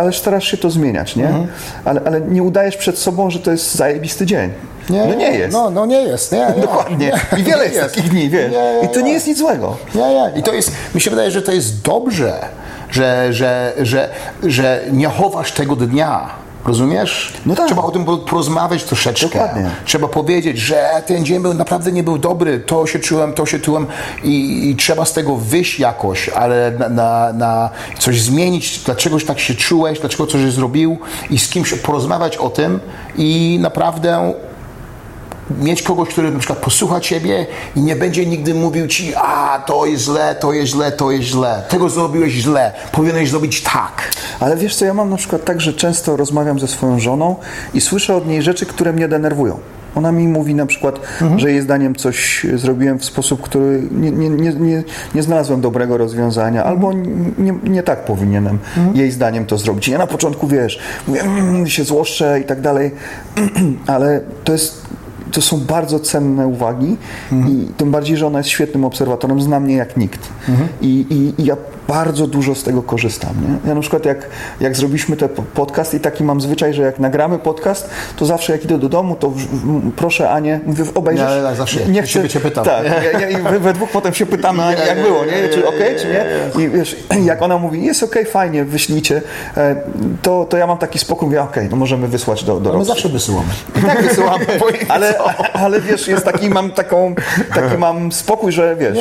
ale 0.00 0.12
starasz 0.12 0.50
się 0.50 0.56
to 0.56 0.70
zmieniać, 0.70 1.16
nie? 1.16 1.26
Mhm. 1.26 1.46
Ale, 1.84 2.00
ale 2.06 2.20
nie 2.20 2.42
udajesz 2.42 2.76
przed 2.76 2.98
sobą, 2.98 3.30
że 3.30 3.38
to 3.38 3.50
jest 3.50 3.74
zajebisty 3.74 4.26
dzień. 4.26 4.50
no 4.90 5.14
nie 5.14 5.30
jest. 5.30 5.52
No, 5.52 5.70
no 5.70 5.86
nie 5.86 6.02
jest, 6.02 6.32
nie, 6.32 6.46
nie. 6.56 6.62
Dokładnie. 6.62 7.12
I 7.38 7.42
wiele 7.42 7.64
jest, 7.68 7.80
takich 7.80 8.08
dni, 8.10 8.30
wiesz. 8.30 8.52
Nie, 8.52 8.58
nie, 8.58 8.80
I 8.84 8.88
to 8.88 9.00
nie 9.00 9.06
nie. 9.06 9.12
jest 9.12 9.26
nic 9.26 9.38
złego. 9.38 9.76
Ja, 9.94 10.08
ja. 10.10 10.30
I 10.30 10.42
to 10.42 10.52
jest, 10.54 10.70
mi 10.94 11.00
się 11.00 11.10
wydaje, 11.10 11.30
że 11.30 11.42
to 11.42 11.52
jest 11.52 11.82
dobrze, 11.82 12.38
że, 12.90 13.32
że, 13.32 13.72
że, 13.82 14.08
że 14.42 14.84
nie 14.92 15.08
chowasz 15.08 15.52
tego 15.52 15.76
dnia. 15.76 16.46
Rozumiesz? 16.66 17.32
No 17.46 17.54
tak. 17.54 17.66
Trzeba 17.66 17.82
o 17.82 17.90
tym 17.90 18.04
po- 18.04 18.16
porozmawiać 18.16 18.84
troszeczkę. 18.84 19.28
Dokładnie. 19.28 19.70
Trzeba 19.84 20.08
powiedzieć, 20.08 20.58
że 20.58 20.90
ten 21.06 21.24
dzień 21.24 21.40
był 21.42 21.54
naprawdę 21.54 21.92
nie 21.92 22.02
był 22.02 22.18
dobry, 22.18 22.60
to 22.60 22.86
się 22.86 22.98
czułem, 22.98 23.32
to 23.32 23.46
się 23.46 23.58
czułem 23.60 23.86
i, 24.24 24.68
i 24.70 24.76
trzeba 24.76 25.04
z 25.04 25.12
tego 25.12 25.36
wyjść 25.36 25.78
jakoś, 25.80 26.28
ale 26.28 26.72
na, 26.78 26.88
na, 26.88 27.32
na 27.32 27.70
coś 27.98 28.22
zmienić, 28.22 28.78
dlaczego 28.78 29.20
tak 29.20 29.40
się 29.40 29.54
czułeś, 29.54 30.00
dlaczego 30.00 30.26
coś 30.26 30.52
zrobił 30.52 30.98
i 31.30 31.38
z 31.38 31.48
kimś 31.48 31.74
porozmawiać 31.74 32.36
o 32.36 32.50
tym 32.50 32.80
i 33.16 33.58
naprawdę 33.62 34.32
mieć 35.50 35.82
kogoś, 35.82 36.08
który 36.08 36.30
na 36.30 36.38
przykład 36.38 36.58
posłucha 36.58 37.00
ciebie 37.00 37.46
i 37.76 37.80
nie 37.80 37.96
będzie 37.96 38.26
nigdy 38.26 38.54
mówił 38.54 38.86
ci, 38.86 39.14
a 39.14 39.62
to 39.66 39.86
jest 39.86 40.04
źle, 40.04 40.36
to 40.40 40.52
jest 40.52 40.72
źle, 40.72 40.92
to 40.92 41.10
jest 41.10 41.24
źle, 41.24 41.62
tego 41.68 41.88
zrobiłeś 41.88 42.32
źle, 42.32 42.72
powinieneś 42.92 43.30
zrobić 43.30 43.62
tak. 43.62 44.10
Ale 44.40 44.56
wiesz 44.56 44.76
co, 44.76 44.84
ja 44.84 44.94
mam 44.94 45.10
na 45.10 45.16
przykład 45.16 45.44
tak, 45.44 45.60
że 45.60 45.72
często 45.72 46.16
rozmawiam 46.16 46.60
ze 46.60 46.68
swoją 46.68 47.00
żoną 47.00 47.36
i 47.74 47.80
słyszę 47.80 48.16
od 48.16 48.26
niej 48.26 48.42
rzeczy, 48.42 48.66
które 48.66 48.92
mnie 48.92 49.08
denerwują. 49.08 49.58
Ona 49.94 50.12
mi 50.12 50.28
mówi 50.28 50.54
na 50.54 50.66
przykład, 50.66 51.00
że 51.36 51.50
jej 51.50 51.60
zdaniem 51.60 51.94
coś 51.94 52.46
zrobiłem 52.54 52.98
w 52.98 53.04
sposób, 53.04 53.42
który 53.42 53.82
nie, 53.90 54.10
nie, 54.10 54.28
nie, 54.30 54.82
nie, 55.14 55.22
znalazłem 55.22 55.60
dobrego 55.60 55.96
rozwiązania, 55.96 56.64
albo 56.64 56.92
nie, 57.38 57.54
nie 57.64 57.82
tak 57.82 58.04
powinienem 58.04 58.58
jej 58.94 59.10
zdaniem 59.10 59.46
to 59.46 59.58
zrobić. 59.58 59.88
Ja 59.88 59.98
na 59.98 60.06
początku, 60.06 60.48
wiesz, 60.48 60.78
mówię, 61.08 61.22
mm, 61.22 61.66
się 61.66 61.84
złoszczę 61.84 62.40
i 62.40 62.44
tak 62.44 62.60
dalej, 62.60 62.90
ale 63.86 64.20
to 64.44 64.52
jest 64.52 64.86
to 65.36 65.42
są 65.42 65.60
bardzo 65.60 66.00
cenne 66.00 66.46
uwagi 66.46 66.96
i 67.48 67.66
tym 67.76 67.90
bardziej, 67.90 68.16
że 68.16 68.26
ona 68.26 68.38
jest 68.38 68.50
świetnym 68.50 68.84
obserwatorem, 68.84 69.40
zna 69.40 69.60
mnie 69.60 69.74
jak 69.74 69.96
nikt. 69.96 70.28
I, 70.80 71.06
i, 71.10 71.42
I 71.42 71.44
ja 71.44 71.56
bardzo 71.88 72.26
dużo 72.26 72.54
z 72.54 72.62
tego 72.62 72.82
korzystam. 72.82 73.30
Nie? 73.42 73.68
Ja 73.68 73.74
na 73.74 73.80
przykład 73.80 74.04
jak, 74.04 74.18
jak 74.60 74.76
zrobiliśmy 74.76 75.16
ten 75.16 75.28
po- 75.28 75.42
podcast 75.42 75.94
i 75.94 76.00
taki 76.00 76.24
mam 76.24 76.40
zwyczaj, 76.40 76.74
że 76.74 76.82
jak 76.82 76.98
nagramy 76.98 77.38
podcast, 77.38 77.90
to 78.16 78.26
zawsze 78.26 78.52
jak 78.52 78.64
idę 78.64 78.78
do 78.78 78.88
domu, 78.88 79.16
to 79.16 79.30
w, 79.30 79.36
w, 79.36 79.92
proszę 79.92 80.30
Anię, 80.30 80.60
mówię, 80.66 80.84
obejrzysz? 80.94 81.26
Ja- 81.30 81.36
ja 81.36 81.54
zawsze 81.54 81.86
nie 81.86 82.04
ciebie 82.04 82.28
cię 82.28 82.40
pytam. 82.40 82.64
Tak, 82.64 82.84
ja, 82.86 83.20
ja, 83.20 83.28
i 83.38 83.42
we, 83.42 83.58
we 83.60 83.72
dwóch 83.72 83.90
potem 83.90 84.14
się 84.14 84.26
pytamy, 84.26 84.62
jak 84.88 85.02
było, 85.02 85.24
nie? 85.24 85.48
Czy 85.48 85.68
okej, 85.68 85.96
czy 86.00 86.06
nie? 86.06 86.24
I 86.64 86.68
wiesz, 86.68 86.96
jak 87.24 87.42
ona 87.42 87.58
mówi, 87.58 87.84
jest 87.84 88.02
okej, 88.02 88.24
fajnie, 88.24 88.64
wyślijcie, 88.64 89.22
e, 89.56 89.76
to, 90.22 90.44
to 90.50 90.56
ja 90.56 90.66
mam 90.66 90.78
taki 90.78 90.98
spokój, 90.98 91.26
mówię, 91.26 91.42
okej, 91.42 91.68
no 91.70 91.76
możemy 91.76 92.08
wysłać 92.08 92.44
do, 92.44 92.60
do 92.60 92.72
No 92.72 92.78
my 92.78 92.84
zawsze 92.84 93.08
wysyłamy. 93.08 93.48
I 93.78 93.82
tak 93.82 94.02
wysyłamy, 94.02 94.46
ale, 94.88 95.14
ale 95.52 95.80
wiesz, 95.80 96.08
jest 96.08 96.24
taki, 96.24 96.50
mam 96.50 96.70
taką, 96.70 97.14
taki 97.54 97.78
mam 97.78 98.12
spokój, 98.12 98.52
że 98.52 98.76
wiesz, 98.76 98.98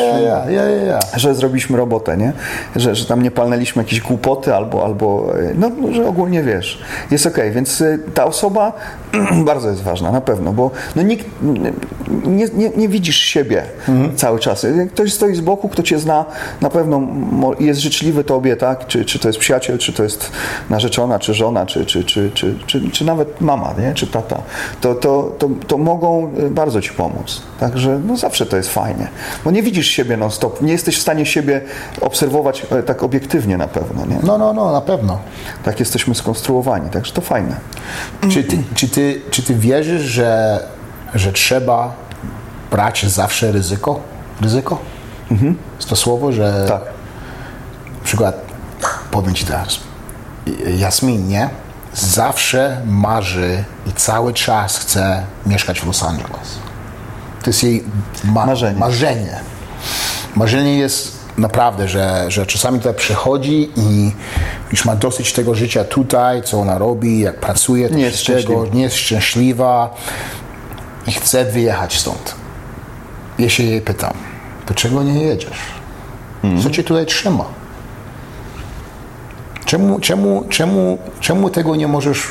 że 1.15 1.36
zrobiliśmy 1.36 1.77
robotę, 1.77 2.17
nie? 2.17 2.33
Że, 2.76 2.95
że 2.95 3.05
tam 3.05 3.21
nie 3.21 3.32
palnęliśmy 3.32 3.84
jakieś 3.84 4.01
głupoty 4.01 4.55
albo, 4.55 4.86
albo 4.86 5.34
e, 5.39 5.53
no, 5.55 5.71
no, 5.82 5.93
że 5.93 6.07
ogólnie 6.07 6.43
wiesz, 6.43 6.82
jest 7.11 7.26
okej, 7.26 7.51
więc 7.51 7.82
e, 7.82 7.97
ta 8.13 8.26
osoba 8.26 8.73
bardzo 9.45 9.69
jest 9.69 9.84
ważna, 9.84 10.11
na 10.11 10.21
pewno, 10.21 10.53
bo 10.53 10.71
no 10.95 11.01
nikt, 11.01 11.26
nie, 12.26 12.45
nie, 12.53 12.69
nie 12.69 12.89
widzisz 12.89 13.17
siebie 13.17 13.63
cały 14.15 14.39
czas. 14.39 14.65
Jak 14.78 14.89
ktoś 14.89 15.13
stoi 15.13 15.36
z 15.36 15.41
boku, 15.41 15.69
kto 15.69 15.84
cię 15.84 15.99
zna, 15.99 16.26
na 16.61 16.69
pewno 16.69 17.01
jest 17.59 17.80
życzliwy 17.80 18.23
tobie, 18.23 18.55
tak? 18.55 18.88
Czy, 18.88 19.05
czy 19.05 19.19
to 19.19 19.30
jest 19.30 19.39
przyjaciel, 19.39 19.78
czy 19.78 19.93
to 19.93 20.03
jest 20.03 20.32
narzeczona, 20.69 21.19
czy 21.19 21.34
żona, 21.34 21.65
czy, 21.65 21.86
czy, 21.86 22.03
czy, 22.03 22.32
czy, 22.34 22.55
czy, 22.65 22.91
czy 22.91 23.05
nawet 23.05 23.41
mama, 23.41 23.73
nie? 23.80 23.93
czy 23.93 24.07
tata, 24.07 24.41
to, 24.82 24.95
to, 24.95 25.36
to, 25.39 25.49
to 25.67 25.78
mogą 25.78 26.32
e, 26.38 26.49
bardzo 26.49 26.82
ci 26.82 26.91
pomóc. 26.91 27.41
Także 27.59 27.99
no 28.07 28.17
zawsze 28.17 28.45
to 28.45 28.57
jest 28.57 28.69
fajnie, 28.69 29.07
bo 29.45 29.51
nie 29.51 29.63
widzisz 29.63 29.88
siebie 29.88 30.17
non 30.17 30.32
stop, 30.32 30.61
nie 30.61 30.71
jesteś 30.71 30.97
w 30.97 31.01
stanie 31.01 31.26
siebie 31.26 31.61
obserwować 32.01 32.64
e, 32.72 32.84
tak 32.84 33.03
obiektywnie 33.03 33.57
na 33.57 33.68
pewno, 33.68 34.05
nie? 34.05 34.18
No, 34.24 34.38
no, 34.38 34.53
no, 34.53 34.72
na 34.72 34.82
pewno. 34.82 35.20
Tak 35.63 35.80
jesteśmy 35.80 36.16
skonstruowani, 36.16 36.89
także 36.89 37.13
to 37.13 37.22
fajne. 37.22 37.55
Czy 38.32 38.43
ty, 38.43 38.63
czy 38.76 38.89
ty, 38.89 39.22
czy 39.32 39.43
ty 39.43 39.55
wierzysz, 39.55 40.01
że, 40.01 40.59
że 41.16 41.34
trzeba 41.34 41.93
brać 42.72 43.05
zawsze 43.05 43.51
ryzyko? 43.51 43.99
Ryzyko? 44.41 44.78
Jest 45.78 45.89
to 45.89 45.95
słowo, 45.95 46.32
że 46.32 46.66
Tak. 46.68 46.82
na 47.99 48.03
przykład 48.03 48.36
powiem 49.11 49.34
ci 49.36 49.45
teraz. 49.45 49.80
Jasmin, 50.78 51.28
nie? 51.28 51.49
Zawsze 51.93 52.82
marzy 52.86 53.63
i 53.88 53.91
cały 53.93 54.34
czas 54.34 54.78
chce 54.78 55.24
mieszkać 55.45 55.80
w 55.82 55.88
Los 55.88 56.03
Angeles. 56.03 56.59
To 57.43 57.49
jest 57.49 57.63
jej 57.63 57.84
ma- 58.24 58.45
Marzenie. 58.45 58.80
marzenie. 58.80 59.39
Marzenie 60.36 60.78
jest 60.78 61.14
naprawdę, 61.38 61.88
że, 61.88 62.25
że 62.27 62.45
czasami 62.45 62.77
tutaj 62.79 62.93
przychodzi 62.93 63.69
i 63.75 64.11
już 64.71 64.86
ma 64.86 64.95
dosyć 64.95 65.33
tego 65.33 65.55
życia 65.55 65.83
tutaj, 65.83 66.43
co 66.43 66.59
ona 66.59 66.77
robi, 66.77 67.19
jak 67.19 67.39
pracuje, 67.39 67.89
Nie 67.89 68.03
jest 68.03 68.19
szczęśliwa. 68.19 68.61
nie 68.73 68.81
jest 68.81 68.95
szczęśliwa 68.95 69.93
i 71.07 71.11
chce 71.11 71.45
wyjechać 71.45 71.99
stąd. 71.99 72.36
Ja 73.39 73.49
się 73.49 73.63
jej 73.63 73.81
pytam, 73.81 74.13
dlaczego 74.65 75.03
nie 75.03 75.23
jedziesz? 75.23 75.75
Co 76.63 76.69
cię 76.69 76.83
tutaj 76.83 77.05
trzyma? 77.05 77.45
Czemu, 79.65 79.99
czemu, 79.99 80.43
czemu, 80.49 80.97
czemu 81.19 81.49
tego 81.49 81.75
nie 81.75 81.88
możesz 81.88 82.27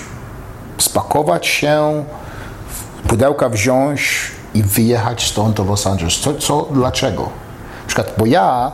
spakować 0.78 1.46
się, 1.46 2.04
pudełka 3.08 3.48
wziąć 3.48 4.30
i 4.54 4.62
wyjechać 4.62 5.26
stąd 5.26 5.56
do 5.56 5.64
Los 5.64 5.86
Angeles? 5.86 6.14
Co, 6.20 6.34
co, 6.34 6.68
dlaczego? 6.72 7.22
Na 7.22 7.86
przykład, 7.86 8.12
bo 8.18 8.26
ja 8.26 8.72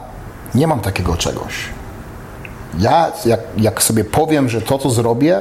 nie 0.54 0.66
mam 0.66 0.80
takiego 0.80 1.16
czegoś. 1.16 1.54
Ja, 2.78 3.12
jak, 3.24 3.40
jak 3.56 3.82
sobie 3.82 4.04
powiem, 4.04 4.48
że 4.48 4.60
to, 4.60 4.78
co 4.78 4.90
zrobię, 4.90 5.40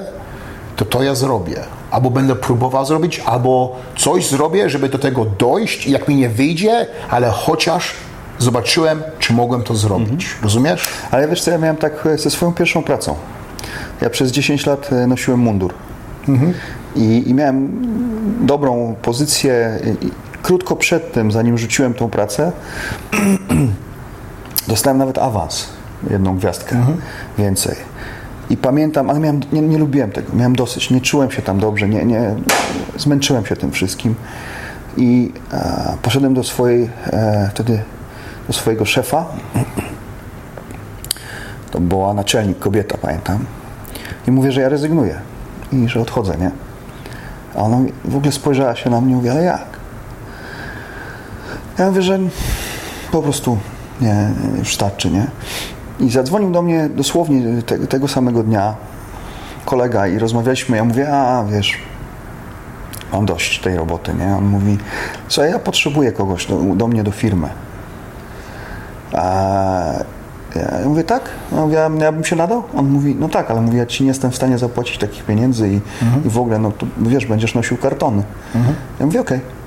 to 0.76 0.86
to 0.86 1.03
ja 1.03 1.16
zrobię. 1.16 1.64
Albo 1.91 2.10
będę 2.10 2.36
próbował 2.36 2.86
zrobić, 2.86 3.20
albo 3.26 3.76
coś 3.97 4.28
zrobię, 4.28 4.70
żeby 4.70 4.89
do 4.89 4.99
tego 4.99 5.26
dojść 5.26 5.88
jak 5.88 6.07
mi 6.07 6.16
nie 6.16 6.30
wyjdzie, 6.30 6.88
ale 7.10 7.30
chociaż 7.30 7.93
zobaczyłem, 8.39 9.03
czy 9.20 9.34
mogłem 9.34 9.64
to 9.64 9.76
zrobić. 9.76 10.28
Rozumiesz? 10.43 10.89
Ale 11.12 11.28
wiesz 11.28 11.41
co, 11.41 11.51
ja 11.51 11.57
miałem 11.57 11.78
tak 11.78 12.05
e, 12.05 12.18
ze 12.18 12.30
swoją 12.30 12.53
pierwszą 12.53 12.84
pracą. 12.84 13.16
Ja 14.01 14.10
przez 14.10 14.32
10 14.32 14.66
lat 14.66 14.93
e, 14.93 15.07
nosiłem 15.07 15.39
mundur. 15.39 15.74
I, 16.95 17.30
I 17.30 17.34
miałem 17.34 17.82
dobrą 18.45 18.95
pozycję. 19.01 19.80
Krótko 20.43 20.76
przed 20.76 21.14
tym, 21.14 21.32
zanim 21.32 21.57
rzuciłem 21.57 21.93
tą 21.93 22.10
pracę, 22.10 22.51
dostałem 24.70 24.98
nawet 24.98 25.18
awans. 25.18 25.66
Jedną 26.10 26.38
gwiazdkę 26.38 26.86
więcej. 27.38 27.76
I 28.50 28.58
pamiętam, 28.58 29.10
ale 29.10 29.20
miałem, 29.20 29.40
nie, 29.52 29.62
nie 29.62 29.78
lubiłem 29.78 30.12
tego, 30.12 30.34
miałem 30.34 30.56
dosyć, 30.56 30.90
nie 30.90 31.02
czułem 31.02 31.32
się 31.32 31.42
tam 31.42 31.60
dobrze, 31.60 31.90
nie, 31.90 32.06
nie, 32.06 32.36
zmęczyłem 32.98 33.46
się 33.46 33.56
tym 33.56 33.72
wszystkim. 33.72 34.16
I 34.98 35.34
e, 35.54 35.98
poszedłem 36.02 36.34
do 36.34 36.44
swojej, 36.44 36.90
e, 37.06 37.50
wtedy 37.54 37.82
do 38.48 38.54
swojego 38.54 38.86
szefa, 38.86 39.26
to 41.72 41.80
była 41.80 42.14
naczelnik, 42.14 42.60
kobieta, 42.60 42.98
pamiętam. 42.98 43.46
I 44.28 44.32
mówię, 44.32 44.52
że 44.52 44.62
ja 44.62 44.70
rezygnuję 44.70 45.20
i 45.72 45.88
że 45.88 46.02
odchodzę, 46.02 46.38
nie? 46.38 46.52
A 47.56 47.60
ona 47.60 47.78
w 48.06 48.16
ogóle 48.16 48.32
spojrzała 48.32 48.76
się 48.76 48.90
na 48.90 49.02
mnie 49.02 49.12
i 49.12 49.16
mówi, 49.16 49.30
ale 49.30 49.44
jak? 49.44 49.66
Ja 51.78 51.88
mówię, 51.88 52.02
że 52.02 52.20
po 53.12 53.22
prostu 53.22 53.58
nie, 54.02 54.30
już 54.60 54.74
starczy, 54.74 55.12
nie? 55.12 55.28
I 56.00 56.10
zadzwonił 56.10 56.52
do 56.52 56.62
mnie 56.62 56.89
dosłownie 56.89 57.62
te, 57.62 57.80
tego 57.80 58.08
samego 58.08 58.43
dnia 58.43 58.76
kolega 59.66 60.08
i 60.08 60.20
rozmawialiśmy. 60.20 60.78
Ja 60.78 60.84
mówię, 60.84 61.14
a 61.14 61.43
wiesz, 61.43 61.78
mam 63.14 63.26
dość 63.26 63.60
tej 63.60 63.76
roboty, 63.76 64.14
nie? 64.14 64.36
On 64.36 64.45
mówi, 64.45 64.78
co 65.28 65.43
ja 65.43 65.60
potrzebuję 65.60 66.12
kogoś 66.12 66.45
do, 66.45 66.60
do 66.60 66.88
mnie 66.88 67.04
do 67.04 67.12
firmy. 67.12 67.50
A 69.14 69.24
ja 70.56 70.89
mówię, 70.89 71.04
tak? 71.04 71.30
Ja, 71.52 71.62
mówię, 71.62 71.78
ja 72.02 72.12
bym 72.12 72.26
się 72.26 72.36
nadał? 72.36 72.64
On 72.76 72.89
mówi, 72.89 73.16
no 73.20 73.30
tak, 73.30 73.52
ale 73.52 73.62
mówi, 73.62 73.78
ja 73.78 73.86
ci 73.86 74.04
nie 74.04 74.08
jestem 74.08 74.32
w 74.32 74.36
stanie 74.36 74.58
zapłacić 74.58 74.97
takich 74.97 75.24
pieniędzy 75.24 75.70
i, 75.70 75.80
i 76.26 76.30
w 76.30 76.39
ogóle, 76.39 76.60
no 76.60 76.72
to 76.72 76.86
wiesz, 76.97 77.26
będziesz 77.26 77.56
nosił 77.56 77.78
kartony. 77.78 78.24
Ja 79.00 79.06
mówię, 79.06 79.22
okej. 79.22 79.59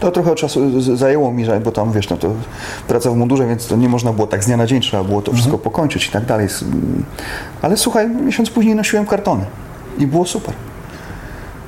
To 0.00 0.10
trochę 0.10 0.34
czasu 0.34 0.80
zajęło 0.96 1.32
mi, 1.32 1.44
bo 1.64 1.72
tam 1.72 1.92
wiesz, 1.92 2.08
no 2.10 2.16
to 2.16 2.28
praca 2.88 3.10
w 3.10 3.16
mundurze, 3.16 3.46
więc 3.46 3.66
to 3.66 3.76
nie 3.76 3.88
można 3.88 4.12
było 4.12 4.26
tak 4.26 4.42
z 4.44 4.46
dnia 4.46 4.56
na 4.56 4.66
dzień, 4.66 4.80
trzeba 4.80 5.04
było 5.04 5.22
to 5.22 5.32
wszystko 5.32 5.58
pokończyć 5.58 6.06
i 6.06 6.10
tak 6.10 6.24
dalej. 6.24 6.46
S- 6.46 6.64
Ale 7.62 7.76
słuchaj, 7.76 8.08
miesiąc 8.08 8.50
później 8.50 8.74
nosiłem 8.74 9.06
kartony 9.06 9.44
i 9.98 10.06
było 10.06 10.26
super. 10.26 10.54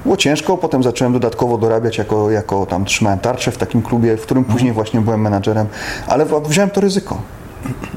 Było 0.05 0.17
ciężko, 0.17 0.57
potem 0.59 0.83
zacząłem 0.83 1.13
dodatkowo 1.13 1.59
dorabiać 1.59 1.99
jako, 1.99 2.31
jako 2.31 2.67
tam 2.67 2.85
trzymałem 2.85 3.19
tarczę 3.19 3.51
w 3.51 3.57
takim 3.59 3.83
klubie, 3.83 4.17
w 4.17 4.23
którym 4.23 4.45
później 4.45 4.73
właśnie 4.73 5.01
byłem 5.01 5.21
menadżerem, 5.21 5.67
ale 6.07 6.27
wziąłem 6.49 6.71
to 6.71 6.81
ryzyko. 6.81 7.21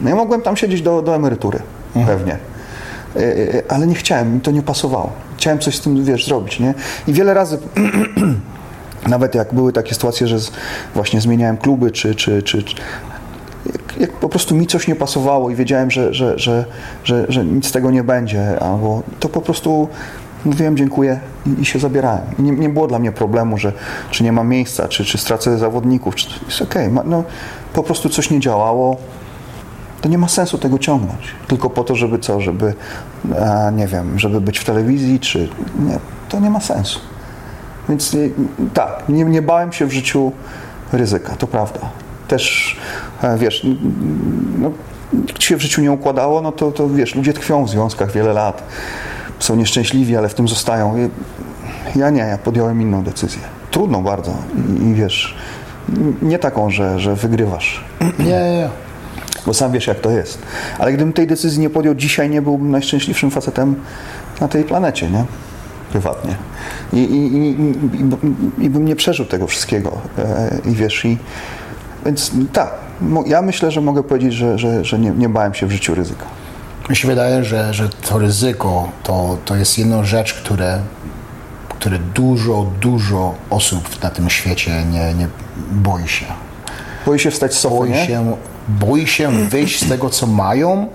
No 0.01 0.09
ja 0.09 0.15
mogłem 0.15 0.41
tam 0.41 0.57
siedzieć 0.57 0.81
do, 0.81 1.01
do 1.01 1.15
emerytury, 1.15 1.59
pewnie. 2.07 2.37
E, 3.15 3.19
e, 3.19 3.71
Ale 3.71 3.87
nie 3.87 3.95
chciałem, 3.95 4.33
mi 4.33 4.41
to 4.41 4.51
nie 4.51 4.61
pasowało. 4.61 5.09
Chciałem 5.37 5.59
coś 5.59 5.75
z 5.75 5.81
tym, 5.81 6.03
wiesz, 6.05 6.25
zrobić, 6.25 6.59
nie? 6.59 6.73
I 7.07 7.13
wiele 7.13 7.33
razy 7.33 7.57
nawet 9.07 9.35
jak 9.35 9.53
były 9.53 9.73
takie 9.73 9.93
sytuacje, 9.93 10.27
że 10.27 10.39
z, 10.39 10.51
właśnie 10.95 11.21
zmieniałem 11.21 11.57
kluby, 11.57 11.91
czy, 11.91 12.15
czy, 12.15 12.43
czy, 12.43 12.63
czy 12.63 12.75
jak, 13.65 13.97
jak 13.99 14.11
po 14.11 14.29
prostu 14.29 14.55
mi 14.55 14.67
coś 14.67 14.87
nie 14.87 14.95
pasowało 14.95 15.49
i 15.49 15.55
wiedziałem, 15.55 15.91
że, 15.91 16.13
że, 16.13 16.39
że, 16.39 16.65
że, 17.03 17.25
że 17.29 17.45
nic 17.45 17.67
z 17.67 17.71
tego 17.71 17.91
nie 17.91 18.03
będzie, 18.03 18.59
albo 18.59 19.03
to 19.19 19.29
po 19.29 19.41
prostu 19.41 19.87
mówiłem 20.45 20.77
dziękuję 20.77 21.19
i, 21.45 21.61
i 21.61 21.65
się 21.65 21.79
zabierałem. 21.79 22.21
Nie, 22.39 22.51
nie 22.51 22.69
było 22.69 22.87
dla 22.87 22.99
mnie 22.99 23.11
problemu, 23.11 23.57
że 23.57 23.73
czy 24.11 24.23
nie 24.23 24.31
ma 24.31 24.43
miejsca, 24.43 24.87
czy, 24.87 25.05
czy 25.05 25.17
stracę 25.17 25.57
zawodników. 25.57 26.15
Czy, 26.15 26.29
jest 26.45 26.61
okej, 26.61 26.89
no, 27.05 27.23
po 27.73 27.83
prostu 27.83 28.09
coś 28.09 28.29
nie 28.29 28.39
działało. 28.39 28.97
To 30.01 30.09
nie 30.09 30.17
ma 30.17 30.27
sensu 30.27 30.57
tego 30.57 30.79
ciągnąć. 30.79 31.35
Tylko 31.47 31.69
po 31.69 31.83
to, 31.83 31.95
żeby 31.95 32.19
co, 32.19 32.41
żeby, 32.41 32.73
a, 33.39 33.71
nie 33.71 33.87
wiem, 33.87 34.19
żeby 34.19 34.41
być 34.41 34.59
w 34.59 34.65
telewizji, 34.65 35.19
czy 35.19 35.49
nie, 35.79 35.99
to 36.29 36.39
nie 36.39 36.49
ma 36.49 36.59
sensu. 36.59 36.99
Więc 37.89 38.13
nie, 38.13 38.29
tak, 38.73 39.03
nie, 39.09 39.23
nie 39.23 39.41
bałem 39.41 39.71
się 39.73 39.85
w 39.85 39.91
życiu 39.91 40.31
ryzyka, 40.93 41.35
to 41.35 41.47
prawda. 41.47 41.79
Też, 42.27 42.77
e, 43.23 43.37
wiesz, 43.37 43.67
no, 44.57 44.71
się 45.39 45.57
w 45.57 45.61
życiu 45.61 45.81
nie 45.81 45.91
układało, 45.91 46.41
no 46.41 46.51
to, 46.51 46.71
to 46.71 46.89
wiesz, 46.89 47.15
ludzie 47.15 47.33
tkwią 47.33 47.65
w 47.65 47.69
związkach 47.69 48.11
wiele 48.11 48.33
lat. 48.33 48.63
Są 49.39 49.55
nieszczęśliwi, 49.55 50.17
ale 50.17 50.29
w 50.29 50.33
tym 50.33 50.47
zostają. 50.47 51.09
Ja 51.95 52.09
nie, 52.09 52.21
ja 52.21 52.37
podjąłem 52.37 52.81
inną 52.81 53.03
decyzję. 53.03 53.41
Trudną 53.71 54.03
bardzo 54.03 54.33
i, 54.79 54.83
i 54.83 54.93
wiesz, 54.93 55.35
nie 56.21 56.39
taką, 56.39 56.69
że, 56.69 56.99
że 56.99 57.15
wygrywasz, 57.15 57.83
Nie, 58.19 58.25
nie, 58.25 58.51
nie. 58.57 58.69
bo 59.45 59.53
sam 59.53 59.71
wiesz 59.71 59.87
jak 59.87 59.99
to 59.99 60.11
jest. 60.11 60.39
Ale 60.79 60.93
gdybym 60.93 61.13
tej 61.13 61.27
decyzji 61.27 61.59
nie 61.59 61.69
podjął 61.69 61.95
dzisiaj, 61.95 62.29
nie 62.29 62.41
byłbym 62.41 62.71
najszczęśliwszym 62.71 63.31
facetem 63.31 63.75
na 64.41 64.47
tej 64.47 64.63
planecie, 64.63 65.09
nie? 65.09 65.25
Prywatnie. 65.91 66.35
I, 66.93 66.97
i, 66.97 67.37
i, 67.37 67.49
i, 68.61 68.65
i 68.65 68.69
bym 68.69 68.85
nie 68.85 68.95
przeżył 68.95 69.25
tego 69.25 69.47
wszystkiego. 69.47 69.91
E, 70.17 70.57
I 70.65 70.75
wiesz, 70.75 71.05
i 71.05 71.17
więc 72.05 72.31
tak, 72.53 72.73
ja 73.25 73.41
myślę, 73.41 73.71
że 73.71 73.81
mogę 73.81 74.03
powiedzieć, 74.03 74.33
że, 74.33 74.57
że, 74.57 74.85
że 74.85 74.99
nie, 74.99 75.11
nie 75.11 75.29
bałem 75.29 75.53
się 75.53 75.67
w 75.67 75.71
życiu 75.71 75.95
ryzyka. 75.95 76.25
Mi 76.89 76.95
się 76.95 77.07
wydaje, 77.07 77.43
że, 77.43 77.73
że 77.73 77.89
to 77.89 78.19
ryzyko 78.19 78.89
to, 79.03 79.37
to 79.45 79.55
jest 79.55 79.77
jedna 79.77 80.03
rzecz, 80.03 80.33
które, 80.33 80.79
które 81.69 81.99
dużo, 81.99 82.65
dużo 82.81 83.35
osób 83.49 84.03
na 84.03 84.09
tym 84.09 84.29
świecie 84.29 84.83
nie, 84.91 85.13
nie 85.13 85.27
boi 85.71 86.07
się. 86.07 86.25
Boi 87.05 87.19
się 87.19 87.31
wstać 87.31 87.53
z 87.53 87.59
sofy, 87.59 87.75
Boi 87.75 87.89
nie? 87.89 88.05
się, 88.05 88.35
boi 88.67 89.07
się 89.07 89.31
wyjść 89.31 89.85
z 89.85 89.89
tego, 89.89 90.09
co 90.09 90.27
mają, 90.27 90.87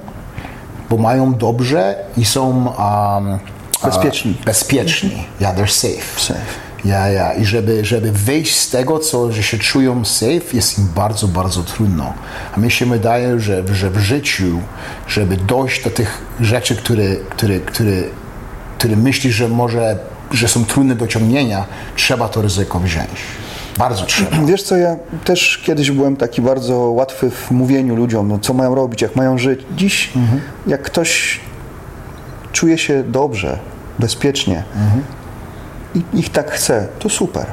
bo 0.90 0.96
mają 0.96 1.34
dobrze 1.34 1.96
i 2.16 2.24
są 2.24 2.66
um, 2.66 3.38
Bezpieczni. 3.84 4.34
bezpieczni. 4.44 5.24
Yeah, 5.40 5.56
they're 5.56 5.70
safe. 5.70 6.20
Safe. 6.20 6.66
Ja, 6.84 7.08
ja. 7.08 7.34
I 7.34 7.44
żeby, 7.44 7.84
żeby 7.84 8.12
wyjść 8.12 8.56
z 8.56 8.70
tego, 8.70 8.98
co, 8.98 9.32
że 9.32 9.42
się 9.42 9.58
czują 9.58 10.04
safe, 10.04 10.40
jest 10.52 10.78
im 10.78 10.88
bardzo, 10.94 11.28
bardzo 11.28 11.62
trudno. 11.62 12.12
A 12.56 12.60
mi 12.60 12.70
się 12.70 12.86
wydaje, 12.86 13.40
że, 13.40 13.62
że 13.74 13.90
w 13.90 13.98
życiu, 13.98 14.60
żeby 15.08 15.36
dojść 15.36 15.84
do 15.84 15.90
tych 15.90 16.22
rzeczy, 16.40 16.76
które, 16.76 17.16
które, 17.16 17.60
które, 17.60 17.92
które 18.78 18.96
myślisz, 18.96 19.34
że 19.34 19.48
może, 19.48 19.98
że 20.30 20.48
są 20.48 20.64
trudne 20.64 20.94
do 20.94 21.06
ciągnięcia, 21.06 21.64
trzeba 21.96 22.28
to 22.28 22.42
ryzyko 22.42 22.80
wziąć. 22.80 23.10
Bardzo 23.78 24.06
trzeba. 24.06 24.36
Wiesz 24.50 24.62
co, 24.62 24.76
ja 24.76 24.96
też 25.24 25.62
kiedyś 25.66 25.90
byłem 25.90 26.16
taki 26.16 26.42
bardzo 26.42 26.76
łatwy 26.76 27.30
w 27.30 27.50
mówieniu 27.50 27.96
ludziom, 27.96 28.28
no, 28.28 28.38
co 28.38 28.54
mają 28.54 28.74
robić, 28.74 29.02
jak 29.02 29.16
mają 29.16 29.38
żyć. 29.38 29.60
Dziś, 29.76 30.10
jak 30.66 30.82
ktoś 30.82 31.40
czuje 32.56 32.78
się 32.78 33.02
dobrze, 33.04 33.58
bezpiecznie 33.98 34.62
i 35.94 36.18
ich 36.18 36.28
tak 36.32 36.50
chce, 36.50 36.88
to 36.98 37.08
super. 37.08 37.46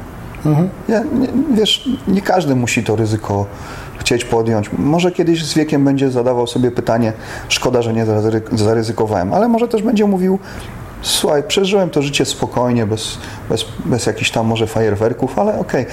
Ja, 0.88 0.99
nie, 0.99 1.28
wiesz, 1.54 1.89
nie 2.08 2.22
każdy 2.22 2.56
musi 2.56 2.84
to 2.84 2.95
ryzyko 2.95 3.45
chcieć 3.97 4.26
podjąć. 4.26 4.70
Może 4.78 5.12
kiedyś 5.12 5.45
z 5.45 5.54
wiekiem 5.54 5.86
będzie 5.86 6.12
zadawał 6.12 6.47
sobie 6.47 6.72
pytanie, 6.72 7.14
szkoda, 7.49 7.82
że 7.82 7.93
nie 7.93 8.06
zaryzy- 8.06 8.58
zaryzykowałem, 8.58 9.34
ale 9.34 9.47
może 9.47 9.68
też 9.68 9.82
będzie 9.84 10.06
mówił, 10.06 10.39
słuchaj, 11.01 11.43
przeżyłem 11.43 11.89
to 11.89 12.01
życie 12.01 12.26
spokojnie, 12.26 12.86
bez, 12.86 13.18
bez, 13.49 13.66
bez 13.86 14.06
jakichś 14.06 14.32
tam 14.32 14.45
może 14.45 14.68
fajerwerków, 14.68 15.39
ale 15.39 15.60
okej, 15.60 15.86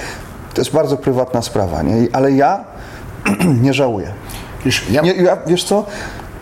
to 0.54 0.60
jest 0.60 0.72
bardzo 0.72 0.96
prywatna 0.96 1.42
sprawa, 1.42 1.82
nie? 1.82 2.08
Ale 2.12 2.32
ja 2.32 2.64
nie 3.64 3.74
żałuję. 3.74 4.12
Wiesz, 4.64 4.90
ja, 4.90 5.02
Nie, 5.02 5.12
ja, 5.12 5.36
wiesz 5.46 5.64
co? 5.64 5.86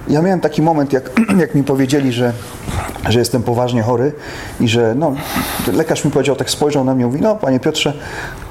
Ja 0.08 0.22
miałem 0.22 0.40
taki 0.40 0.62
moment, 0.62 0.92
jak, 0.92 1.10
jak 1.42 1.54
mi 1.54 1.64
powiedzieli, 1.64 2.12
że, 2.12 2.32
że 3.08 3.18
jestem 3.18 3.42
poważnie 3.42 3.82
chory 3.82 4.12
i 4.60 4.68
że 4.68 4.94
no, 4.94 5.14
lekarz 5.72 6.04
mi 6.04 6.10
powiedział, 6.10 6.36
tak 6.36 6.50
spojrzał 6.50 6.84
na 6.84 6.94
mnie 6.94 7.02
i 7.02 7.06
mówi, 7.06 7.20
no 7.20 7.36
panie 7.36 7.60
Piotrze, 7.60 7.92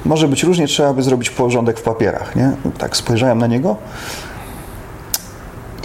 może 0.04 0.28
być 0.28 0.42
różnie, 0.42 0.66
trzeba 0.66 0.92
by 0.92 1.02
zrobić 1.02 1.30
porządek 1.30 1.78
w 1.78 1.82
papierach, 1.82 2.36
nie? 2.36 2.52
Tak 2.78 2.96
spojrzałem 2.96 3.38
na 3.38 3.46
niego 3.46 3.76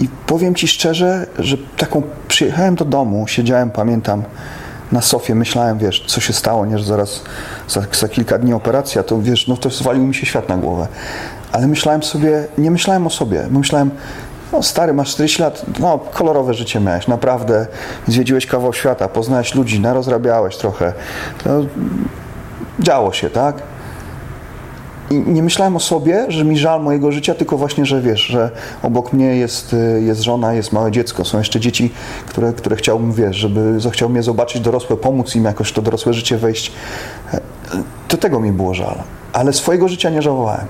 i 0.00 0.08
powiem 0.26 0.54
ci 0.54 0.68
szczerze, 0.68 1.26
że 1.38 1.56
taką 1.76 2.02
przyjechałem 2.28 2.74
do 2.74 2.84
domu, 2.84 3.26
siedziałem, 3.28 3.70
pamiętam, 3.70 4.22
na 4.92 5.02
sofie, 5.02 5.34
myślałem, 5.34 5.78
wiesz, 5.78 6.04
co 6.06 6.20
się 6.20 6.32
stało, 6.32 6.66
nie, 6.66 6.78
że 6.78 6.84
zaraz 6.84 7.22
za, 7.68 7.82
za 7.92 8.08
kilka 8.08 8.38
dni 8.38 8.52
operacja, 8.52 9.02
to 9.02 9.20
wiesz, 9.20 9.48
no 9.48 9.56
to 9.56 9.70
zwalił 9.70 10.06
mi 10.06 10.14
się 10.14 10.26
świat 10.26 10.48
na 10.48 10.56
głowę. 10.56 10.86
Ale 11.52 11.66
myślałem 11.66 12.02
sobie, 12.02 12.46
nie 12.58 12.70
myślałem 12.70 13.06
o 13.06 13.10
sobie, 13.10 13.46
myślałem, 13.50 13.90
no 14.54 14.62
stary, 14.62 14.92
masz 14.92 15.10
40 15.10 15.42
lat, 15.42 15.62
no 15.80 15.98
kolorowe 15.98 16.54
życie 16.54 16.80
miałeś, 16.80 17.08
naprawdę, 17.08 17.66
zwiedziłeś 18.06 18.46
kawał 18.46 18.72
świata, 18.72 19.08
poznałeś 19.08 19.54
ludzi, 19.54 19.80
narozrabiałeś 19.80 20.56
trochę, 20.56 20.92
no, 21.46 21.52
działo 22.80 23.12
się, 23.12 23.30
tak? 23.30 23.62
I 25.10 25.18
nie 25.18 25.42
myślałem 25.42 25.76
o 25.76 25.80
sobie, 25.80 26.26
że 26.28 26.44
mi 26.44 26.58
żal 26.58 26.82
mojego 26.82 27.12
życia, 27.12 27.34
tylko 27.34 27.56
właśnie, 27.56 27.86
że 27.86 28.00
wiesz, 28.00 28.20
że 28.20 28.50
obok 28.82 29.12
mnie 29.12 29.36
jest, 29.36 29.72
y, 29.72 30.02
jest 30.02 30.20
żona, 30.20 30.54
jest 30.54 30.72
małe 30.72 30.92
dziecko, 30.92 31.24
są 31.24 31.38
jeszcze 31.38 31.60
dzieci, 31.60 31.92
które, 32.26 32.52
które 32.52 32.76
chciałbym, 32.76 33.12
wiesz, 33.12 33.36
żeby 33.36 33.80
zechciał 33.80 34.08
mnie 34.08 34.22
zobaczyć 34.22 34.62
dorosłe, 34.62 34.96
pomóc 34.96 35.36
im 35.36 35.44
jakoś 35.44 35.72
to 35.72 35.82
dorosłe 35.82 36.12
życie 36.14 36.36
wejść. 36.36 36.72
E, 37.34 37.40
To 38.08 38.16
tego 38.16 38.40
mi 38.40 38.52
było 38.52 38.74
żal. 38.74 38.94
Ale 39.32 39.52
swojego 39.52 39.88
życia 39.88 40.10
nie 40.10 40.22
żałowałem. 40.22 40.66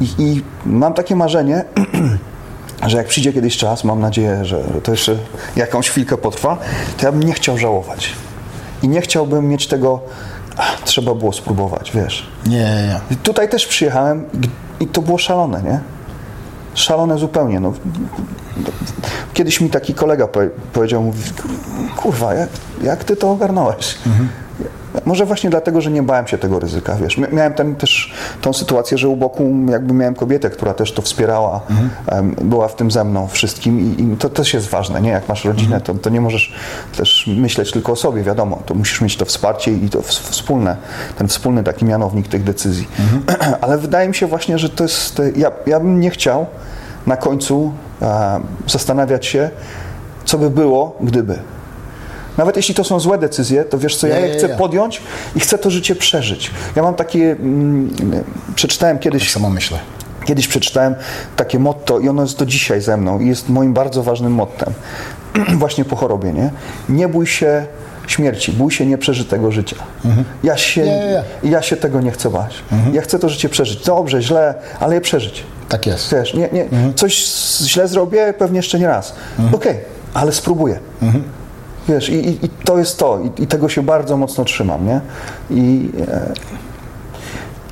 I, 0.00 0.04
i 0.18 0.42
mam 0.66 0.94
takie 0.94 1.16
marzenie, 1.16 1.64
że 2.86 2.96
jak 2.96 3.06
przyjdzie 3.06 3.32
kiedyś 3.32 3.56
czas, 3.56 3.84
mam 3.84 4.00
nadzieję, 4.00 4.44
że 4.44 4.64
to 4.82 4.90
jeszcze 4.90 5.16
jakąś 5.56 5.90
chwilkę 5.90 6.16
potrwa, 6.16 6.56
to 6.96 7.06
ja 7.06 7.12
bym 7.12 7.22
nie 7.22 7.32
chciał 7.32 7.58
żałować. 7.58 8.12
I 8.82 8.88
nie 8.88 9.00
chciałbym 9.00 9.48
mieć 9.48 9.66
tego, 9.68 10.00
"Ach, 10.56 10.80
trzeba 10.84 11.14
było 11.14 11.32
spróbować, 11.32 11.92
wiesz. 11.94 12.26
nie, 12.46 12.56
nie, 12.58 13.00
nie. 13.10 13.16
Tutaj 13.16 13.48
też 13.48 13.66
przyjechałem 13.66 14.24
i 14.80 14.86
to 14.86 15.02
było 15.02 15.18
szalone, 15.18 15.62
nie? 15.62 15.80
Szalone 16.74 17.18
zupełnie. 17.18 17.60
No. 17.60 17.72
Kiedyś 19.34 19.60
mi 19.60 19.70
taki 19.70 19.94
kolega 19.94 20.26
powie- 20.26 20.50
powiedział, 20.72 21.02
mówi, 21.02 21.22
kurwa, 21.96 22.34
jak, 22.34 22.48
jak 22.82 23.04
ty 23.04 23.16
to 23.16 23.30
ogarnąłeś? 23.30 23.98
Może 25.04 25.26
właśnie 25.26 25.50
dlatego, 25.50 25.80
że 25.80 25.90
nie 25.90 26.02
bałem 26.02 26.26
się 26.26 26.38
tego 26.38 26.58
ryzyka, 26.60 26.94
wiesz. 26.96 27.18
Mia- 27.18 27.32
Miałem 27.32 27.52
ten, 27.54 27.74
też 27.76 28.12
tą 28.40 28.52
sytuację, 28.52 28.98
że 28.98 29.08
u 29.08 29.16
boku 29.16 29.50
jakby 29.70 29.94
miałem 29.94 30.14
kobietę, 30.14 30.50
która 30.50 30.74
też 30.74 30.92
to 30.92 31.02
wspierała, 31.02 31.60
em, 32.06 32.34
była 32.42 32.68
w 32.68 32.76
tym 32.76 32.90
ze 32.90 33.04
mną 33.04 33.26
wszystkim 33.26 33.80
i, 33.80 34.02
i 34.02 34.16
to 34.16 34.28
też 34.30 34.54
jest 34.54 34.68
ważne, 34.68 35.00
nie? 35.00 35.10
Jak 35.10 35.28
masz 35.28 35.44
rodzinę, 35.44 35.80
to, 35.80 35.94
to 35.94 36.10
nie 36.10 36.20
możesz 36.20 36.52
też 36.96 37.30
myśleć 37.36 37.70
tylko 37.72 37.92
o 37.92 37.96
sobie, 37.96 38.22
wiadomo. 38.22 38.58
To 38.66 38.74
musisz 38.74 39.00
mieć 39.00 39.16
to 39.16 39.24
wsparcie 39.24 39.72
i 39.72 39.88
to 39.90 40.02
wspólne, 40.02 40.76
ten 41.18 41.28
wspólny 41.28 41.62
taki 41.64 41.84
mianownik 41.84 42.28
tych 42.28 42.44
decyzji. 42.44 42.88
Ale 43.60 43.78
wydaje 43.78 44.08
mi 44.08 44.14
się 44.14 44.26
właśnie, 44.26 44.58
że 44.58 44.68
to 44.68 44.84
jest, 44.84 45.22
ja, 45.36 45.50
ja 45.66 45.80
bym 45.80 46.00
nie 46.00 46.10
chciał 46.10 46.46
na 47.06 47.16
końcu 47.16 47.72
e, 48.02 48.40
zastanawiać 48.66 49.26
się, 49.26 49.50
co 50.24 50.38
by 50.38 50.50
było, 50.50 50.96
gdyby. 51.00 51.38
Nawet 52.38 52.56
jeśli 52.56 52.74
to 52.74 52.84
są 52.84 53.00
złe 53.00 53.18
decyzje, 53.18 53.64
to 53.64 53.78
wiesz 53.78 53.96
co, 53.96 54.06
ja 54.06 54.18
je 54.18 54.34
chcę 54.38 54.48
podjąć 54.48 55.02
i 55.36 55.40
chcę 55.40 55.58
to 55.58 55.70
życie 55.70 55.94
przeżyć. 55.96 56.50
Ja 56.76 56.82
mam 56.82 56.94
takie, 56.94 57.30
mm, 57.32 57.90
przeczytałem 58.54 58.96
Tak 58.96 59.02
kiedyś, 59.04 59.32
samo 59.32 59.50
myślę. 59.50 59.78
kiedyś 60.24 60.48
przeczytałem 60.48 60.94
takie 61.36 61.58
motto 61.58 61.98
i 62.00 62.08
ono 62.08 62.22
jest 62.22 62.38
do 62.38 62.46
dzisiaj 62.46 62.80
ze 62.80 62.96
mną 62.96 63.20
i 63.20 63.28
jest 63.28 63.48
moim 63.48 63.74
bardzo 63.74 64.02
ważnym 64.02 64.32
mottem. 64.32 64.72
Właśnie 65.58 65.84
po 65.84 65.96
chorobie, 65.96 66.32
nie? 66.32 66.50
Nie 66.88 67.08
bój 67.08 67.26
się 67.26 67.66
śmierci, 68.06 68.52
bój 68.52 68.70
się 68.72 68.86
nieprzeżytego 68.86 69.52
życia. 69.52 69.76
Ja, 70.42 70.56
się, 70.56 70.82
Nie, 70.82 71.22
nie, 71.42 71.50
ja 71.50 71.62
się 71.62 71.76
tego 71.76 72.00
nie 72.00 72.10
chcę 72.10 72.30
bać. 72.30 72.54
Ja 72.92 73.02
chcę 73.02 73.18
to 73.18 73.28
życie 73.28 73.48
przeżyć. 73.48 73.84
Dobrze, 73.84 74.22
źle, 74.22 74.54
ale 74.80 74.94
je 74.94 75.00
przeżyć. 75.00 75.44
Tak 75.68 75.86
jest. 75.86 76.12
Wiesz, 76.14 76.34
nie, 76.34 76.48
nie, 76.52 76.66
coś 76.94 77.22
s- 77.22 77.62
źle 77.66 77.88
zrobię, 77.88 78.34
pewnie 78.38 78.56
jeszcze 78.56 78.78
nie 78.78 78.86
raz. 78.86 79.14
Okej, 79.52 79.76
ale 80.14 80.32
spróbuję. 80.32 80.78
Wiesz, 81.88 82.08
i, 82.08 82.28
i, 82.44 82.48
to 82.64 82.78
jest 82.78 82.98
to, 82.98 83.20
I, 83.20 83.42
i 83.42 83.46
tego 83.46 83.68
się 83.68 83.82
bardzo 83.82 84.16
mocno 84.16 84.44
trzymam, 84.44 84.86
nie? 84.86 85.00
I, 85.50 85.90
e, 86.08 86.32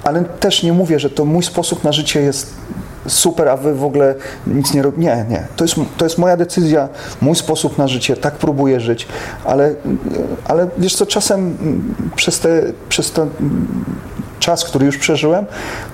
ale 0.05 0.25
też 0.25 0.63
nie 0.63 0.73
mówię, 0.73 0.99
że 0.99 1.11
to 1.11 1.25
mój 1.25 1.43
sposób 1.43 1.85
na 1.85 1.93
życie 1.93 2.21
jest 2.21 2.55
super, 3.07 3.49
a 3.49 3.57
wy 3.57 3.75
w 3.75 3.85
ogóle 3.85 4.15
nic 4.47 4.75
nie 4.75 4.83
robicie. 4.83 5.03
Nie, 5.03 5.27
nie. 5.29 5.47
To 5.57 5.65
jest, 5.65 5.75
to 5.97 6.05
jest 6.05 6.19
moja 6.19 6.37
decyzja, 6.37 6.89
mój 7.21 7.37
sposób 7.37 7.79
na 7.79 7.89
życie, 7.89 8.17
tak 8.17 8.35
próbuję 8.35 8.81
żyć, 8.81 9.09
ale, 9.45 9.75
ale 10.45 10.69
wiesz 10.79 10.97
co, 10.97 11.07
czasem 11.07 11.41
mm, 11.41 11.95
przez, 12.17 12.41
te, 12.41 12.63
przez 12.89 13.13
ten 13.13 13.31
czas, 14.43 14.65
który 14.65 14.87
już 14.87 14.99
przeżyłem, 14.99 15.47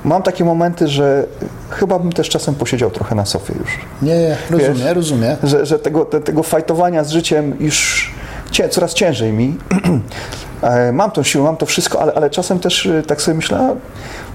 mam 0.05 0.22
takie 0.22 0.44
momenty, 0.44 0.88
że 0.88 1.24
chyba 1.70 1.99
bym 1.99 2.12
też 2.12 2.28
czasem 2.28 2.55
posiedział 2.55 2.90
trochę 2.90 3.14
na 3.14 3.26
sofie 3.26 3.55
już. 3.61 3.78
Nie, 4.03 4.18
nie, 4.18 4.36
rozumiem, 4.51 4.74
Wiesz? 4.74 4.94
rozumiem. 4.94 5.36
Że, 5.42 5.66
że 5.66 5.78
tego, 5.78 6.05
te, 6.05 6.20
tego 6.20 6.42
fajtowania 6.42 7.05
z 7.05 7.11
życiem 7.11 7.57
już 7.61 8.11
cię, 8.51 8.68
coraz 8.68 8.94
ciężej 8.94 9.32
mi. 9.32 9.57
E, 10.62 10.92
mam 10.92 11.11
tą 11.11 11.22
siłę, 11.22 11.44
mam 11.44 11.57
to 11.57 11.66
wszystko, 11.66 12.03
ale, 12.03 12.14
ale 12.14 12.30
czasem 12.30 12.59
też 12.59 12.86
e, 12.86 13.03
tak 13.03 13.22
sobie 13.22 13.34
myślę, 13.34 13.76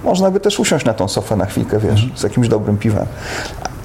można 0.03 0.31
by 0.31 0.39
też 0.39 0.59
usiąść 0.59 0.85
na 0.85 0.93
tą 0.93 1.07
sofę 1.07 1.35
na 1.35 1.45
chwilkę, 1.45 1.79
wiesz, 1.79 2.07
z 2.15 2.23
jakimś 2.23 2.47
dobrym 2.47 2.77
piwem. 2.77 3.05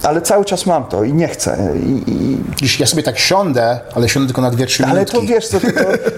Ale 0.02 0.22
cały 0.22 0.44
czas 0.44 0.66
mam 0.66 0.84
to 0.84 1.04
i 1.04 1.12
nie 1.12 1.28
chcę. 1.28 1.58
I, 1.86 2.10
i, 2.10 2.38
Dziś 2.56 2.80
ja 2.80 2.86
sobie 2.86 3.02
tak 3.02 3.18
siądę, 3.18 3.80
ale 3.94 4.08
siądę 4.08 4.26
tylko 4.26 4.42
na 4.42 4.50
2-3 4.50 4.84
ale 4.84 4.92
minutki. 4.92 5.16
to 5.16 5.22
wiesz, 5.22 5.48
to, 5.48 5.60
to, 5.60 5.66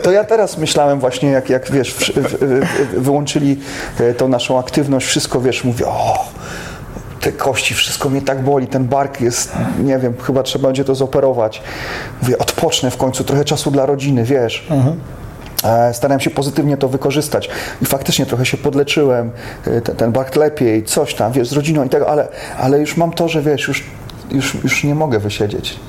to 0.03 0.13
ja 0.13 0.25
teraz 0.25 0.59
myślałem 0.59 1.01
właśnie, 1.01 1.31
jak, 1.31 1.51
jak 1.51 1.71
wiesz, 1.71 1.95
w, 1.95 1.99
w, 1.99 2.39
w, 2.41 3.03
wyłączyli 3.03 3.61
e, 4.01 4.15
tą 4.15 4.29
naszą 4.29 4.59
aktywność, 4.59 5.07
wszystko 5.07 5.41
wiesz, 5.41 5.65
mówię, 5.65 5.87
o, 5.87 6.29
te 7.21 7.33
kości, 7.33 7.75
wszystko 7.75 8.09
mnie 8.09 8.23
tak 8.23 8.43
boli, 8.43 8.67
ten 8.67 8.85
bark 8.85 9.21
jest, 9.21 9.53
nie 9.85 9.99
wiem, 9.99 10.15
chyba 10.23 10.43
trzeba 10.43 10.69
będzie 10.69 10.85
to 10.85 10.95
zoperować. 10.95 11.63
Mówię, 12.23 12.39
odpocznę 12.39 12.91
w 12.91 12.97
końcu, 12.97 13.25
trochę 13.25 13.45
czasu 13.45 13.71
dla 13.71 13.87
rodziny, 13.87 14.25
wiesz. 14.25 14.67
E, 14.71 14.95
Starałem 15.93 16.21
się 16.21 16.31
pozytywnie 16.31 16.77
to 16.77 16.89
wykorzystać 16.89 17.51
i 17.83 17.87
faktycznie 17.87 18.27
trochę 18.27 18.47
się 18.47 18.57
podleczyłem, 18.57 19.31
e, 19.67 19.81
ten, 19.81 19.97
ten 19.97 20.13
bark 20.13 20.37
lepiej, 20.37 20.85
coś 20.85 21.15
tam, 21.15 21.33
wiesz, 21.33 21.49
z 21.49 21.53
rodziną 21.53 21.85
i 21.85 21.89
tego, 21.89 22.09
ale, 22.09 22.29
ale 22.59 22.81
już 22.81 22.97
mam 22.97 23.13
to, 23.13 23.29
że 23.29 23.43
wiesz, 23.43 23.69
już, 23.69 23.85
już, 24.31 24.55
już 24.55 24.85
nie 24.85 24.95
mogę 24.95 25.19
wysiedzieć. 25.19 25.81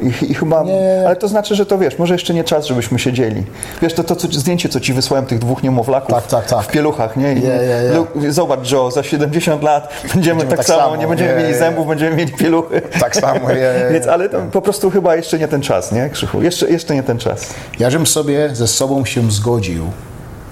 I, 0.00 0.30
I 0.30 0.34
chyba, 0.34 0.64
ale 1.06 1.16
to 1.16 1.28
znaczy, 1.28 1.54
że 1.54 1.66
to 1.66 1.78
wiesz, 1.78 1.98
może 1.98 2.14
jeszcze 2.14 2.34
nie 2.34 2.44
czas, 2.44 2.66
żebyśmy 2.66 2.98
siedzieli. 2.98 3.44
Wiesz, 3.82 3.94
to, 3.94 4.04
to 4.04 4.16
co, 4.16 4.28
zdjęcie, 4.30 4.68
co 4.68 4.80
ci 4.80 4.92
wysłałem 4.92 5.26
tych 5.26 5.38
dwóch 5.38 5.62
niemowlaków 5.62 6.14
Tak, 6.14 6.26
tak, 6.26 6.46
tak. 6.46 6.62
w 6.66 6.68
pieluchach, 6.68 7.16
nie? 7.16 7.32
I, 7.32 7.42
je, 7.42 7.48
je. 7.48 7.92
Lu- 7.94 8.32
Zobacz, 8.32 8.70
Joe, 8.72 8.90
za 8.90 9.02
70 9.02 9.62
lat 9.62 9.88
będziemy, 10.02 10.14
Będziemy 10.14 10.44
tak, 10.44 10.56
tak 10.56 10.66
samo, 10.66 10.80
samo, 10.82 10.96
nie 10.96 11.06
będziemy 11.06 11.42
mieli 11.42 11.54
zębów, 11.54 11.86
będziemy 11.86 12.16
mieli 12.16 12.32
pieluchy. 12.32 12.82
Tak 13.00 13.16
samo, 13.16 13.50
je. 13.60 13.88
Więc, 13.92 14.06
ale 14.06 14.28
to 14.28 14.38
po 14.52 14.62
prostu 14.62 14.90
chyba 14.90 15.16
jeszcze 15.16 15.38
nie 15.38 15.48
ten 15.48 15.62
czas, 15.62 15.92
nie, 15.92 16.10
Krzychu? 16.10 16.42
Jeszcze, 16.42 16.68
jeszcze 16.70 16.94
nie 16.94 17.02
ten 17.02 17.18
czas. 17.18 17.46
Ja 17.78 17.90
żem 17.90 18.06
sobie 18.06 18.50
ze 18.54 18.66
sobą 18.68 19.04
się 19.04 19.30
zgodził, 19.30 19.90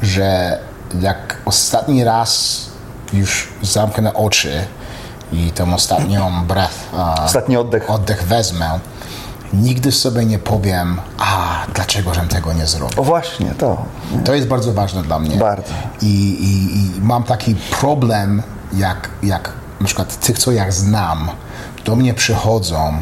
że 0.02 0.58
jak 1.00 1.36
ostatni 1.44 2.04
raz 2.04 2.60
już 3.12 3.48
zamknę 3.62 4.14
oczy 4.14 4.50
i 5.32 5.50
tą 5.52 5.74
ostatnią 5.74 6.30
breath, 6.48 6.74
Ostatni 7.24 7.56
oddech. 7.56 7.90
oddech 7.90 8.22
wezmę, 8.24 8.70
nigdy 9.62 9.92
sobie 9.92 10.24
nie 10.24 10.38
powiem, 10.38 11.00
a 11.18 11.62
dlaczego 11.74 12.14
żem 12.14 12.28
tego 12.28 12.52
nie 12.52 12.66
zrobił. 12.66 13.00
O 13.00 13.04
właśnie, 13.04 13.54
to. 13.58 13.84
To 14.24 14.34
jest 14.34 14.48
bardzo 14.48 14.72
ważne 14.72 15.02
dla 15.02 15.18
mnie. 15.18 15.36
Bardzo. 15.36 15.72
I, 16.02 16.06
i, 16.06 16.76
i 16.76 17.00
mam 17.00 17.22
taki 17.22 17.54
problem, 17.54 18.42
jak, 18.72 19.08
jak 19.22 19.52
na 19.80 19.86
przykład 19.86 20.20
tych, 20.20 20.38
co 20.38 20.52
ja 20.52 20.70
znam, 20.70 21.30
do 21.84 21.96
mnie 21.96 22.14
przychodzą 22.14 22.94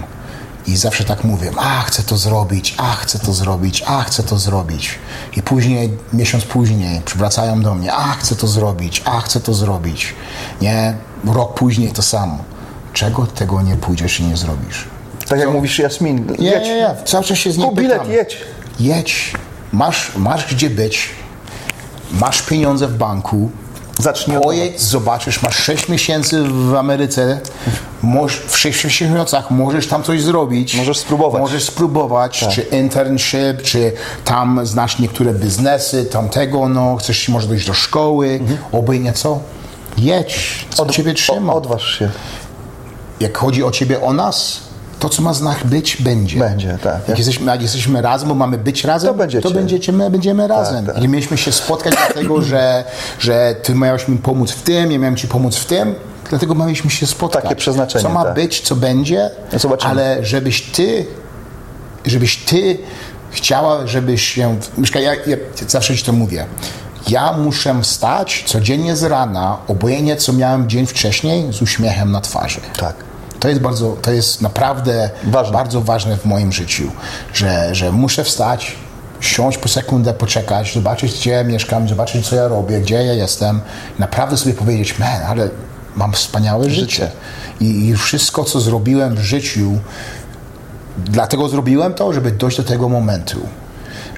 i 0.67 0.77
zawsze 0.77 1.05
tak 1.05 1.25
mówię, 1.25 1.51
a 1.57 1.83
chcę 1.83 2.03
to 2.03 2.17
zrobić, 2.17 2.75
a 2.79 2.93
chcę 2.95 3.19
to 3.19 3.33
zrobić, 3.33 3.85
a 3.87 4.03
chcę 4.03 4.23
to 4.23 4.39
zrobić. 4.39 4.99
I 5.37 5.43
później, 5.43 5.99
miesiąc 6.13 6.45
później, 6.45 7.01
przywracają 7.01 7.63
do 7.63 7.75
mnie, 7.75 7.93
a 7.93 8.13
chcę 8.13 8.37
to 8.37 8.47
zrobić, 8.47 9.03
a 9.05 9.21
chcę 9.21 9.41
to 9.41 9.55
zrobić. 9.55 10.15
Nie, 10.61 10.97
rok 11.25 11.55
później 11.55 11.93
to 11.93 12.03
samo. 12.03 12.39
Czego 12.93 13.27
tego 13.27 13.63
nie 13.63 13.77
pójdziesz 13.77 14.21
i 14.21 14.25
nie 14.25 14.37
zrobisz? 14.37 14.89
Tak 15.29 15.39
jak 15.41 15.51
mówisz 15.53 15.79
Jasmin, 15.79 16.27
Nie, 16.39 16.51
jedź. 16.51 16.65
nie, 16.65 16.75
nie. 16.77 16.95
Cały 17.05 17.25
czas 17.25 17.39
się 17.39 17.53
z 17.53 17.59
niej 17.59 17.69
Kup 17.69 17.79
bilet, 17.79 18.09
jedź. 18.09 18.39
Jedź. 18.81 19.33
Masz, 19.73 20.13
masz 20.17 20.55
gdzie 20.55 20.71
być. 20.71 21.09
Masz 22.13 22.43
pieniądze 22.43 22.89
w 22.89 22.97
banku. 22.97 23.51
Zacznij 23.99 24.37
od 24.37 24.43
Pojedź, 24.43 24.81
zobaczysz, 24.81 25.43
masz 25.43 25.57
6 25.57 25.89
miesięcy 25.89 26.43
w 26.45 26.75
Ameryce. 26.75 27.41
Moż, 28.03 28.37
w 28.47 28.57
6 28.59 28.85
miesiącach 28.85 29.51
możesz 29.51 29.87
tam 29.87 30.03
coś 30.03 30.23
zrobić. 30.23 30.75
Możesz 30.77 30.99
spróbować. 30.99 31.41
Możesz 31.41 31.65
spróbować, 31.65 32.41
Tak. 32.41 32.51
czy 32.51 32.63
internship, 32.63 33.63
czy 33.63 33.93
tam 34.25 34.67
znasz 34.67 34.99
niektóre 34.99 35.35
biznesy, 35.35 36.05
tamtego, 36.05 36.69
no, 36.69 36.97
chcesz 36.97 37.29
może 37.29 37.47
dojść 37.49 37.67
do 37.67 37.75
szkoły, 37.75 38.29
Mhm. 38.41 38.59
obojętnie 38.73 39.13
co. 39.13 39.41
Jedź, 39.99 40.67
co 40.71 40.87
ciebie 40.87 41.15
trzyma. 41.15 41.55
Odważ 41.55 41.99
się. 41.99 42.11
Jak 43.21 43.39
chodzi 43.39 43.65
o 43.65 43.71
ciebie, 43.71 44.01
o 44.03 44.13
nas, 44.13 44.61
to 45.03 45.09
co 45.09 45.23
ma 45.23 45.33
znak 45.35 45.65
być, 45.65 45.97
będzie. 46.03 46.39
Będzie, 46.39 46.79
tak. 46.83 47.09
Jak 47.09 47.19
jesteśmy, 47.19 47.47
jak 47.47 47.63
jesteśmy 47.63 48.03
razem, 48.03 48.29
bo 48.29 48.35
mamy 48.35 48.59
być 48.59 48.85
razem, 48.85 49.09
To 49.11 49.15
będziecie. 49.15 49.43
to 49.49 49.55
będziecie, 49.55 49.93
my 49.93 50.11
będziemy 50.11 50.49
razem. 50.49 50.87
tak. 50.87 51.03
I 51.03 51.09
mieliśmy 51.09 51.39
się 51.39 51.53
spotkać 51.53 51.95
dlatego, 52.07 52.43
że, 52.43 52.85
że 53.19 53.55
ty 53.63 53.75
miałeś 53.75 54.09
mi 54.09 54.19
pomóc 54.19 54.51
w 54.53 54.63
tym, 54.63 54.93
ja 54.93 54.99
miałem 54.99 55.17
ci 55.17 55.29
pomóc 55.29 55.57
w 55.57 55.65
tym, 55.65 55.95
dlatego 56.31 56.55
mieliśmy 56.55 56.91
się 56.91 57.07
spotkać. 57.07 57.43
Takie 57.43 57.57
przeznaczenie, 57.57 58.03
Co 58.03 58.09
ma 58.09 58.25
tak. 58.25 58.35
być, 58.35 58.61
co 58.61 58.77
będzie, 58.77 59.31
Zobaczymy. 59.57 59.91
ale 59.91 60.25
żebyś 60.25 60.63
ty, 60.63 61.07
żebyś 62.07 62.37
ty 62.37 62.79
chciała, 63.31 63.87
żebyś 63.87 64.23
się... 64.29 64.59
Mieszka, 64.79 65.01
ja, 65.01 65.15
ja 65.15 65.37
zawsze 65.69 65.97
ci 65.97 66.05
to 66.05 66.13
mówię. 66.13 66.47
Ja 67.09 67.33
muszę 67.33 67.83
wstać 67.83 68.45
codziennie 68.47 68.97
z 68.97 69.03
rana, 69.03 69.57
obojętnie 69.69 70.17
co 70.17 70.33
miałem 70.33 70.69
dzień 70.69 70.87
wcześniej, 70.87 71.53
z 71.53 71.63
uśmiechem 71.63 72.11
na 72.13 72.21
twarzy. 72.21 72.61
Tak. 72.79 72.95
To 73.43 73.49
jest 73.49 73.61
bardzo, 73.61 73.97
to 74.03 74.13
jest 74.13 74.43
naprawdę 74.43 75.11
Ważne. 75.25 75.53
bardzo 75.53 75.81
ważne 75.81 76.17
w 76.17 76.25
moim 76.25 76.53
życiu, 76.53 76.91
że, 77.35 77.75
że 77.75 77.93
muszę 77.93 78.25
wstać, 78.25 78.77
siąść 79.21 79.59
po 79.59 79.69
sekundę, 79.69 80.15
poczekać, 80.15 80.75
zobaczyć 80.75 81.13
gdzie 81.13 81.45
mieszkam, 81.45 81.89
zobaczyć 81.89 82.29
co 82.29 82.37
ja 82.37 82.49
robię, 82.49 82.81
gdzie 82.81 82.95
ja 82.95 83.13
jestem, 83.13 83.61
naprawdę 83.99 84.37
sobie 84.37 84.55
powiedzieć, 84.55 84.99
man, 84.99 85.23
ale 85.29 85.49
mam 85.97 86.13
wspaniałe 86.13 86.71
życie. 86.71 87.11
I, 87.61 87.89
I 87.89 87.97
wszystko, 87.97 88.45
co 88.45 88.61
zrobiłem 88.61 89.15
w 89.15 89.21
życiu, 89.21 89.79
dlatego 90.99 91.49
zrobiłem 91.49 91.95
to, 91.95 92.13
żeby 92.13 92.31
dojść 92.31 92.57
do 92.57 92.65
tego 92.65 92.89
momentu. 92.89 93.41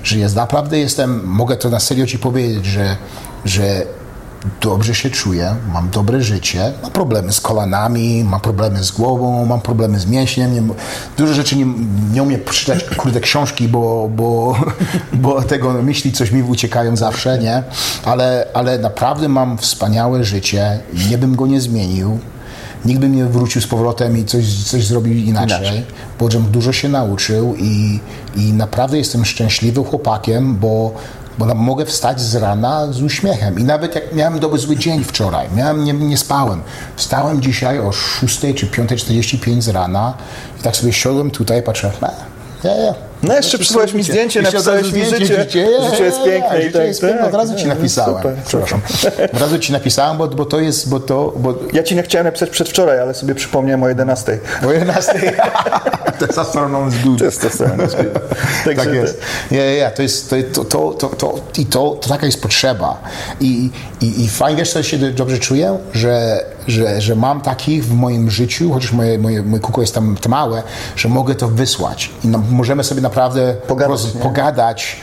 Że 0.02 0.18
jest 0.18 0.36
naprawdę 0.36 0.78
jestem, 0.78 1.24
mogę 1.26 1.56
to 1.56 1.70
na 1.70 1.80
serio 1.80 2.06
ci 2.06 2.18
powiedzieć, 2.18 2.66
że, 2.66 2.96
że 3.44 3.86
dobrze 4.60 4.94
się 4.94 5.10
czuję, 5.10 5.54
mam 5.72 5.90
dobre 5.90 6.22
życie, 6.22 6.72
mam 6.82 6.90
problemy 6.90 7.32
z 7.32 7.40
kolanami, 7.40 8.24
mam 8.24 8.40
problemy 8.40 8.84
z 8.84 8.92
głową, 8.92 9.46
mam 9.46 9.60
problemy 9.60 10.00
z 10.00 10.06
mięśniem, 10.06 10.54
nie, 10.54 10.74
dużo 11.16 11.34
rzeczy 11.34 11.56
nie, 11.56 11.66
nie 12.12 12.22
umiem 12.22 12.40
przeczytać, 12.40 12.84
kurde, 12.96 13.20
książki, 13.20 13.68
bo, 13.68 14.08
bo, 14.16 14.56
bo 15.12 15.42
tego 15.42 15.72
myśli 15.72 16.12
coś 16.12 16.30
mi 16.30 16.42
uciekają 16.42 16.96
zawsze, 16.96 17.38
nie? 17.38 17.62
Ale, 18.04 18.46
ale 18.54 18.78
naprawdę 18.78 19.28
mam 19.28 19.58
wspaniałe 19.58 20.24
życie, 20.24 20.78
nie 21.10 21.18
bym 21.18 21.36
go 21.36 21.46
nie 21.46 21.60
zmienił, 21.60 22.18
nikt 22.84 23.00
by 23.00 23.08
mnie 23.08 23.24
wrócił 23.24 23.62
z 23.62 23.66
powrotem 23.66 24.18
i 24.18 24.24
coś, 24.24 24.64
coś 24.64 24.86
zrobił 24.86 25.14
inaczej, 25.14 25.58
Inaczej. 25.58 25.84
żebym 26.30 26.50
dużo 26.50 26.72
się 26.72 26.88
nauczył 26.88 27.54
i, 27.58 28.00
i 28.36 28.52
naprawdę 28.52 28.98
jestem 28.98 29.24
szczęśliwym 29.24 29.84
chłopakiem, 29.84 30.56
bo, 30.56 30.94
bo 31.38 31.54
mogę 31.54 31.84
wstać 31.86 32.20
z 32.20 32.34
rana 32.36 32.92
z 32.92 33.02
uśmiechem. 33.02 33.58
I 33.58 33.64
nawet 33.64 33.94
jak 33.94 34.14
miałem 34.14 34.38
dobry 34.38 34.58
zły 34.58 34.76
dzień 34.76 35.04
wczoraj, 35.04 35.48
miałem, 35.56 35.84
nie, 35.84 35.92
nie 35.92 36.16
spałem. 36.16 36.62
Wstałem 36.96 37.42
dzisiaj 37.42 37.80
o 37.80 37.92
6 37.92 38.40
czy 38.40 38.66
5.45 38.66 39.62
z 39.62 39.68
rana 39.68 40.14
i 40.60 40.62
tak 40.62 40.76
sobie 40.76 40.92
siadłem 40.92 41.30
tutaj, 41.30 41.62
patrzę, 41.62 41.92
"E, 42.02 42.68
nie, 42.68 42.70
nie. 42.82 42.94
No 43.24 43.34
jeszcze 43.36 43.58
przysłałeś 43.58 43.92
mi 43.92 44.02
zdjęcie, 44.02 44.40
Jeszcze 44.40 44.56
napisałeś 44.56 44.92
mi 44.92 45.04
zdjęcie, 45.04 45.18
życie. 45.26 45.42
życie, 45.42 45.68
Życie 45.90 46.04
jest 46.04 46.18
piękne 46.24 46.58
i 46.58 46.62
Życie 46.62 46.78
tak, 46.78 46.86
jest 46.86 47.00
piękne, 47.00 47.18
tak. 47.18 47.28
od 47.28 47.34
razu 47.34 47.54
ci 47.56 47.66
No, 47.66 47.74
napisałem. 47.74 48.16
super, 48.16 48.34
Przepraszam. 48.46 48.80
Od 49.32 49.40
razu 49.40 49.58
ci 49.58 49.72
napisałem, 49.72 50.18
bo, 50.18 50.28
bo 50.28 50.44
to 50.44 50.60
jest, 50.60 50.88
bo 50.88 51.00
to, 51.00 51.32
bo 51.36 51.54
Ja 51.72 51.82
ci 51.82 51.96
nie 51.96 52.02
chciałem 52.02 52.24
napisać 52.26 52.50
przedwczoraj, 52.50 53.00
ale 53.00 53.14
sobie 53.14 53.34
przypomniałem 53.34 53.82
o 53.82 53.88
11. 53.88 54.38
o 54.68 54.72
11. 54.72 55.32
Testosteron 56.18 56.88
is 56.88 56.94
good. 57.04 57.18
Testosteron 57.18 57.86
is 57.86 57.94
good. 57.94 58.12
Także 58.64 58.84
tak 58.84 58.94
jest. 58.94 59.20
Nie, 59.50 59.58
nie, 59.58 59.76
nie, 59.76 59.90
to 59.96 60.02
jest, 60.02 60.30
to, 60.30 60.36
to, 60.64 60.64
to, 60.64 60.92
to, 61.08 61.16
to, 61.16 61.34
i 61.58 61.66
to, 61.66 61.98
to 62.00 62.08
taka 62.08 62.26
jest 62.26 62.42
potrzeba. 62.42 63.00
I, 63.40 63.70
i, 64.00 64.24
i 64.24 64.28
fajnie, 64.28 64.58
wiesz, 64.58 64.72
co 64.72 64.82
się 64.82 64.98
dobrze 64.98 65.38
czuję, 65.38 65.78
że, 65.92 66.44
że, 66.68 67.00
że 67.00 67.14
mam 67.16 67.40
takich 67.40 67.84
w 67.84 67.92
moim 67.94 68.30
życiu, 68.30 68.72
chociaż 68.72 68.92
moje, 68.92 69.18
moje, 69.18 69.42
moje 69.42 69.60
kuko 69.62 69.80
jest 69.80 69.94
tam 69.94 70.16
małe, 70.28 70.62
że 70.96 71.08
mogę 71.08 71.34
to 71.34 71.48
wysłać. 71.48 72.10
I 72.24 72.28
no, 72.28 72.42
możemy 72.50 72.84
sobie 72.84 73.02
naprawdę 73.14 73.54
Pogadać, 73.68 74.14
nie? 74.14 74.20
pogadać 74.20 74.96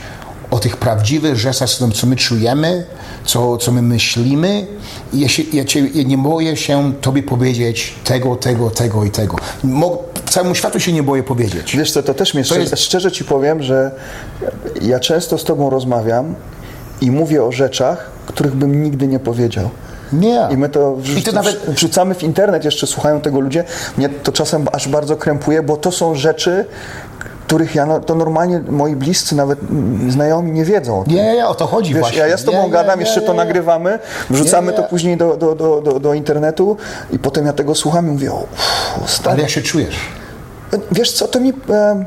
o 0.50 0.58
tych 0.58 0.76
prawdziwych 0.76 1.36
rzeczach, 1.36 1.70
co- 1.70 1.88
co 1.90 2.06
my 2.06 2.16
czujemy, 2.16 2.84
co, 3.24 3.56
co 3.56 3.72
my 3.72 3.82
myślimy. 3.82 4.66
I 5.12 5.20
ja, 5.20 5.28
się, 5.28 5.42
ja, 5.52 5.64
cię, 5.64 5.80
ja 5.94 6.02
nie 6.02 6.18
boję 6.18 6.56
się 6.56 6.92
tobie 7.00 7.22
powiedzieć 7.22 7.94
tego, 8.04 8.36
tego, 8.36 8.70
tego 8.70 9.04
i 9.04 9.10
tego. 9.10 9.36
Mo, 9.64 9.98
całemu 10.30 10.54
światu 10.54 10.80
się 10.80 10.92
nie 10.92 11.02
boję 11.02 11.22
powiedzieć. 11.22 11.76
Wiesz 11.76 11.92
co, 11.92 12.02
to 12.02 12.14
też 12.14 12.34
mnie 12.34 12.42
To 12.42 12.46
szczerze, 12.46 12.60
jest- 12.60 12.78
szczerze 12.78 13.12
ci 13.12 13.24
powiem, 13.24 13.62
że 13.62 13.90
ja 14.82 15.00
często 15.00 15.38
z 15.38 15.44
tobą 15.44 15.70
rozmawiam 15.70 16.34
i 17.00 17.10
mówię 17.10 17.44
o 17.44 17.52
rzeczach, 17.52 18.10
których 18.26 18.54
bym 18.54 18.82
nigdy 18.82 19.06
nie 19.08 19.18
powiedział. 19.18 19.70
Nie. 20.12 20.48
I 20.50 20.56
my 20.56 20.68
to, 20.68 20.96
wrzu- 20.96 21.18
I 21.18 21.22
to 21.22 21.32
nawet- 21.32 21.60
wrzucamy 21.68 22.14
w 22.14 22.22
internet, 22.22 22.64
jeszcze 22.64 22.86
słuchają 22.86 23.20
tego 23.20 23.40
ludzie. 23.40 23.64
Mnie 23.96 24.08
to 24.08 24.32
czasem 24.32 24.66
aż 24.72 24.88
bardzo 24.88 25.16
krępuje, 25.16 25.62
bo 25.62 25.76
to 25.76 25.92
są 25.92 26.14
rzeczy, 26.14 26.64
których 27.52 27.74
ja, 27.74 27.86
no, 27.86 28.00
to 28.00 28.14
normalnie 28.14 28.60
moi 28.68 28.96
bliscy, 28.96 29.36
nawet 29.36 29.58
znajomi 30.08 30.52
nie 30.52 30.64
wiedzą. 30.64 31.00
o 31.00 31.04
tym. 31.04 31.14
Nie, 31.14 31.34
nie, 31.34 31.46
o 31.46 31.54
to 31.54 31.66
chodzi 31.66 31.94
Wiesz, 31.94 32.00
właśnie. 32.00 32.18
ja, 32.18 32.26
ja 32.26 32.36
z 32.36 32.44
tobą 32.44 32.64
Nie, 32.64 32.70
gadam, 32.70 32.98
nie, 32.98 33.04
jeszcze 33.04 33.20
to 33.20 33.32
nie. 33.32 33.36
nagrywamy, 33.36 33.98
wrzucamy 34.30 34.72
to 34.72 34.82
później 34.82 35.16
do, 35.16 35.36
do, 35.36 35.54
do, 35.54 35.80
do, 35.80 36.00
do 36.00 36.14
internetu 36.14 36.76
i 37.10 37.18
potem 37.18 37.46
ja 37.46 37.52
tego 37.52 37.74
słucham 37.74 38.08
i 38.08 38.10
mówię, 38.10 38.32
o, 38.32 38.44
stary, 39.06 39.32
Ale 39.32 39.40
jak 39.42 39.50
się 39.50 39.62
czujesz? 39.62 39.96
Wiesz 40.92 41.12
co, 41.12 41.28
to 41.28 41.40
mi... 41.40 41.52
E, 41.70 42.04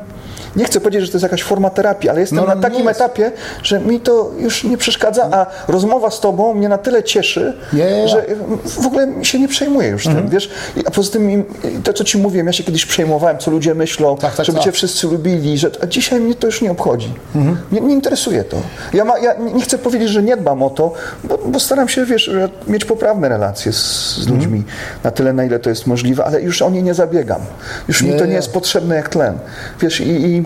nie 0.56 0.64
chcę 0.64 0.80
powiedzieć, 0.80 1.02
że 1.02 1.08
to 1.12 1.16
jest 1.16 1.22
jakaś 1.22 1.42
forma 1.42 1.70
terapii, 1.70 2.10
ale 2.10 2.20
jestem 2.20 2.36
No, 2.38 2.42
no, 2.46 2.54
na 2.54 2.60
takim 2.62 2.78
nie 2.82 2.84
jest. 2.88 3.00
etapie, 3.00 3.32
że 3.62 3.80
mi 3.80 4.00
to 4.00 4.30
już 4.38 4.64
nie 4.64 4.76
przeszkadza, 4.76 5.28
a 5.32 5.46
rozmowa 5.68 6.10
z 6.10 6.20
tobą 6.20 6.54
mnie 6.54 6.68
na 6.68 6.78
tyle 6.78 7.02
cieszy, 7.02 7.56
ja. 7.72 8.08
że 8.08 8.24
w 8.64 8.86
ogóle 8.86 9.06
mi 9.06 9.26
się 9.26 9.38
nie 9.40 9.48
przejmuję 9.48 9.88
już 9.88 10.06
Mhm. 10.06 10.24
tym, 10.24 10.32
wiesz? 10.32 10.50
A 10.86 10.90
poza 10.90 11.12
tym 11.12 11.44
to, 11.84 11.92
co 11.92 12.04
ci 12.04 12.18
mówiłem, 12.18 12.46
ja 12.46 12.52
się 12.52 12.64
kiedyś 12.64 12.86
przejmowałem, 12.86 13.38
co 13.38 13.50
ludzie 13.50 13.74
myślą, 13.74 14.16
Tak, 14.16 14.34
tak, 14.34 14.46
żeby 14.46 14.58
tak. 14.58 14.64
cię 14.64 14.72
wszyscy 14.72 15.06
lubili, 15.06 15.58
że, 15.58 15.70
a 15.82 15.86
dzisiaj 15.86 16.20
mnie 16.20 16.34
to 16.34 16.46
już 16.46 16.62
nie 16.62 16.70
obchodzi. 16.70 17.14
Mhm. 17.34 17.56
Nie, 17.72 17.80
nie 17.80 17.94
interesuje 17.94 18.44
to. 18.44 18.56
Ja, 18.92 19.04
ma, 19.04 19.18
ja 19.18 19.34
nie 19.54 19.62
chcę 19.62 19.78
powiedzieć, 19.78 20.08
że 20.08 20.22
nie 20.22 20.36
dbam 20.36 20.62
o 20.62 20.70
to, 20.70 20.92
bo, 21.24 21.38
bo 21.46 21.60
staram 21.60 21.88
się, 21.88 22.04
wiesz, 22.06 22.30
mieć 22.68 22.84
poprawne 22.84 23.28
relacje 23.28 23.72
z, 23.72 23.76
z 24.16 24.18
Mhm. 24.18 24.36
ludźmi 24.38 24.62
na 25.04 25.10
tyle, 25.10 25.32
na 25.32 25.44
ile 25.44 25.58
to 25.58 25.70
jest 25.70 25.86
możliwe, 25.86 26.24
ale 26.24 26.40
już 26.42 26.62
o 26.62 26.70
nie 26.70 26.82
nie 26.82 26.94
zabiegam. 26.94 27.40
Już 27.88 28.02
mi 28.02 28.10
Nie, 28.10 28.16
to 28.18 28.24
nie 28.24 28.30
nie. 28.30 28.36
jest 28.36 28.52
potrzebne 28.52 28.94
jak 28.96 29.08
tlen. 29.08 29.38
Wiesz, 29.80 30.00
i, 30.00 30.08
i 30.10 30.44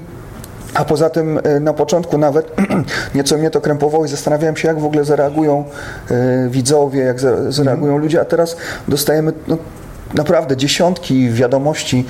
a 0.74 0.84
poza 0.84 1.10
tym 1.10 1.40
e, 1.44 1.60
na 1.60 1.72
początku 1.72 2.18
nawet 2.18 2.50
nieco 3.14 3.36
mnie 3.38 3.50
to 3.50 3.60
krępowało 3.60 4.04
i 4.04 4.08
zastanawiałem 4.08 4.56
się, 4.56 4.68
jak 4.68 4.78
w 4.80 4.84
ogóle 4.84 5.04
zareagują 5.04 5.64
e, 6.10 6.48
widzowie, 6.48 7.00
jak 7.00 7.20
za- 7.20 7.52
zareagują 7.52 7.98
ludzie, 7.98 8.20
a 8.20 8.24
teraz 8.24 8.56
dostajemy 8.88 9.32
no, 9.48 9.56
naprawdę 10.14 10.56
dziesiątki 10.56 11.30
wiadomości 11.30 12.04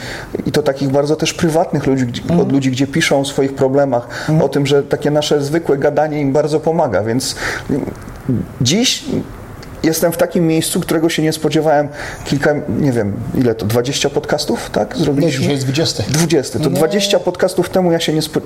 i 0.47 0.53
to 0.53 0.63
takich 0.63 0.89
bardzo 0.91 1.17
też 1.17 1.35
prywatnych 1.35 1.87
ludzi, 1.87 2.07
gdzie- 2.07 2.23
od 2.41 2.53
ludzi, 2.53 2.71
gdzie 2.71 2.87
piszą 2.87 3.21
o 3.21 3.25
swoich 3.25 3.55
problemach, 3.55 4.09
o 4.43 4.49
tym, 4.49 4.67
że 4.67 4.83
takie 4.83 5.11
nasze 5.11 5.43
zwykłe 5.43 5.79
gadanie 5.79 6.21
im 6.21 6.33
bardzo 6.33 6.61
pomaga, 6.61 7.03
więc 7.03 7.37
dziś 8.61 9.05
jestem 9.83 10.12
w 10.12 10.16
takim 10.16 10.47
miejscu, 10.47 10.81
którego 10.81 11.09
się 11.09 11.22
nie 11.22 11.33
spodziewałem 11.33 11.89
kilka, 12.24 12.55
nie 12.68 12.93
wiem, 12.93 13.16
ile 13.35 13.55
to, 13.55 13.66
20 13.66 14.11
podcastów, 14.11 14.70
tak? 14.70 14.97
Nie, 14.97 15.05
Zrobiliśmy? 15.05 15.39
dzisiaj 15.39 15.53
jest 15.53 15.64
20. 15.64 16.03
20. 16.09 16.59
To 16.59 16.70
20 16.70 17.20
podcastów 17.20 17.68
temu 17.68 17.93
ja 17.93 18.01
się 18.01 18.12
nie 18.12 18.22
spo... 18.22 18.41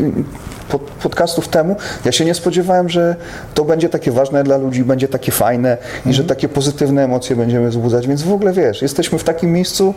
pod, 0.68 0.82
podcastów 0.82 1.48
temu 1.48 1.76
ja 2.04 2.12
się 2.12 2.24
nie 2.24 2.34
spodziewałem, 2.34 2.88
że 2.88 3.16
to 3.54 3.64
będzie 3.64 3.88
takie 3.88 4.10
ważne 4.10 4.44
dla 4.44 4.56
ludzi, 4.56 4.84
będzie 4.84 5.08
takie 5.08 5.32
fajne 5.32 5.76
i 6.06 6.14
że 6.14 6.24
takie 6.24 6.48
pozytywne 6.48 7.04
emocje 7.04 7.36
będziemy 7.36 7.68
wzbudzać, 7.68 8.06
więc 8.06 8.22
w 8.22 8.32
ogóle 8.32 8.52
wiesz, 8.52 8.82
jesteśmy 8.82 9.18
w 9.18 9.24
takim 9.24 9.52
miejscu, 9.52 9.94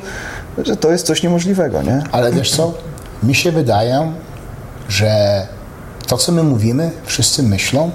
że 0.58 0.78
to 0.78 0.92
jest 0.92 1.06
coś 1.06 1.24
niemożliwego, 1.24 1.82
nie? 1.82 2.04
Ale 2.12 2.32
wiesz 2.32 2.52
co? 2.52 2.74
Mi 3.24 3.36
się 3.36 3.52
wydaje, 3.52 4.12
że 4.90 5.42
to, 6.08 6.18
co 6.18 6.32
my 6.32 6.44
mówimy, 6.44 6.92
wszyscy 7.06 7.44
myślą, 7.44 7.92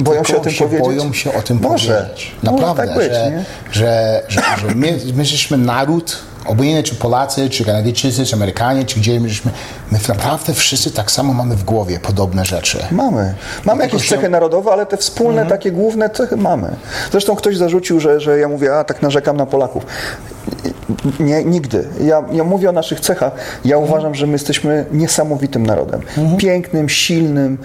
Boją 0.00 0.24
się 0.24 0.36
o 0.36 0.40
tym 0.40 0.52
się 0.52 0.64
powiedzieć. 0.64 0.86
boją 0.86 1.12
się 1.12 1.34
o 1.34 1.42
tym 1.42 1.60
Może. 1.62 1.94
powiedzieć. 1.94 2.34
Naprawdę, 2.42 2.86
tak 2.86 2.96
być, 2.96 3.12
że, 3.12 3.44
że, 3.72 4.22
że, 4.28 4.42
że 4.68 4.74
my, 4.74 4.98
my 5.14 5.22
jesteśmy 5.22 5.58
naród, 5.58 6.18
obojętnie 6.48 6.82
czy 6.82 6.94
Polacy, 6.94 7.50
czy 7.50 7.64
Kanadyjczycy, 7.64 8.26
czy 8.26 8.34
Amerykanie, 8.36 8.84
czy 8.84 9.00
gdzie 9.00 9.20
my 9.20 9.28
my 9.92 9.98
naprawdę 10.08 10.54
wszyscy 10.54 10.90
tak 10.90 11.10
samo 11.10 11.32
mamy 11.34 11.56
w 11.56 11.64
głowie 11.64 12.00
podobne 12.00 12.44
rzeczy. 12.44 12.78
Mamy. 12.90 13.34
Mamy 13.64 13.82
jakieś 13.84 14.02
się- 14.02 14.14
cechy 14.14 14.28
narodowe, 14.28 14.70
ale 14.72 14.86
te 14.86 14.96
wspólne, 14.96 15.46
takie 15.46 15.72
główne 15.72 16.10
cechy 16.10 16.36
mamy. 16.36 16.76
Zresztą 17.12 17.36
ktoś 17.36 17.56
zarzucił, 17.56 18.00
że, 18.00 18.20
że 18.20 18.38
ja 18.38 18.48
mówię, 18.48 18.74
a 18.78 18.84
tak 18.84 19.02
narzekam 19.02 19.36
na 19.36 19.46
Polaków. 19.46 19.86
Nie, 21.20 21.44
nigdy. 21.44 21.84
Ja, 22.00 22.22
ja 22.32 22.44
mówię 22.44 22.68
o 22.68 22.72
naszych 22.72 23.00
cechach. 23.00 23.32
Ja 23.64 23.78
uważam, 23.78 24.14
że 24.14 24.26
my 24.26 24.32
jesteśmy 24.32 24.86
niesamowitym 24.92 25.66
narodem. 25.66 26.00
Pięknym, 26.38 26.88
silnym, 26.88 27.58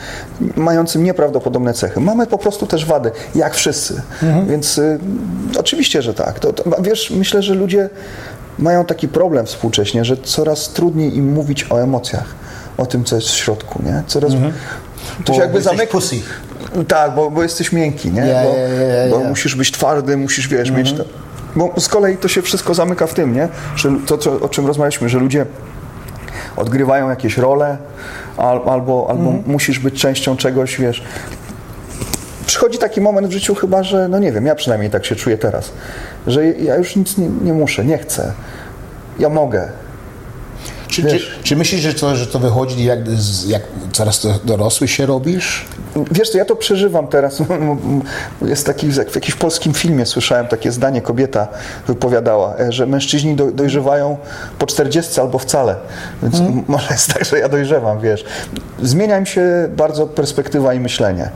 mającym 0.55 1.03
nieprawdopodobne 1.03 1.73
cechy. 1.73 1.99
Mamy 1.99 2.27
po 2.27 2.37
prostu 2.37 2.67
też 2.67 2.85
wady, 2.85 3.11
jak 3.35 3.55
wszyscy. 3.55 4.01
Więc 4.47 4.77
y, 4.77 4.99
oczywiście, 5.59 6.01
że 6.01 6.13
tak. 6.13 6.39
To, 6.39 6.53
to, 6.53 6.81
wiesz, 6.81 7.11
myślę, 7.11 7.41
że 7.41 7.53
ludzie 7.53 7.89
mają 8.59 8.85
taki 8.85 9.07
problem 9.07 9.45
współcześnie, 9.45 10.05
że 10.05 10.17
coraz 10.17 10.69
trudniej 10.69 11.17
im 11.17 11.33
mówić 11.33 11.65
o 11.69 11.81
emocjach, 11.81 12.35
o 12.77 12.85
tym, 12.85 13.03
co 13.03 13.15
jest 13.15 13.27
w 13.27 13.35
środku, 13.35 13.83
nie? 13.85 14.03
Coraz... 14.07 14.31
To 14.31 14.37
Bo- 15.27 15.33
się 15.33 15.41
jakby 15.41 15.61
zamyka. 15.61 15.97
Tak, 16.87 17.15
bo, 17.15 17.31
bo 17.31 17.43
jesteś 17.43 17.71
miękki, 17.71 18.11
nie? 18.11 18.21
Ja, 18.21 18.43
bo 18.43 18.49
ja, 18.49 19.03
ja, 19.05 19.09
bo 19.09 19.19
musisz 19.19 19.55
być 19.55 19.71
twardy, 19.71 20.17
musisz, 20.17 20.47
wiesz, 20.47 20.71
mieć 20.71 20.93
to. 20.93 21.03
Bo 21.55 21.73
z 21.77 21.87
kolei 21.87 22.17
to 22.17 22.27
się 22.27 22.41
wszystko 22.41 22.73
zamyka 22.73 23.07
w 23.07 23.13
tym, 23.13 23.33
nie? 23.33 23.47
Że 23.75 23.89
to, 24.05 24.17
co, 24.17 24.39
o 24.39 24.49
czym 24.49 24.67
rozmawialiśmy, 24.67 25.09
że 25.09 25.19
ludzie 25.19 25.45
odgrywają 26.57 27.09
jakieś 27.09 27.37
role, 27.37 27.77
al, 28.37 28.61
albo, 28.65 29.07
albo 29.09 29.33
musisz 29.45 29.79
być 29.79 30.01
częścią 30.01 30.37
czegoś, 30.37 30.77
wiesz. 30.79 31.03
Przychodzi 32.45 32.77
taki 32.77 33.01
moment 33.01 33.27
w 33.27 33.31
życiu 33.31 33.55
chyba, 33.55 33.83
że, 33.83 34.07
no 34.07 34.19
nie 34.19 34.31
wiem, 34.31 34.45
ja 34.45 34.55
przynajmniej 34.55 34.91
tak 34.91 35.05
się 35.05 35.15
czuję 35.15 35.37
teraz, 35.37 35.71
że 36.27 36.47
ja 36.47 36.75
już 36.75 36.95
nic 36.95 37.17
nie, 37.17 37.29
nie 37.29 37.53
muszę, 37.53 37.85
nie 37.85 37.97
chcę. 37.97 38.33
Ja 39.19 39.29
mogę. 39.29 39.69
Czy, 40.93 41.03
czy, 41.03 41.19
czy 41.43 41.55
myślisz, 41.55 41.81
że 41.81 41.93
to, 41.93 42.15
że 42.15 42.27
to 42.27 42.39
wychodzi, 42.39 42.83
jak, 42.83 42.99
jak 43.47 43.61
coraz 43.91 44.27
dorosły 44.43 44.87
się 44.87 45.05
robisz? 45.05 45.65
Wiesz 46.11 46.29
co, 46.29 46.37
ja 46.37 46.45
to 46.45 46.55
przeżywam 46.55 47.07
teraz. 47.07 47.41
Jest 48.41 48.65
taki, 48.65 48.87
jak 48.87 49.11
w 49.11 49.15
jakimś 49.15 49.35
polskim 49.35 49.73
filmie 49.73 50.05
słyszałem 50.05 50.47
takie 50.47 50.71
zdanie, 50.71 51.01
kobieta 51.01 51.47
wypowiadała, 51.87 52.57
e, 52.57 52.71
że 52.71 52.85
mężczyźni 52.85 53.35
do, 53.35 53.51
dojrzewają 53.51 54.17
po 54.59 54.65
40 54.65 55.19
albo 55.19 55.39
wcale. 55.39 55.75
Więc 56.23 56.39
m- 56.39 56.63
może 56.67 56.87
jest 56.91 57.13
tak, 57.13 57.25
że 57.25 57.39
ja 57.39 57.49
dojrzewam, 57.49 57.99
wiesz. 57.99 58.25
Zmienia 58.81 59.19
mi 59.19 59.27
się 59.27 59.69
bardzo 59.77 60.07
perspektywa 60.07 60.73
i 60.73 60.79
myślenie. 60.79 61.29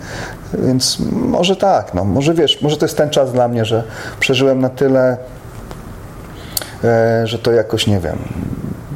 Więc 0.53 0.97
może 1.11 1.55
tak, 1.55 1.93
no, 1.93 2.05
może 2.05 2.33
wiesz, 2.33 2.61
może 2.61 2.77
to 2.77 2.85
jest 2.85 2.97
ten 2.97 3.09
czas 3.09 3.31
dla 3.33 3.47
mnie, 3.47 3.65
że 3.65 3.83
przeżyłem 4.19 4.59
na 4.59 4.69
tyle, 4.69 5.17
e, 6.83 7.27
że 7.27 7.39
to 7.39 7.51
jakoś, 7.51 7.87
nie 7.87 7.99
wiem, 7.99 8.17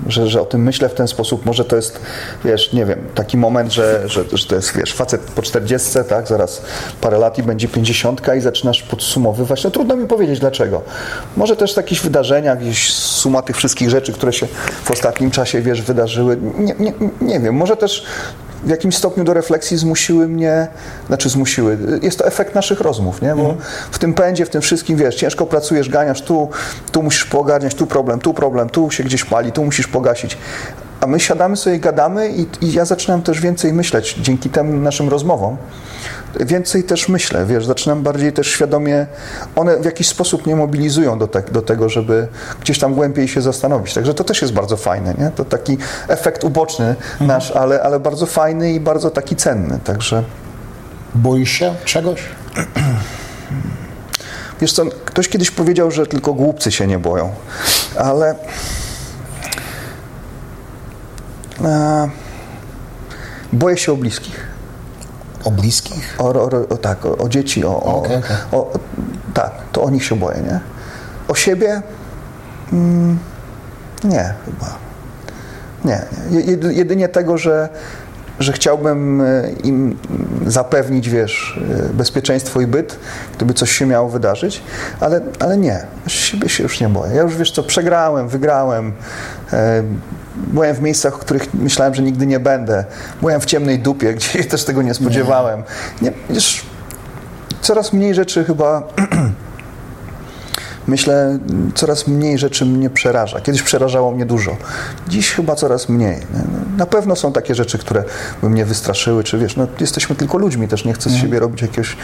że, 0.08 0.28
że 0.28 0.42
o 0.42 0.46
tym 0.46 0.64
myślę 0.64 0.90
w 0.90 0.94
ten 0.94 1.08
sposób. 1.08 1.46
Może 1.46 1.66
to 1.66 1.76
jest, 1.76 2.00
wiesz, 2.46 2.74
nie 2.74 2.86
wiem, 2.86 3.00
taki 3.16 3.38
moment, 3.38 3.74
że, 3.74 4.04
że, 4.06 4.24
że 4.34 4.46
to 4.46 4.56
jest, 4.56 4.78
wiesz, 4.78 4.94
facet 4.94 5.22
po 5.22 5.42
40, 5.42 5.90
tak, 6.10 6.28
zaraz 6.28 6.62
parę 7.02 7.18
lat 7.18 7.38
i 7.38 7.44
będzie 7.44 7.68
50 7.68 8.22
i 8.38 8.42
zaczynasz 8.42 8.84
podsumowywać. 8.84 9.64
No 9.64 9.72
trudno 9.72 9.96
mi 9.96 10.08
powiedzieć 10.08 10.40
dlaczego. 10.40 10.82
Może 11.38 11.56
też 11.56 11.78
jakieś 11.78 12.02
wydarzenia, 12.02 12.56
jakieś 12.56 12.94
suma 12.94 13.42
tych 13.42 13.58
wszystkich 13.58 13.90
rzeczy, 13.90 14.14
które 14.14 14.34
się 14.34 14.48
w 14.84 14.92
ostatnim 14.92 15.32
czasie, 15.32 15.62
wiesz, 15.62 15.82
wydarzyły. 15.82 16.38
Nie, 16.58 16.76
nie, 16.80 16.94
nie 17.22 17.40
wiem, 17.40 17.56
może 17.56 17.78
też 17.78 18.06
w 18.64 18.70
jakimś 18.70 18.98
stopniu 18.98 19.24
do 19.24 19.34
refleksji 19.34 19.78
zmusiły 19.78 20.28
mnie, 20.28 20.68
znaczy 21.08 21.30
zmusiły, 21.30 21.78
jest 22.02 22.18
to 22.20 22.28
efekt 22.28 22.56
naszych 22.56 22.82
rozmów, 22.82 23.22
nie? 23.22 23.36
Bo 23.36 23.56
w 23.92 24.00
tym 24.00 24.14
pędzie, 24.14 24.46
w 24.46 24.50
tym 24.50 24.62
wszystkim, 24.62 24.98
wiesz, 24.98 25.16
ciężko 25.16 25.46
pracujesz, 25.46 25.90
ganiasz, 25.90 26.22
tu, 26.22 26.50
tu 26.92 27.04
musisz 27.04 27.26
poogarniać, 27.26 27.76
tu 27.76 27.88
problem, 27.88 28.20
tu 28.20 28.34
problem, 28.34 28.70
tu 28.70 28.92
się 28.92 29.04
gdzieś 29.04 29.24
pali, 29.26 29.52
tu 29.52 29.66
musisz 29.66 29.88
pogasić. 29.88 30.38
A 31.02 31.08
my 31.08 31.20
siadamy 31.20 31.58
sobie, 31.58 31.80
gadamy 31.80 32.30
i, 32.30 32.66
i 32.66 32.74
ja 32.74 32.86
zaczynam 32.86 33.22
też 33.22 33.42
więcej 33.42 33.74
myśleć 33.74 34.16
dzięki 34.22 34.50
tym 34.50 34.84
naszym 34.84 35.10
rozmowom. 35.10 35.58
Więcej 36.40 36.84
też 36.84 37.10
myślę, 37.10 37.46
wiesz, 37.46 37.66
zaczynam 37.66 38.04
bardziej 38.04 38.34
też 38.34 38.48
świadomie, 38.48 39.06
one 39.56 39.78
w 39.78 39.86
jakiś 39.86 40.08
sposób 40.08 40.46
mnie 40.46 40.56
mobilizują 40.56 41.20
do, 41.20 41.28
tak, 41.28 41.52
do 41.52 41.62
tego, 41.62 41.90
żeby 41.90 42.28
gdzieś 42.62 42.80
tam 42.80 42.94
głębiej 42.94 43.28
się 43.28 43.42
zastanowić. 43.42 43.94
Także 43.94 44.14
to 44.14 44.24
też 44.24 44.42
jest 44.42 44.54
bardzo 44.54 44.78
fajne, 44.78 45.14
nie? 45.18 45.32
To 45.36 45.46
taki 45.46 45.78
efekt 46.08 46.44
uboczny 46.44 46.96
nasz, 47.22 47.52
ale, 47.52 47.84
ale 47.84 48.00
bardzo 48.00 48.26
fajny 48.26 48.74
i 48.74 48.80
bardzo 48.80 49.10
taki 49.10 49.36
cenny. 49.36 49.80
Także 49.84 50.24
Boisz 51.16 51.52
się 51.52 51.76
czegoś? 51.86 52.22
wiesz 54.62 54.74
co, 54.74 54.86
ktoś 55.06 55.30
kiedyś 55.30 55.52
powiedział, 55.52 55.92
że 55.92 56.08
tylko 56.08 56.34
głupcy 56.34 56.72
się 56.72 56.88
nie 56.88 57.00
boją, 57.00 57.32
ale 57.98 58.36
e, 61.64 62.10
boję 63.54 63.78
się 63.78 63.92
o 63.92 63.96
bliskich. 63.96 64.51
O 65.44 65.52
bliskich? 65.52 66.16
O, 66.20 66.24
o, 66.34 66.50
o, 66.70 66.78
tak, 66.78 67.06
o, 67.06 67.18
o 67.18 67.30
dzieci, 67.30 67.66
o, 67.66 67.70
o, 67.84 67.96
Okej, 68.00 68.18
okej. 68.18 68.36
o, 68.52 68.72
tak, 69.34 69.52
to 69.72 69.82
o 69.84 69.90
nich 69.90 70.06
się 70.06 70.16
boję, 70.16 70.42
nie? 70.42 70.60
O 71.28 71.36
siebie? 71.36 71.82
Mm, 72.74 73.20
nie, 74.04 74.34
chyba. 74.46 74.76
Nie, 75.86 76.02
nie. 76.32 76.42
Jedy- 76.42 76.74
Jedynie 76.74 77.08
tego, 77.10 77.38
że, 77.38 77.70
że 78.40 78.54
chciałbym 78.54 79.22
e, 79.22 79.50
im 79.64 79.98
zapewnić, 80.48 81.10
wiesz, 81.10 81.62
e, 81.90 81.94
bezpieczeństwo 81.94 82.62
i 82.62 82.68
byt, 82.68 83.00
gdyby 83.36 83.54
coś 83.54 83.72
się 83.72 83.86
miało 83.86 84.10
wydarzyć, 84.10 84.62
ale, 85.00 85.22
ale 85.40 85.58
nie, 85.58 85.86
siebie 86.08 86.50
się 86.50 86.64
już 86.64 86.80
nie 86.80 86.90
boję. 86.90 87.16
Ja 87.16 87.22
już, 87.22 87.36
wiesz 87.36 87.52
co, 87.52 87.64
przegrałem, 87.64 88.28
wygrałem, 88.28 88.94
e, 89.54 89.84
byłem 90.36 90.76
w 90.76 90.82
miejscach, 90.82 91.16
w 91.16 91.20
których 91.20 91.54
myślałem, 91.54 91.96
że 91.96 92.02
nigdy 92.02 92.26
nie 92.26 92.40
będę. 92.40 92.86
Byłem 93.22 93.42
w 93.42 93.46
ciemnej 93.46 93.80
dupie, 93.80 94.14
gdzie 94.16 94.44
też 94.44 94.64
tego 94.64 94.82
nie 94.82 94.94
spodziewałem. 94.94 95.64
Nie, 96.02 96.12
wiesz, 96.30 96.66
coraz 97.62 97.94
mniej 97.94 98.16
rzeczy 98.16 98.46
chyba 98.46 98.84
myślę, 100.88 101.40
coraz 101.76 102.08
mniej 102.08 102.38
rzeczy 102.38 102.66
mnie 102.66 102.90
przeraża. 102.90 103.42
Kiedyś 103.42 103.62
przerażało 103.62 104.12
mnie 104.12 104.26
dużo. 104.26 104.58
Dziś 105.08 105.32
chyba 105.32 105.56
coraz 105.56 105.90
mniej. 105.90 106.18
nie? 106.18 106.78
Na 106.78 106.86
pewno 106.86 107.16
są 107.16 107.34
takie 107.34 107.56
rzeczy, 107.56 107.78
które 107.78 108.04
by 108.42 108.50
mnie 108.50 108.66
wystraszyły, 108.66 109.24
czy 109.24 109.38
wiesz, 109.38 109.56
no, 109.56 109.68
jesteśmy 109.80 110.16
tylko 110.16 110.38
ludźmi, 110.38 110.68
też 110.68 110.86
nie 110.86 110.94
chcę 110.94 111.10
z 111.10 111.16
siebie 111.16 111.40
robić 111.40 111.62
jakiegoś, 111.62 111.98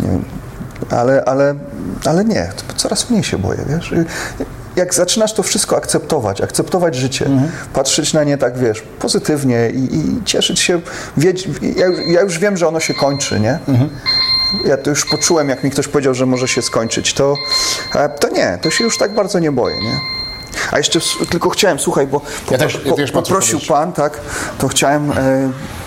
nie 0.00 0.08
wiem, 0.08 0.24
ale, 0.90 1.24
ale, 1.24 1.54
ale 2.04 2.24
nie, 2.24 2.52
coraz 2.76 3.10
mniej 3.10 3.24
się 3.24 3.38
boję, 3.38 3.60
wiesz. 3.68 3.94
jak 4.76 4.94
zaczynasz 4.94 5.32
to 5.32 5.42
wszystko 5.42 5.76
akceptować, 5.76 6.40
akceptować 6.40 6.94
życie, 6.94 7.30
patrzeć 7.72 8.12
na 8.12 8.24
nie 8.24 8.38
tak, 8.38 8.58
wiesz, 8.58 8.82
pozytywnie 8.98 9.70
i, 9.70 9.96
i 9.96 10.24
cieszyć 10.24 10.60
się, 10.60 10.80
wiedz, 11.16 11.44
ja, 11.76 11.86
ja 12.06 12.20
już 12.20 12.38
wiem, 12.38 12.56
że 12.56 12.68
ono 12.68 12.80
się 12.80 12.94
kończy, 12.94 13.40
nie? 13.40 13.58
Ja 14.64 14.76
to 14.76 14.90
już 14.90 15.04
poczułem, 15.04 15.48
jak 15.48 15.64
mi 15.64 15.70
ktoś 15.70 15.88
powiedział, 15.88 16.14
że 16.14 16.26
może 16.26 16.48
się 16.48 16.62
skończyć, 16.62 17.14
to, 17.14 17.34
e, 17.94 18.08
to 18.08 18.28
nie, 18.28 18.58
to 18.62 18.70
się 18.70 18.84
już 18.84 18.98
tak 18.98 19.14
bardzo 19.14 19.38
nie 19.38 19.52
boję, 19.52 19.76
nie? 19.76 20.15
A 20.72 20.78
jeszcze 20.78 21.00
tylko 21.30 21.50
chciałem, 21.50 21.78
słuchaj, 21.78 22.06
bo 22.06 22.20
Ja 22.50 22.58
też- 22.58 22.80
ja 22.84 23.06
co 23.06 23.12
poprosił. 23.12 23.60
Pan, 23.68 23.92
tak, 23.92 24.20
to 24.58 24.68
chciałem 24.68 25.10
e, 25.10 25.14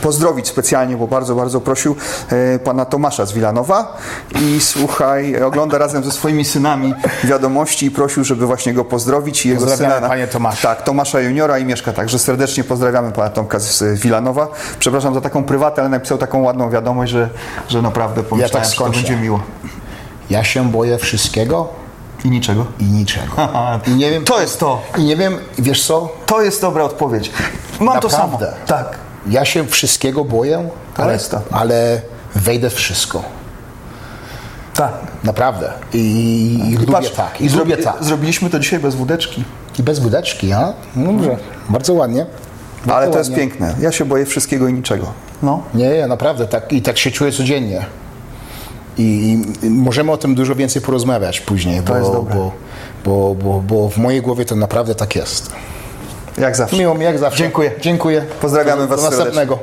pozdrowić 0.01 0.47
specjalnie, 0.47 0.97
bo 0.97 1.07
bardzo, 1.07 1.35
bardzo 1.35 1.61
prosił 1.61 1.95
e, 2.29 2.59
Pana 2.59 2.85
Tomasza 2.85 3.25
z 3.25 3.33
Wilanowa 3.33 3.97
i 4.41 4.61
słuchaj, 4.61 5.43
ogląda 5.43 5.77
razem 5.77 6.03
ze 6.03 6.11
swoimi 6.11 6.45
synami 6.45 6.93
wiadomości 7.23 7.85
i 7.85 7.91
prosił, 7.91 8.23
żeby 8.23 8.45
właśnie 8.45 8.73
go 8.73 8.85
pozdrowić 8.85 9.45
i 9.45 9.49
jego 9.49 9.69
syna. 9.77 10.01
panie 10.01 10.27
Tomaszu. 10.27 10.61
Tak, 10.61 10.83
Tomasza 10.83 11.19
Juniora 11.19 11.59
i 11.59 11.65
mieszka, 11.65 11.93
także 11.93 12.19
serdecznie 12.19 12.63
pozdrawiamy 12.63 13.11
Pana 13.11 13.29
Tomka 13.29 13.59
z 13.59 13.79
z 13.79 13.99
Wilanowa. 14.01 14.47
Przepraszam 14.79 15.13
za 15.13 15.21
taką 15.21 15.43
prywatę, 15.43 15.81
ale 15.81 15.89
napisał 15.89 16.17
taką 16.17 16.41
ładną 16.41 16.69
wiadomość, 16.69 17.11
że, 17.11 17.29
że 17.69 17.81
naprawdę 17.81 18.23
pomyślałem, 18.23 18.69
że 18.69 18.75
to 18.77 18.89
będzie 18.89 19.17
miło. 19.17 19.39
Ja 20.29 20.43
się 20.43 20.71
boję 20.71 20.97
wszystkiego 20.97 21.67
I 22.23 22.29
niczego. 22.29 22.65
i 22.79 22.83
niczego. 22.83 23.35
I 23.87 23.91
nie 23.95 24.11
wiem, 24.11 24.25
To 24.25 24.41
jest 24.41 24.59
to. 24.59 24.81
I 24.97 25.03
nie 25.03 25.15
wiem, 25.15 25.37
wiesz 25.57 25.85
co? 25.87 26.09
To 26.25 26.41
jest 26.41 26.61
dobra 26.61 26.83
odpowiedź. 26.83 27.31
Mam 27.79 27.99
to 27.99 28.09
samo. 28.09 28.23
Naprawdę. 28.23 28.53
Tak. 28.65 28.97
Ja 29.27 29.45
się 29.45 29.67
wszystkiego 29.67 30.25
boję, 30.25 30.69
ale, 30.97 31.13
jest 31.13 31.31
to. 31.31 31.41
ale 31.51 32.01
wejdę 32.35 32.69
w 32.69 32.73
wszystko. 32.73 33.23
Tak. 34.73 34.93
Naprawdę. 35.23 35.73
I, 35.93 35.99
i 36.71 36.75
lubię 36.77 36.91
Patrz, 36.93 37.11
tak. 37.11 37.41
I 37.41 37.49
lubię 37.49 37.77
tak. 37.77 37.95
Zrobiliśmy 38.03 38.49
to 38.49 38.59
dzisiaj 38.59 38.79
bez 38.79 38.95
wódeczki. 38.95 39.43
I 39.79 39.83
bez 39.83 39.99
wódeczki, 39.99 40.53
a? 40.53 40.73
No 40.95 41.13
Dobrze. 41.13 41.37
Bardzo 41.69 41.93
ładnie. 41.93 42.25
Bardzo 42.85 42.95
Ale 42.95 43.07
to 43.11 43.17
jest 43.17 43.29
ładnie. 43.29 43.47
piękne. 43.47 43.75
Ja 43.79 43.91
się 43.91 44.05
boję 44.05 44.25
wszystkiego 44.25 44.67
i 44.67 44.73
niczego. 44.73 45.05
No. 45.43 45.63
Nie, 45.73 45.89
nie, 45.89 46.07
naprawdę. 46.07 46.47
Tak, 46.47 46.73
I 46.73 46.81
tak 46.81 46.97
się 46.97 47.11
czuję 47.11 47.31
codziennie. 47.31 47.85
I, 48.99 49.37
I 49.63 49.69
możemy 49.69 50.11
o 50.11 50.17
tym 50.17 50.35
dużo 50.35 50.55
więcej 50.55 50.81
porozmawiać 50.81 51.41
później, 51.41 51.81
bo, 51.81 51.97
jest 51.97 52.11
dobre. 52.11 52.35
bo, 52.35 52.51
bo, 53.05 53.35
bo, 53.35 53.61
bo 53.61 53.89
w 53.89 53.97
mojej 53.97 54.21
głowie 54.21 54.45
to 54.45 54.55
naprawdę 54.55 54.95
tak 54.95 55.15
jest. 55.15 55.51
Jak 56.37 56.55
zawsze. 56.55 56.77
Miło 56.77 56.95
mi 56.95 57.03
jak 57.03 57.19
zawsze. 57.19 57.37
Dziękuję. 57.43 57.71
Dziękuję. 57.81 58.25
Pozdrawiamy 58.41 58.81
do, 58.81 58.87
was 58.87 58.97
Do 58.97 59.01
serdecznie. 59.01 59.25
następnego. 59.25 59.59